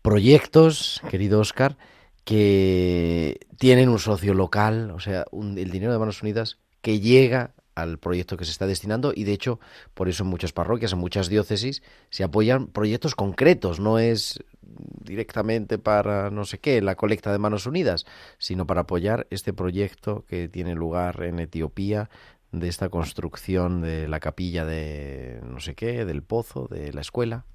Proyectos, 0.00 1.02
querido 1.10 1.40
Oscar, 1.40 1.76
que 2.24 3.38
tienen 3.58 3.90
un 3.90 3.98
socio 3.98 4.32
local, 4.32 4.92
o 4.92 5.00
sea, 5.00 5.26
el 5.30 5.70
dinero 5.70 5.92
de 5.92 5.98
Manos 5.98 6.22
Unidas 6.22 6.58
que 6.80 7.00
llega 7.00 7.52
al 7.74 7.98
proyecto 7.98 8.36
que 8.36 8.44
se 8.44 8.50
está 8.50 8.66
destinando 8.66 9.12
y 9.14 9.24
de 9.24 9.32
hecho 9.32 9.60
por 9.94 10.08
eso 10.08 10.24
en 10.24 10.30
muchas 10.30 10.52
parroquias, 10.52 10.92
en 10.92 10.98
muchas 10.98 11.28
diócesis 11.28 11.82
se 12.10 12.24
apoyan 12.24 12.66
proyectos 12.66 13.14
concretos, 13.14 13.80
no 13.80 13.98
es 13.98 14.42
directamente 14.60 15.78
para 15.78 16.30
no 16.30 16.44
sé 16.44 16.58
qué, 16.58 16.80
la 16.80 16.96
colecta 16.96 17.32
de 17.32 17.38
Manos 17.38 17.66
Unidas, 17.66 18.04
sino 18.38 18.66
para 18.66 18.82
apoyar 18.82 19.26
este 19.30 19.52
proyecto 19.52 20.24
que 20.26 20.48
tiene 20.48 20.74
lugar 20.74 21.22
en 21.22 21.38
Etiopía 21.38 22.10
de 22.52 22.68
esta 22.68 22.88
construcción 22.90 23.80
de 23.80 24.08
la 24.08 24.20
capilla 24.20 24.64
de 24.64 25.40
no 25.42 25.60
sé 25.60 25.74
qué, 25.74 26.04
del 26.04 26.22
pozo, 26.22 26.68
de 26.68 26.92
la 26.92 27.00
escuela. 27.00 27.46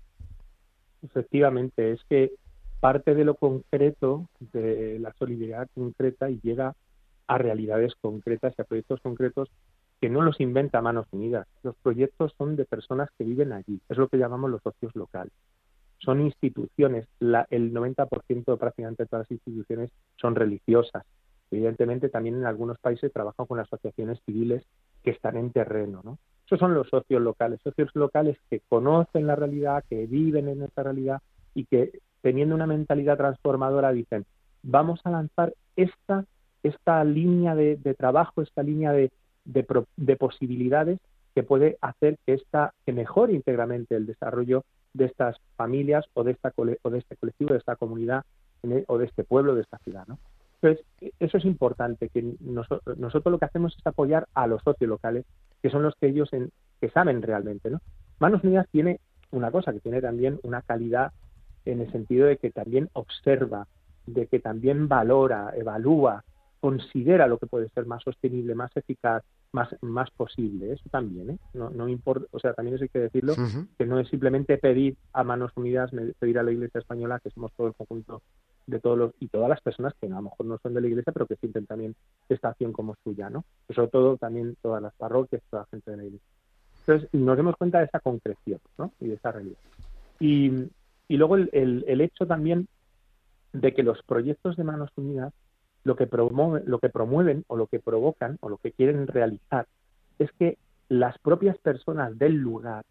Efectivamente, 1.03 1.91
es 1.91 2.01
que 2.09 2.31
parte 2.79 3.13
de 3.13 3.23
lo 3.23 3.35
concreto, 3.35 4.27
de 4.39 4.97
la 4.99 5.13
solidaridad 5.13 5.69
concreta 5.73 6.29
y 6.29 6.39
llega 6.41 6.75
a 7.27 7.37
realidades 7.37 7.93
concretas 8.01 8.53
y 8.57 8.61
a 8.61 8.65
proyectos 8.65 9.01
concretos 9.01 9.49
que 9.99 10.09
no 10.09 10.21
los 10.21 10.39
inventa 10.39 10.81
Manos 10.81 11.07
Unidas. 11.11 11.47
Los 11.63 11.75
proyectos 11.77 12.33
son 12.37 12.55
de 12.55 12.65
personas 12.65 13.09
que 13.17 13.23
viven 13.23 13.51
allí. 13.51 13.79
Es 13.89 13.97
lo 13.97 14.07
que 14.07 14.17
llamamos 14.17 14.51
los 14.51 14.61
socios 14.61 14.95
locales. 14.95 15.33
Son 15.99 16.21
instituciones. 16.21 17.07
La, 17.19 17.47
el 17.49 17.73
90% 17.73 18.57
prácticamente 18.57 19.03
de 19.03 19.07
todas 19.07 19.25
las 19.25 19.31
instituciones 19.31 19.91
son 20.15 20.35
religiosas. 20.35 21.03
Evidentemente, 21.49 22.09
también 22.09 22.35
en 22.35 22.45
algunos 22.45 22.77
países 22.79 23.11
trabajan 23.11 23.45
con 23.45 23.59
asociaciones 23.59 24.19
civiles 24.25 24.63
que 25.03 25.11
están 25.11 25.37
en 25.37 25.51
terreno. 25.51 26.01
¿no? 26.03 26.19
Esos 26.45 26.59
son 26.59 26.73
los 26.73 26.87
socios 26.89 27.21
locales. 27.21 27.59
Socios 27.63 27.89
locales 27.93 28.37
que 28.49 28.61
conocen 28.69 29.27
la 29.27 29.35
realidad, 29.35 29.83
que 29.89 30.05
viven 30.05 30.47
en 30.47 30.63
esa 30.63 30.83
realidad 30.83 31.21
y 31.53 31.65
que 31.65 31.99
teniendo 32.21 32.55
una 32.55 32.67
mentalidad 32.67 33.17
transformadora 33.17 33.91
dicen, 33.91 34.25
vamos 34.63 34.99
a 35.05 35.11
lanzar 35.11 35.53
esta, 35.75 36.25
esta 36.63 37.03
línea 37.03 37.55
de, 37.55 37.77
trabajo, 37.97 38.41
esta 38.41 38.63
línea 38.63 38.91
de, 38.91 39.11
de, 39.47 40.15
posibilidades 40.15 40.99
que 41.33 41.43
puede 41.43 41.77
hacer 41.81 42.17
que, 42.25 42.33
esta, 42.33 42.73
que 42.85 42.93
mejore 42.93 43.33
íntegramente 43.33 43.95
el 43.95 44.05
desarrollo 44.05 44.63
de 44.93 45.05
estas 45.05 45.37
familias 45.55 46.05
o 46.13 46.23
de, 46.23 46.31
esta, 46.31 46.53
o 46.55 46.89
de 46.89 46.97
este 46.97 47.15
colectivo, 47.15 47.53
de 47.53 47.59
esta 47.59 47.75
comunidad 47.75 48.23
o 48.87 48.97
de 48.97 49.05
este 49.05 49.23
pueblo, 49.23 49.55
de 49.55 49.61
esta 49.61 49.77
ciudad. 49.79 50.05
¿no? 50.07 50.17
Entonces, 50.61 50.85
eso 51.19 51.37
es 51.37 51.45
importante, 51.45 52.09
que 52.09 52.33
nosotros 52.39 53.31
lo 53.31 53.37
que 53.37 53.45
hacemos 53.45 53.75
es 53.77 53.85
apoyar 53.85 54.27
a 54.33 54.47
los 54.47 54.63
socios 54.63 54.89
locales, 54.89 55.25
que 55.61 55.69
son 55.69 55.83
los 55.83 55.95
que 55.95 56.07
ellos 56.07 56.29
que 56.81 56.89
saben 56.89 57.21
realmente. 57.21 57.69
¿no? 57.69 57.79
Manos 58.19 58.43
Unidas 58.43 58.67
tiene 58.71 58.99
una 59.31 59.51
cosa, 59.51 59.71
que 59.71 59.79
tiene 59.79 60.01
también 60.01 60.39
una 60.43 60.61
calidad 60.61 61.11
en 61.65 61.81
el 61.81 61.91
sentido 61.91 62.27
de 62.27 62.37
que 62.37 62.49
también 62.49 62.89
observa, 62.93 63.67
de 64.05 64.25
que 64.27 64.39
también 64.39 64.87
valora, 64.87 65.53
evalúa, 65.55 66.23
considera 66.59 67.27
lo 67.27 67.37
que 67.37 67.47
puede 67.47 67.69
ser 67.69 67.85
más 67.85 68.03
sostenible, 68.03 68.55
más 68.55 68.75
eficaz, 68.75 69.23
más, 69.51 69.69
más 69.81 70.09
posible. 70.11 70.73
Eso 70.73 70.83
también, 70.89 71.31
¿eh? 71.31 71.37
No, 71.53 71.69
no 71.69 71.87
importa, 71.87 72.27
o 72.31 72.39
sea, 72.39 72.53
también 72.53 72.75
eso 72.75 72.83
hay 72.83 72.89
que 72.89 72.99
decirlo, 72.99 73.35
que 73.77 73.85
no 73.85 73.99
es 73.99 74.07
simplemente 74.09 74.57
pedir 74.57 74.95
a 75.13 75.23
manos 75.23 75.51
unidas, 75.55 75.91
pedir 76.19 76.39
a 76.39 76.43
la 76.43 76.51
Iglesia 76.51 76.79
española, 76.79 77.19
que 77.19 77.29
somos 77.29 77.51
todo 77.53 77.67
el 77.67 77.73
conjunto 77.73 78.21
de 78.65 78.79
todos 78.79 78.97
los, 78.97 79.11
y 79.19 79.27
todas 79.27 79.49
las 79.49 79.61
personas 79.61 79.93
que 79.99 80.07
a 80.07 80.09
lo 80.09 80.21
mejor 80.21 80.45
no 80.45 80.57
son 80.61 80.73
de 80.73 80.81
la 80.81 80.87
Iglesia, 80.87 81.13
pero 81.13 81.25
que 81.25 81.37
sienten 81.37 81.65
también 81.65 81.95
esta 82.27 82.49
acción 82.49 82.73
como 82.73 82.95
suya, 83.03 83.29
¿no? 83.29 83.45
sobre 83.73 83.87
todo 83.87 84.17
también 84.17 84.57
todas 84.61 84.81
las 84.81 84.93
parroquias, 84.95 85.41
toda 85.49 85.63
la 85.63 85.67
gente 85.69 85.91
de 85.91 85.97
la 85.97 86.03
Iglesia. 86.03 86.27
Entonces, 86.85 87.09
nos 87.13 87.37
demos 87.37 87.55
cuenta 87.57 87.79
de 87.79 87.85
esa 87.85 87.99
concreción, 87.99 88.59
¿no? 88.77 88.93
Y 89.01 89.07
de 89.07 89.15
esa 89.15 89.31
realidad. 89.33 89.57
Y, 90.21 90.69
y 91.09 91.17
luego 91.17 91.35
el, 91.35 91.49
el, 91.85 92.01
hecho 92.01 92.25
también 92.25 92.67
de 93.51 93.73
que 93.73 93.83
los 93.83 94.01
proyectos 94.03 94.55
de 94.55 94.63
Manos 94.63 94.89
Unidas 94.95 95.33
lo 95.87 95.95
que, 95.95 96.05
promueven, 96.05 96.63
lo 96.65 96.79
que 96.79 96.89
promueven 96.89 97.45
o 97.47 97.55
lo 97.55 97.67
que 97.67 97.79
provocan 97.79 98.37
o 98.41 98.49
lo 98.49 98.57
que 98.57 98.73
quieren 98.73 99.07
realizar 99.07 99.67
es 100.19 100.29
que 100.33 100.57
las 100.89 101.17
propias 101.19 101.57
personas 101.59 102.19
del 102.19 102.35
lugar 102.35 102.83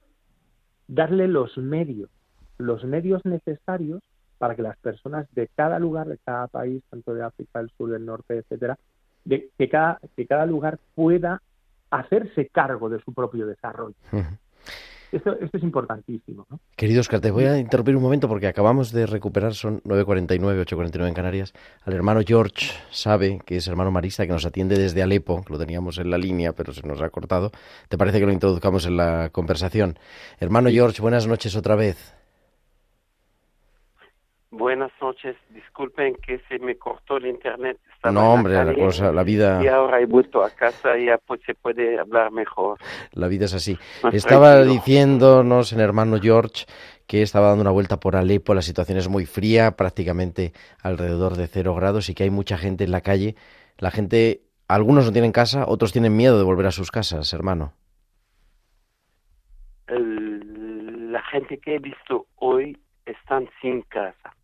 darle 0.89 1.29
los 1.29 1.59
medios, 1.59 2.09
los 2.57 2.85
medios 2.85 3.23
necesarios 3.27 4.03
para 4.39 4.57
que 4.57 4.63
las 4.63 4.79
personas 4.79 5.27
de 5.35 5.47
cada 5.55 5.79
lugar, 5.79 6.07
de 6.09 6.17
cada 6.25 6.47
país, 6.47 6.83
tanto 6.89 7.13
de 7.13 7.23
África, 7.23 7.59
del 7.59 7.71
sur, 7.77 7.91
del 7.91 8.07
norte, 8.07 8.39
etcétera, 8.39 8.79
de 9.27 9.51
que 9.59 9.69
cada, 9.69 10.01
que 10.17 10.27
cada 10.27 10.47
lugar 10.47 10.79
pueda 10.95 11.43
hacerse 11.91 12.49
cargo 12.49 12.89
de 12.89 13.03
su 13.03 13.13
propio 13.13 13.47
desarrollo. 13.47 13.97
Esto, 15.13 15.37
es 15.41 15.63
importantísimo. 15.63 16.47
¿no? 16.51 16.61
Querido 16.77 17.01
Oscar, 17.01 17.21
te 17.21 17.31
voy 17.31 17.45
a 17.45 17.59
interrumpir 17.59 17.97
un 17.97 18.03
momento 18.03 18.29
porque 18.29 18.47
acabamos 18.47 18.93
de 18.93 19.07
recuperar, 19.07 19.55
son 19.55 19.81
9.49, 19.83 20.65
8.49 20.67 21.09
en 21.09 21.15
Canarias, 21.15 21.53
al 21.85 21.95
hermano 21.95 22.21
George 22.27 22.73
Sabe, 22.91 23.41
que 23.45 23.57
es 23.57 23.69
hermano 23.69 23.91
marista, 23.91 24.27
que 24.27 24.33
nos 24.33 24.45
atiende 24.45 24.79
desde 24.79 25.03
Alepo, 25.03 25.45
lo 25.49 25.59
teníamos 25.59 25.99
en 25.99 26.11
la 26.11 26.19
línea, 26.19 26.53
pero 26.53 26.73
se 26.73 26.87
nos 26.87 27.01
ha 27.01 27.11
cortado. 27.11 27.53
¿Te 27.89 27.97
parece 27.99 28.21
que 28.21 28.27
lo 28.27 28.33
introduzcamos 28.33 28.87
en 28.87 28.97
la 28.97 29.31
conversación? 29.31 29.99
Hermano 30.41 30.71
George, 30.71 31.01
buenas 31.01 31.27
noches 31.27 31.57
otra 31.57 31.77
vez. 31.77 32.17
Buenas 34.57 34.91
noches, 35.03 35.37
disculpen 35.51 36.15
que 36.15 36.41
se 36.49 36.59
me 36.59 36.77
cortó 36.77 37.19
el 37.19 37.27
internet. 37.27 37.79
no, 38.11 38.33
hombre, 38.33 38.55
la, 38.65 38.75
cosa, 38.75 39.13
la 39.13 39.23
vida. 39.23 39.63
Y 39.63 39.67
ahora 39.67 40.01
he 40.01 40.07
vuelto 40.07 40.43
a 40.43 40.49
casa 40.49 40.97
y 40.97 41.07
ya 41.07 41.19
pues 41.19 41.43
se 41.45 41.55
puede 41.55 41.99
hablar 41.99 42.33
mejor. 42.33 42.79
La 43.13 43.29
vida 43.29 43.45
es 43.45 43.53
así. 43.53 43.77
estaba 44.13 44.63
diciéndonos 44.65 45.75
el 45.75 45.81
hermano 45.81 46.19
George 46.19 46.65
que 47.07 47.21
estaba 47.21 47.49
dando 47.49 47.63
una 47.63 47.71
vuelta 47.71 48.01
por 48.01 48.17
Alepo, 48.17 48.55
la 48.55 48.63
situación 48.63 48.97
es 48.97 49.09
muy 49.09 49.27
fría, 49.27 49.77
prácticamente 49.77 50.53
alrededor 50.83 51.37
de 51.37 51.49
cero 51.49 51.75
grados 51.75 52.09
y 52.09 52.15
que 52.15 52.23
hay 52.23 52.31
mucha 52.31 52.57
gente 52.57 52.85
en 52.85 52.93
la 52.93 53.03
calle. 53.03 53.37
La 53.77 53.91
gente, 53.91 54.41
algunos 54.69 55.05
no 55.05 55.13
tienen 55.13 55.33
casa, 55.33 55.67
otros 55.69 55.93
tienen 55.93 56.17
miedo 56.17 56.39
de 56.39 56.45
volver 56.45 56.67
a 56.67 56.73
sus 56.73 56.91
casas, 56.91 57.31
hermano. 57.35 57.75
la 59.89 61.23
gente 61.23 61.59
que 61.59 61.77
he 61.77 61.79
visto 61.79 62.27
hoy 62.37 62.77
están 63.05 63.49
sin 63.61 63.83
casa 63.83 64.36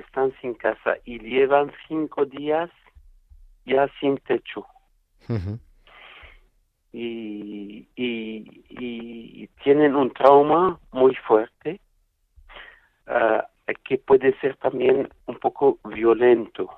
están 0.00 0.32
sin 0.40 0.54
casa 0.54 0.96
y 1.04 1.18
llevan 1.18 1.72
cinco 1.88 2.24
días 2.24 2.70
ya 3.64 3.88
sin 4.00 4.16
techo. 4.18 4.66
y, 6.92 7.88
y, 7.94 9.46
tienen 9.62 9.94
un 9.94 10.10
trauma 10.12 10.80
muy 10.90 11.14
fuerte 11.14 11.80
ah, 13.06 13.46
que 13.84 13.98
puede 13.98 14.36
ser 14.40 14.56
también 14.56 15.08
un 15.26 15.38
poco 15.38 15.78
violento. 15.84 16.70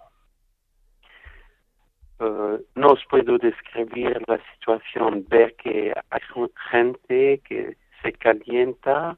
Ah, 2.18 2.57
no 2.75 2.89
os 2.89 3.05
puedo 3.09 3.39
describir 3.39 4.20
la 4.27 4.39
situación, 4.53 5.25
ver 5.29 5.55
que 5.57 5.95
hay 6.11 6.20
gente 6.70 7.41
que 7.45 7.77
se 8.03 8.12
calienta 8.12 9.16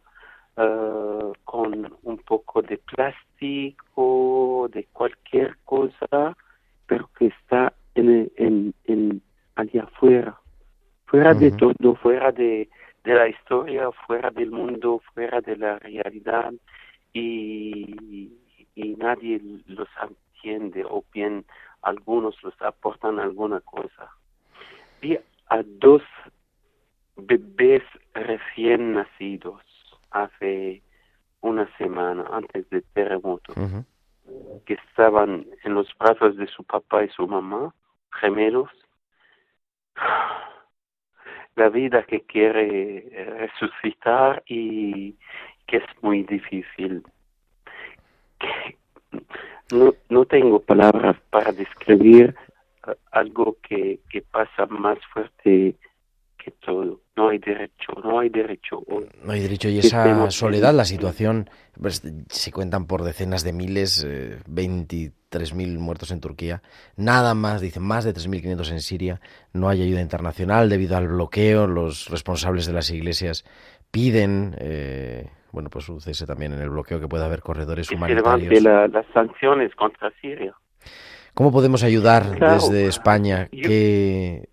eh, 0.57 1.33
con 1.45 1.97
un 2.03 2.19
poco 2.19 2.63
de 2.63 2.79
plástico, 2.79 4.69
de 4.73 4.85
cualquier 4.93 5.57
cosa, 5.65 6.37
pero 6.87 7.11
que 7.19 7.27
está 7.27 7.73
en, 7.95 8.31
en, 8.37 8.75
en 8.85 9.23
allá 9.57 9.85
afuera, 9.85 10.39
fuera 11.07 11.35
de 11.35 11.51
todo, 11.53 11.95
fuera 11.97 12.33
de, 12.33 12.69
de 13.05 13.15
la 13.15 13.29
historia, 13.29 13.91
fuera 14.07 14.31
del 14.31 14.51
mundo, 14.51 15.01
fuera 15.13 15.41
de 15.41 15.57
la 15.57 15.79
realidad. 15.79 16.53
Y, 17.13 18.33
y 18.75 18.97
nadie 18.97 19.41
los 19.67 19.89
entiende 20.03 20.85
o 20.85 21.05
bien 21.13 21.45
algunos 21.83 22.43
los 22.43 22.61
aportan 22.63 23.19
alguna 23.19 23.61
cosa. 23.61 24.11
Vi 25.01 25.19
a 25.49 25.63
dos 25.63 26.03
bebés 27.17 27.83
recién 28.15 28.95
nacidos 28.95 29.63
hace 30.15 30.83
una 31.41 31.69
semana 31.77 32.25
antes 32.33 32.69
del 32.71 32.85
terremoto 32.95 33.53
que 34.65 34.75
estaban 34.75 35.47
en 35.65 35.75
los 35.75 35.87
brazos 35.99 36.37
de 36.37 36.47
su 36.47 36.65
papá 36.65 37.05
y 37.05 37.09
su 37.11 37.27
mamá, 37.27 37.75
gemelos. 38.21 38.71
La 41.57 41.69
vida 41.69 42.03
que 42.03 42.23
quiere 42.23 43.09
resucitar 43.39 44.43
y 44.47 45.17
que 45.69 45.77
es 45.77 45.85
muy 46.03 46.25
difícil. 46.25 47.05
No, 49.71 49.95
no 50.09 50.25
tengo 50.25 50.59
palabras 50.59 51.17
para 51.31 51.53
describir 51.53 52.35
eh, 52.89 52.95
algo 53.13 53.57
que, 53.63 54.01
que 54.11 54.23
pasa 54.23 54.67
más 54.67 54.99
fuerte 55.13 55.77
que 56.45 56.51
todo. 56.51 57.01
No 57.17 57.29
hay 57.29 57.39
derecho, 57.39 57.93
no 58.03 58.19
hay 58.21 58.29
derecho. 58.29 58.83
No 59.25 59.33
hay 59.33 59.41
derecho. 59.41 59.69
Y 59.69 59.79
esa 59.79 60.31
soledad, 60.31 60.75
la 60.75 60.85
situación, 60.85 61.49
pues, 61.81 62.03
se 62.29 62.53
cuentan 62.53 62.87
por 62.87 63.03
decenas 63.03 63.45
de 63.45 63.53
miles, 63.53 64.05
eh, 64.07 64.39
23.000 64.49 65.79
muertos 65.79 66.11
en 66.11 66.21
Turquía, 66.21 66.63
nada 66.97 67.35
más, 67.35 67.61
dicen 67.61 67.83
más 67.83 68.05
de 68.05 68.13
3.500 68.15 68.71
en 68.73 68.81
Siria. 68.81 69.21
No 69.53 69.69
hay 69.69 69.83
ayuda 69.83 70.01
internacional 70.01 70.69
debido 70.69 70.97
al 70.97 71.09
bloqueo. 71.09 71.67
Los 71.67 72.09
responsables 72.11 72.67
de 72.67 72.73
las 72.73 72.91
iglesias 72.91 73.45
piden. 73.91 74.55
Eh, 74.59 75.29
bueno, 75.53 75.71
pues 75.71 75.89
un 75.89 76.01
cese 76.01 76.27
también 76.27 76.53
en 76.53 76.61
el 76.61 76.69
bloqueo, 76.71 76.99
que 77.01 77.07
pueda 77.09 77.27
haber 77.27 77.41
corredores 77.41 77.89
que 77.89 77.95
humanitarios. 77.95 78.49
Se 78.55 78.61
levante 78.61 78.89
la, 78.93 78.99
las 79.01 79.07
sanciones 79.15 79.73
contra 79.77 80.11
Siria. 80.21 80.53
¿Cómo 81.33 81.51
podemos 81.53 81.83
ayudar 81.85 82.37
Claro. 82.37 82.55
desde 82.55 82.87
España 82.87 83.49
Yo- 83.53 83.69
que 83.69 84.49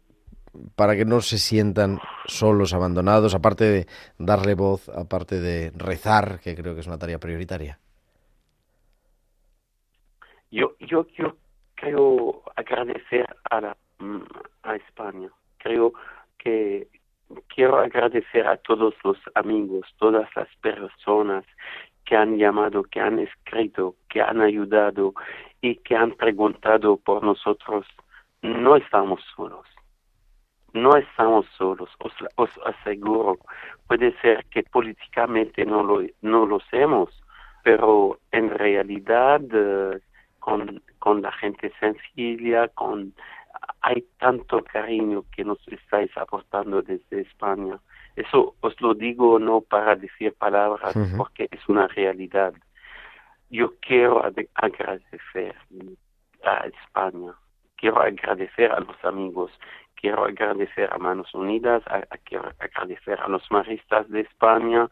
para 0.75 0.95
que 0.95 1.05
no 1.05 1.21
se 1.21 1.37
sientan 1.37 1.99
solos, 2.25 2.73
abandonados, 2.73 3.35
aparte 3.35 3.65
de 3.65 3.87
darle 4.17 4.55
voz, 4.55 4.89
aparte 4.89 5.39
de 5.39 5.71
rezar, 5.75 6.39
que 6.41 6.55
creo 6.55 6.73
que 6.73 6.81
es 6.81 6.87
una 6.87 6.97
tarea 6.97 7.19
prioritaria? 7.19 7.79
Yo, 10.51 10.75
yo, 10.79 11.07
yo 11.17 11.37
creo 11.75 12.43
agradecer 12.55 13.25
a, 13.49 13.61
la, 13.61 13.77
mm, 13.99 14.21
a 14.63 14.75
España. 14.75 15.29
Creo 15.57 15.93
que 16.37 16.87
quiero 17.47 17.79
agradecer 17.79 18.45
a 18.47 18.57
todos 18.57 18.93
los 19.03 19.17
amigos, 19.35 19.87
todas 19.97 20.27
las 20.35 20.49
personas 20.61 21.45
que 22.05 22.15
han 22.15 22.37
llamado, 22.37 22.83
que 22.83 22.99
han 22.99 23.19
escrito, 23.19 23.95
que 24.09 24.21
han 24.21 24.41
ayudado 24.41 25.13
y 25.61 25.75
que 25.77 25.95
han 25.95 26.11
preguntado 26.11 26.97
por 26.97 27.23
nosotros. 27.23 27.85
No 28.41 28.75
estamos 28.75 29.21
solos. 29.35 29.65
No 30.73 30.95
estamos 30.95 31.45
solos, 31.57 31.89
os, 31.99 32.13
os 32.35 32.49
aseguro. 32.65 33.37
Puede 33.87 34.13
ser 34.21 34.45
que 34.45 34.63
políticamente 34.63 35.65
no 35.65 35.83
lo, 35.83 36.01
no 36.21 36.45
lo 36.45 36.57
hacemos, 36.57 37.09
pero 37.63 38.19
en 38.31 38.49
realidad 38.49 39.41
eh, 39.51 39.99
con, 40.39 40.81
con 40.99 41.21
la 41.21 41.31
gente 41.33 41.71
sencilla, 41.79 42.67
con 42.69 43.13
hay 43.81 44.05
tanto 44.17 44.63
cariño 44.63 45.23
que 45.35 45.43
nos 45.43 45.59
estáis 45.67 46.15
aportando 46.17 46.81
desde 46.81 47.21
España. 47.21 47.79
Eso 48.15 48.55
os 48.61 48.79
lo 48.81 48.93
digo 48.93 49.39
no 49.39 49.61
para 49.61 49.95
decir 49.95 50.33
palabras, 50.33 50.95
porque 51.17 51.47
es 51.51 51.67
una 51.67 51.87
realidad. 51.87 52.53
Yo 53.49 53.73
quiero 53.81 54.23
ade- 54.23 54.49
agradecer 54.55 55.55
a 56.43 56.65
España, 56.67 57.33
quiero 57.75 58.01
agradecer 58.01 58.71
a 58.71 58.79
los 58.79 59.03
amigos, 59.03 59.51
quiero 60.01 60.25
agradecer 60.25 60.89
a 60.91 60.97
Manos 60.97 61.33
Unidas, 61.33 61.83
quiero 62.25 62.51
agradecer 62.59 63.19
a 63.21 63.27
los 63.27 63.43
maristas 63.51 64.09
de 64.09 64.21
España 64.21 64.89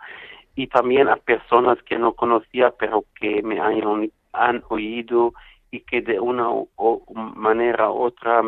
y 0.55 0.67
también 0.67 1.09
a 1.09 1.15
personas 1.17 1.81
que 1.83 1.97
no 1.97 2.13
conocía 2.13 2.71
pero 2.77 3.03
que 3.19 3.41
me 3.41 3.59
han, 3.59 4.63
oído 4.69 5.33
y 5.71 5.81
que 5.81 6.01
de 6.01 6.19
una 6.19 6.49
manera 7.35 7.89
u 7.89 8.03
otra 8.03 8.41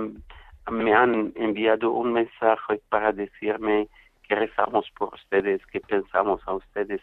me 0.70 0.93
han 0.93 1.34
enviado 1.36 1.91
un 1.91 2.14
mensaje 2.14 2.80
para 2.89 3.12
decirme 3.12 3.88
que 4.28 4.36
rezamos 4.36 4.89
por 4.97 5.14
ustedes, 5.16 5.66
que 5.68 5.80
pensamos 5.82 6.41
a 6.45 6.53
ustedes. 6.53 7.01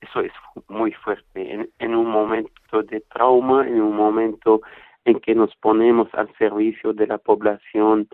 Eso 0.00 0.20
es 0.20 0.32
muy 0.68 0.92
fuerte. 0.92 1.68
En 1.78 1.94
un 1.94 2.06
momento 2.06 2.82
de 2.82 3.00
trauma, 3.12 3.66
en 3.66 3.80
un 3.80 3.96
momento 3.96 4.60
en 5.04 5.18
que 5.20 5.34
nos 5.34 5.54
ponemos 5.56 6.08
al 6.14 6.32
servicio 6.36 6.92
de 6.92 7.06
la 7.06 7.18
población 7.18 8.08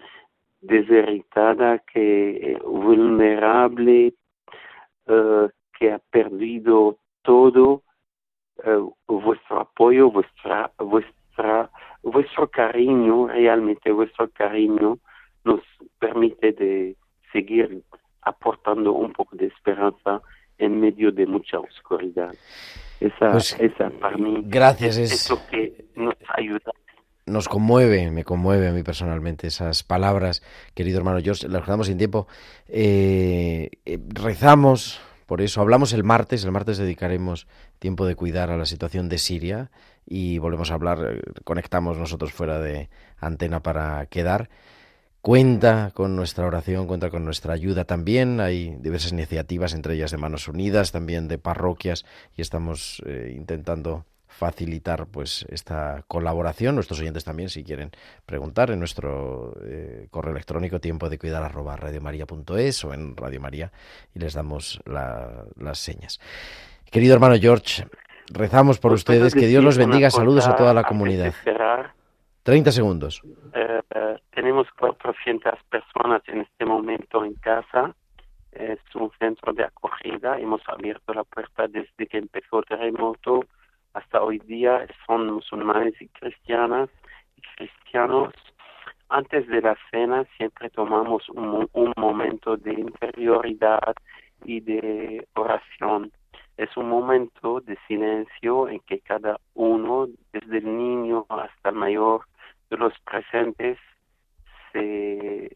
desherritada, 0.65 1.79
que 1.81 2.53
eh, 2.53 2.59
vulnerable, 2.65 4.15
eh, 5.07 5.49
que 5.79 5.93
ha 5.93 5.99
perdido 5.99 6.99
todo, 7.23 7.83
eh, 8.65 8.79
vuestro 9.07 9.61
apoyo, 9.61 10.11
vuestra, 10.11 10.71
vuestra, 10.79 11.71
vuestro 12.03 12.49
cariño, 12.49 13.29
realmente 13.29 13.91
vuestro 13.93 14.31
cariño 14.31 14.99
nos 15.45 15.61
permite 15.99 16.53
de 16.53 16.97
seguir 17.33 17.83
aportando 18.23 18.93
un 18.93 19.13
poco 19.13 19.37
de 19.37 19.47
esperanza 19.47 20.23
en 20.57 20.81
medio 20.81 21.13
de 21.13 21.27
mucha 21.27 21.59
oscuridad. 21.59 22.33
Esa, 23.01 23.33
Pues, 23.33 23.59
esa 23.61 23.91
para 23.91 24.17
mí 24.17 24.43
Gracias, 24.47 24.97
es 24.97 25.13
es, 25.13 25.31
lo 25.31 25.37
que 25.51 25.85
nos 25.97 26.15
ayuda. 26.29 26.73
Nos 27.27 27.49
conmueve, 27.49 28.11
me 28.11 28.25
conmueve 28.25 28.69
a 28.69 28.73
mí 28.73 28.83
personalmente 28.83 29.47
esas 29.47 29.83
palabras, 29.83 30.43
querido 30.75 30.99
hermano 30.99 31.21
George, 31.23 31.49
las 31.49 31.65
quedamos 31.65 31.87
sin 31.87 31.99
tiempo. 31.99 32.27
Eh, 32.69 33.71
eh, 33.85 33.99
rezamos, 34.09 35.01
por 35.27 35.41
eso 35.41 35.61
hablamos 35.61 35.93
el 35.93 36.05
martes, 36.05 36.45
el 36.45 36.53
martes 36.53 36.79
dedicaremos 36.79 37.47
tiempo 37.79 38.07
de 38.07 38.15
cuidar 38.15 38.51
a 38.51 38.57
la 38.57 38.67
situación 38.67 39.09
de 39.09 39.19
Siria 39.19 39.71
y 40.07 40.39
volvemos 40.39 40.71
a 40.71 40.75
hablar, 40.75 40.99
eh, 41.11 41.23
conectamos 41.45 41.97
nosotros 41.97 42.33
fuera 42.33 42.59
de 42.61 42.91
antena 43.19 43.63
para 43.63 44.07
quedar. 44.07 44.51
Cuenta 45.23 45.91
con 45.95 46.17
nuestra 46.17 46.45
oración, 46.45 46.87
cuenta 46.87 47.09
con 47.09 47.25
nuestra 47.25 47.55
ayuda 47.55 47.87
también. 47.87 48.41
Hay 48.41 48.77
diversas 48.81 49.13
iniciativas, 49.13 49.73
entre 49.73 49.95
ellas 49.95 50.11
de 50.11 50.19
Manos 50.19 50.49
Unidas, 50.49 50.93
también 50.93 51.29
de 51.29 51.39
parroquias, 51.39 52.05
y 52.37 52.43
estamos 52.43 53.03
eh, 53.07 53.33
intentando 53.35 54.05
facilitar 54.39 55.07
pues 55.07 55.47
esta 55.49 56.03
colaboración. 56.09 56.75
Nuestros 56.75 57.01
oyentes 57.01 57.25
también, 57.25 57.49
si 57.49 57.63
quieren 57.65 57.91
preguntar, 58.27 58.71
en 58.71 58.79
nuestro 58.81 59.55
eh, 59.65 60.09
correo 60.11 60.33
electrónico 60.33 60.81
tiempo 60.81 61.09
de 61.09 61.19
cuidar 61.19 61.43
arroba 61.43 61.77
radiomaria.es 61.77 62.85
o 62.85 62.93
en 62.95 63.17
Radio 63.17 63.41
María 63.41 63.71
y 64.15 64.19
les 64.19 64.35
damos 64.35 64.81
la- 64.87 65.45
las 65.57 65.79
señas. 65.79 66.21
Querido 66.91 67.15
hermano 67.15 67.37
George, 67.41 67.87
rezamos 68.33 68.79
por 68.79 68.93
¿Os 68.93 69.05
puedo 69.05 69.19
ustedes, 69.27 69.35
que 69.35 69.47
Dios 69.49 69.63
los 69.63 69.79
bendiga, 69.79 70.11
saludos 70.11 70.47
a 70.49 70.57
toda 70.57 70.75
la 70.75 70.85
comunidad. 70.85 71.33
cerrar? 71.45 71.93
30 72.43 72.73
segundos. 72.73 73.23
Eh, 73.55 73.81
tenemos 74.31 74.67
400 74.79 75.55
personas 75.71 76.23
en 76.27 76.43
este 76.43 76.65
momento 76.67 77.25
en 77.25 77.35
casa. 77.35 77.95
Es 78.53 78.79
un 78.95 79.11
centro 79.19 79.53
de 79.53 79.65
acogida. 79.65 80.39
Hemos 80.39 80.61
abierto 80.69 81.15
la 81.15 81.25
puerta 81.25 81.67
desde 81.69 82.07
que 82.07 82.19
empezó 82.19 82.59
el 82.59 82.65
terremoto 82.67 83.45
hasta 83.95 84.23
hoy 84.23 84.39
día. 84.41 84.87
Son 85.07 85.33
musulmanes 85.33 85.95
y 86.01 86.09
cristianas 86.09 86.91
y 87.37 87.43
cristianos. 87.57 88.35
Antes 89.09 89.47
de 89.49 89.61
la 89.61 89.77
cena 89.91 90.25
siempre 90.37 90.71
tomamos 90.71 91.29
un, 91.31 91.69
un 91.73 91.93
momento 91.97 92.57
de 92.57 92.73
interioridad 92.73 93.95
y 94.45 94.61
de 94.61 95.27
oración. 95.35 96.13
Es 96.57 96.77
un 96.77 96.89
momento 96.89 97.61
de 97.61 97.77
silencio 97.89 98.69
en 98.69 98.81
que 98.81 99.01
cada 99.01 99.39
uno, 99.55 100.09
desde 100.33 100.59
el 100.59 100.77
niño 100.77 101.27
hasta 101.29 101.71
el 101.71 101.75
mayor, 101.75 102.27
de 102.71 102.77
los 102.77 102.93
presentes 103.01 103.79
se 104.73 105.47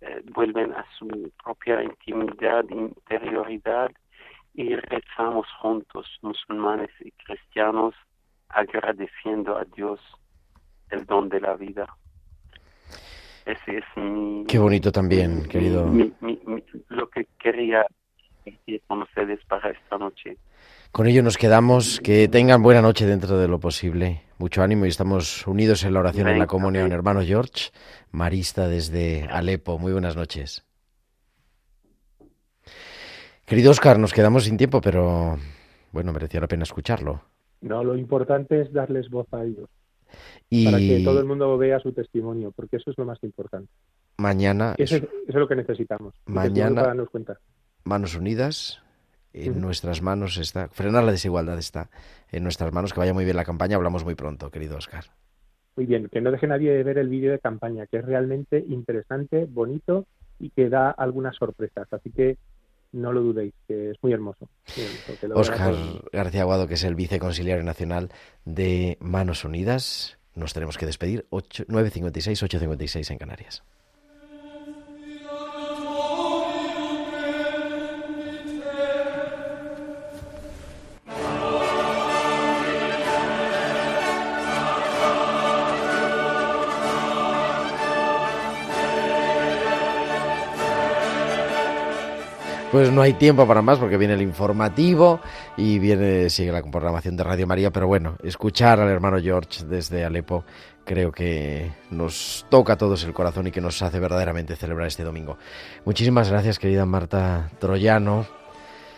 eh, 0.00 0.22
vuelven 0.34 0.72
a 0.72 0.84
su 0.98 1.30
propia 1.42 1.82
intimidad, 1.82 2.64
interioridad 2.70 3.90
y 4.54 4.74
rezamos 4.76 5.46
juntos, 5.60 6.06
musulmanes 6.22 6.90
y 7.00 7.10
cristianos, 7.12 7.94
agradeciendo 8.48 9.56
a 9.56 9.64
Dios 9.76 10.00
el 10.90 11.04
don 11.06 11.28
de 11.28 11.40
la 11.40 11.54
vida. 11.56 11.86
Ese 13.46 13.78
es 13.78 13.84
mi... 13.96 14.44
Qué 14.46 14.58
bonito 14.58 14.92
también, 14.92 15.44
querido. 15.48 15.86
mi- 15.86 16.12
mi- 16.20 16.40
mi- 16.46 16.62
lo 16.88 17.08
que 17.08 17.26
quería 17.38 17.84
compartir 18.44 18.82
con 18.86 19.02
ustedes 19.02 19.40
para 19.46 19.70
esta 19.70 19.98
noche. 19.98 20.36
Con 20.92 21.06
ello 21.06 21.22
nos 21.22 21.38
quedamos. 21.38 22.00
Que 22.00 22.28
tengan 22.28 22.62
buena 22.62 22.82
noche 22.82 23.06
dentro 23.06 23.38
de 23.38 23.48
lo 23.48 23.58
posible. 23.58 24.22
Mucho 24.38 24.62
ánimo 24.62 24.84
y 24.84 24.88
estamos 24.88 25.46
unidos 25.46 25.82
en 25.84 25.94
la 25.94 26.00
oración 26.00 26.28
en 26.28 26.38
la 26.38 26.46
comunión. 26.46 26.92
Hermano 26.92 27.22
George, 27.22 27.70
Marista 28.10 28.68
desde 28.68 29.26
Alepo. 29.30 29.78
Muy 29.78 29.92
buenas 29.92 30.16
noches. 30.16 30.64
Querido 33.46 33.70
Oscar, 33.70 33.98
nos 33.98 34.12
quedamos 34.12 34.44
sin 34.44 34.56
tiempo, 34.56 34.80
pero 34.80 35.38
bueno, 35.92 36.12
merecía 36.12 36.40
la 36.40 36.46
pena 36.48 36.62
escucharlo. 36.62 37.22
No, 37.60 37.84
lo 37.84 37.96
importante 37.96 38.60
es 38.62 38.72
darles 38.72 39.08
voz 39.10 39.26
a 39.32 39.44
ellos, 39.44 39.68
Y 40.48 40.64
para 40.64 40.78
que 40.78 41.02
todo 41.04 41.20
el 41.20 41.26
mundo 41.26 41.56
vea 41.58 41.78
su 41.80 41.92
testimonio, 41.92 42.52
porque 42.54 42.76
eso 42.76 42.90
es 42.90 42.98
lo 42.98 43.04
más 43.04 43.22
importante. 43.22 43.68
mañana, 44.16 44.74
Eso 44.78 44.96
es, 44.96 45.02
eso 45.02 45.10
es 45.28 45.34
lo 45.34 45.48
que 45.48 45.56
necesitamos. 45.56 46.14
Mañana- 46.26 46.76
para 46.76 46.86
darnos 46.88 47.10
cuenta. 47.10 47.38
manos 47.84 48.14
unidas. 48.16 48.78
En 49.34 49.62
nuestras 49.62 50.02
manos 50.02 50.36
está. 50.36 50.68
Frenar 50.68 51.04
la 51.04 51.10
desigualdad 51.12 51.56
está 51.58 51.88
en 52.30 52.42
nuestras 52.42 52.70
manos. 52.70 52.92
Que 52.92 53.00
vaya 53.00 53.14
muy 53.14 53.24
bien 53.24 53.34
la 53.34 53.46
campaña. 53.46 53.76
Hablamos 53.76 54.04
muy 54.04 54.14
pronto, 54.14 54.50
querido 54.50 54.76
Oscar. 54.76 55.04
Muy 55.74 55.86
bien, 55.86 56.10
que 56.10 56.20
no 56.20 56.30
deje 56.30 56.46
nadie 56.46 56.70
de 56.70 56.82
ver 56.82 56.98
el 56.98 57.08
vídeo 57.08 57.32
de 57.32 57.38
campaña, 57.38 57.86
que 57.86 57.96
es 57.96 58.04
realmente 58.04 58.62
interesante, 58.68 59.46
bonito 59.48 60.04
y 60.38 60.50
que 60.50 60.68
da 60.68 60.90
algunas 60.90 61.34
sorpresas. 61.36 61.90
Así 61.94 62.10
que 62.10 62.36
no 62.92 63.12
lo 63.12 63.22
dudéis, 63.22 63.54
que 63.66 63.90
es 63.90 63.96
muy 64.02 64.12
hermoso. 64.12 64.48
Muy 64.76 65.32
Oscar. 65.32 65.74
García 66.12 66.42
Aguado, 66.42 66.68
que 66.68 66.74
es 66.74 66.84
el 66.84 66.94
viceconciliario 66.94 67.64
nacional 67.64 68.10
de 68.44 68.98
Manos 69.00 69.44
Unidas. 69.44 70.18
Nos 70.34 70.52
tenemos 70.52 70.78
que 70.78 70.86
despedir. 70.86 71.26
8, 71.30 71.64
9.56, 71.68 72.48
8.56 72.48 73.10
en 73.10 73.18
Canarias. 73.18 73.62
Pues 92.72 92.90
no 92.90 93.02
hay 93.02 93.12
tiempo 93.12 93.46
para 93.46 93.60
más 93.60 93.78
porque 93.78 93.98
viene 93.98 94.14
el 94.14 94.22
informativo 94.22 95.20
y 95.58 95.78
viene 95.78 96.30
sigue 96.30 96.50
la 96.50 96.62
programación 96.62 97.18
de 97.18 97.22
Radio 97.22 97.46
María, 97.46 97.70
pero 97.70 97.86
bueno, 97.86 98.16
escuchar 98.22 98.80
al 98.80 98.88
hermano 98.88 99.20
George 99.20 99.66
desde 99.66 100.06
Alepo 100.06 100.44
creo 100.82 101.12
que 101.12 101.70
nos 101.90 102.46
toca 102.48 102.72
a 102.72 102.78
todos 102.78 103.04
el 103.04 103.12
corazón 103.12 103.46
y 103.46 103.50
que 103.50 103.60
nos 103.60 103.82
hace 103.82 104.00
verdaderamente 104.00 104.56
celebrar 104.56 104.86
este 104.86 105.04
domingo. 105.04 105.36
Muchísimas 105.84 106.30
gracias, 106.30 106.58
querida 106.58 106.86
Marta 106.86 107.50
Troyano, 107.58 108.26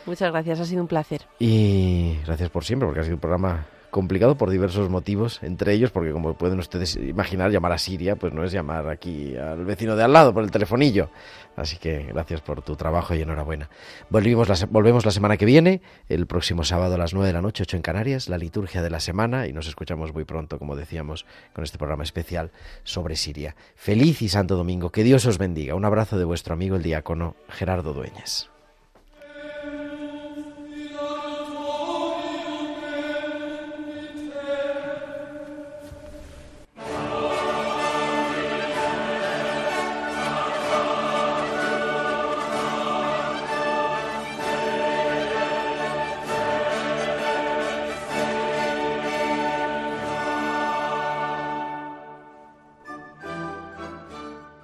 Muchas 0.06 0.30
gracias, 0.30 0.60
ha 0.60 0.64
sido 0.66 0.82
un 0.82 0.88
placer. 0.88 1.22
y 1.40 2.18
gracias 2.26 2.50
por 2.50 2.64
siempre, 2.64 2.86
porque 2.86 3.00
ha 3.00 3.04
sido 3.04 3.16
un 3.16 3.20
programa 3.20 3.66
complicado 3.94 4.36
por 4.36 4.50
diversos 4.50 4.90
motivos, 4.90 5.38
entre 5.44 5.72
ellos 5.72 5.92
porque 5.92 6.10
como 6.10 6.34
pueden 6.34 6.58
ustedes 6.58 6.96
imaginar, 6.96 7.52
llamar 7.52 7.70
a 7.70 7.78
Siria 7.78 8.16
pues 8.16 8.32
no 8.32 8.42
es 8.42 8.50
llamar 8.50 8.88
aquí 8.88 9.36
al 9.36 9.64
vecino 9.64 9.94
de 9.94 10.02
al 10.02 10.12
lado 10.12 10.34
por 10.34 10.42
el 10.42 10.50
telefonillo. 10.50 11.10
Así 11.54 11.76
que 11.76 12.06
gracias 12.12 12.40
por 12.40 12.62
tu 12.62 12.74
trabajo 12.74 13.14
y 13.14 13.22
enhorabuena. 13.22 13.70
Volvimos 14.10 14.48
la 14.48 14.56
volvemos 14.68 15.04
la 15.04 15.12
semana 15.12 15.36
que 15.36 15.44
viene, 15.44 15.80
el 16.08 16.26
próximo 16.26 16.64
sábado 16.64 16.96
a 16.96 16.98
las 16.98 17.14
9 17.14 17.28
de 17.28 17.34
la 17.34 17.40
noche, 17.40 17.62
8 17.62 17.76
en 17.76 17.82
Canarias, 17.82 18.28
la 18.28 18.36
liturgia 18.36 18.82
de 18.82 18.90
la 18.90 18.98
semana 18.98 19.46
y 19.46 19.52
nos 19.52 19.68
escuchamos 19.68 20.12
muy 20.12 20.24
pronto, 20.24 20.58
como 20.58 20.74
decíamos, 20.74 21.24
con 21.52 21.62
este 21.62 21.78
programa 21.78 22.02
especial 22.02 22.50
sobre 22.82 23.14
Siria. 23.14 23.54
Feliz 23.76 24.22
y 24.22 24.28
santo 24.28 24.56
domingo, 24.56 24.90
que 24.90 25.04
Dios 25.04 25.24
os 25.26 25.38
bendiga. 25.38 25.76
Un 25.76 25.84
abrazo 25.84 26.18
de 26.18 26.24
vuestro 26.24 26.54
amigo 26.54 26.74
el 26.74 26.82
diácono 26.82 27.36
Gerardo 27.48 27.94
Dueñas. 27.94 28.53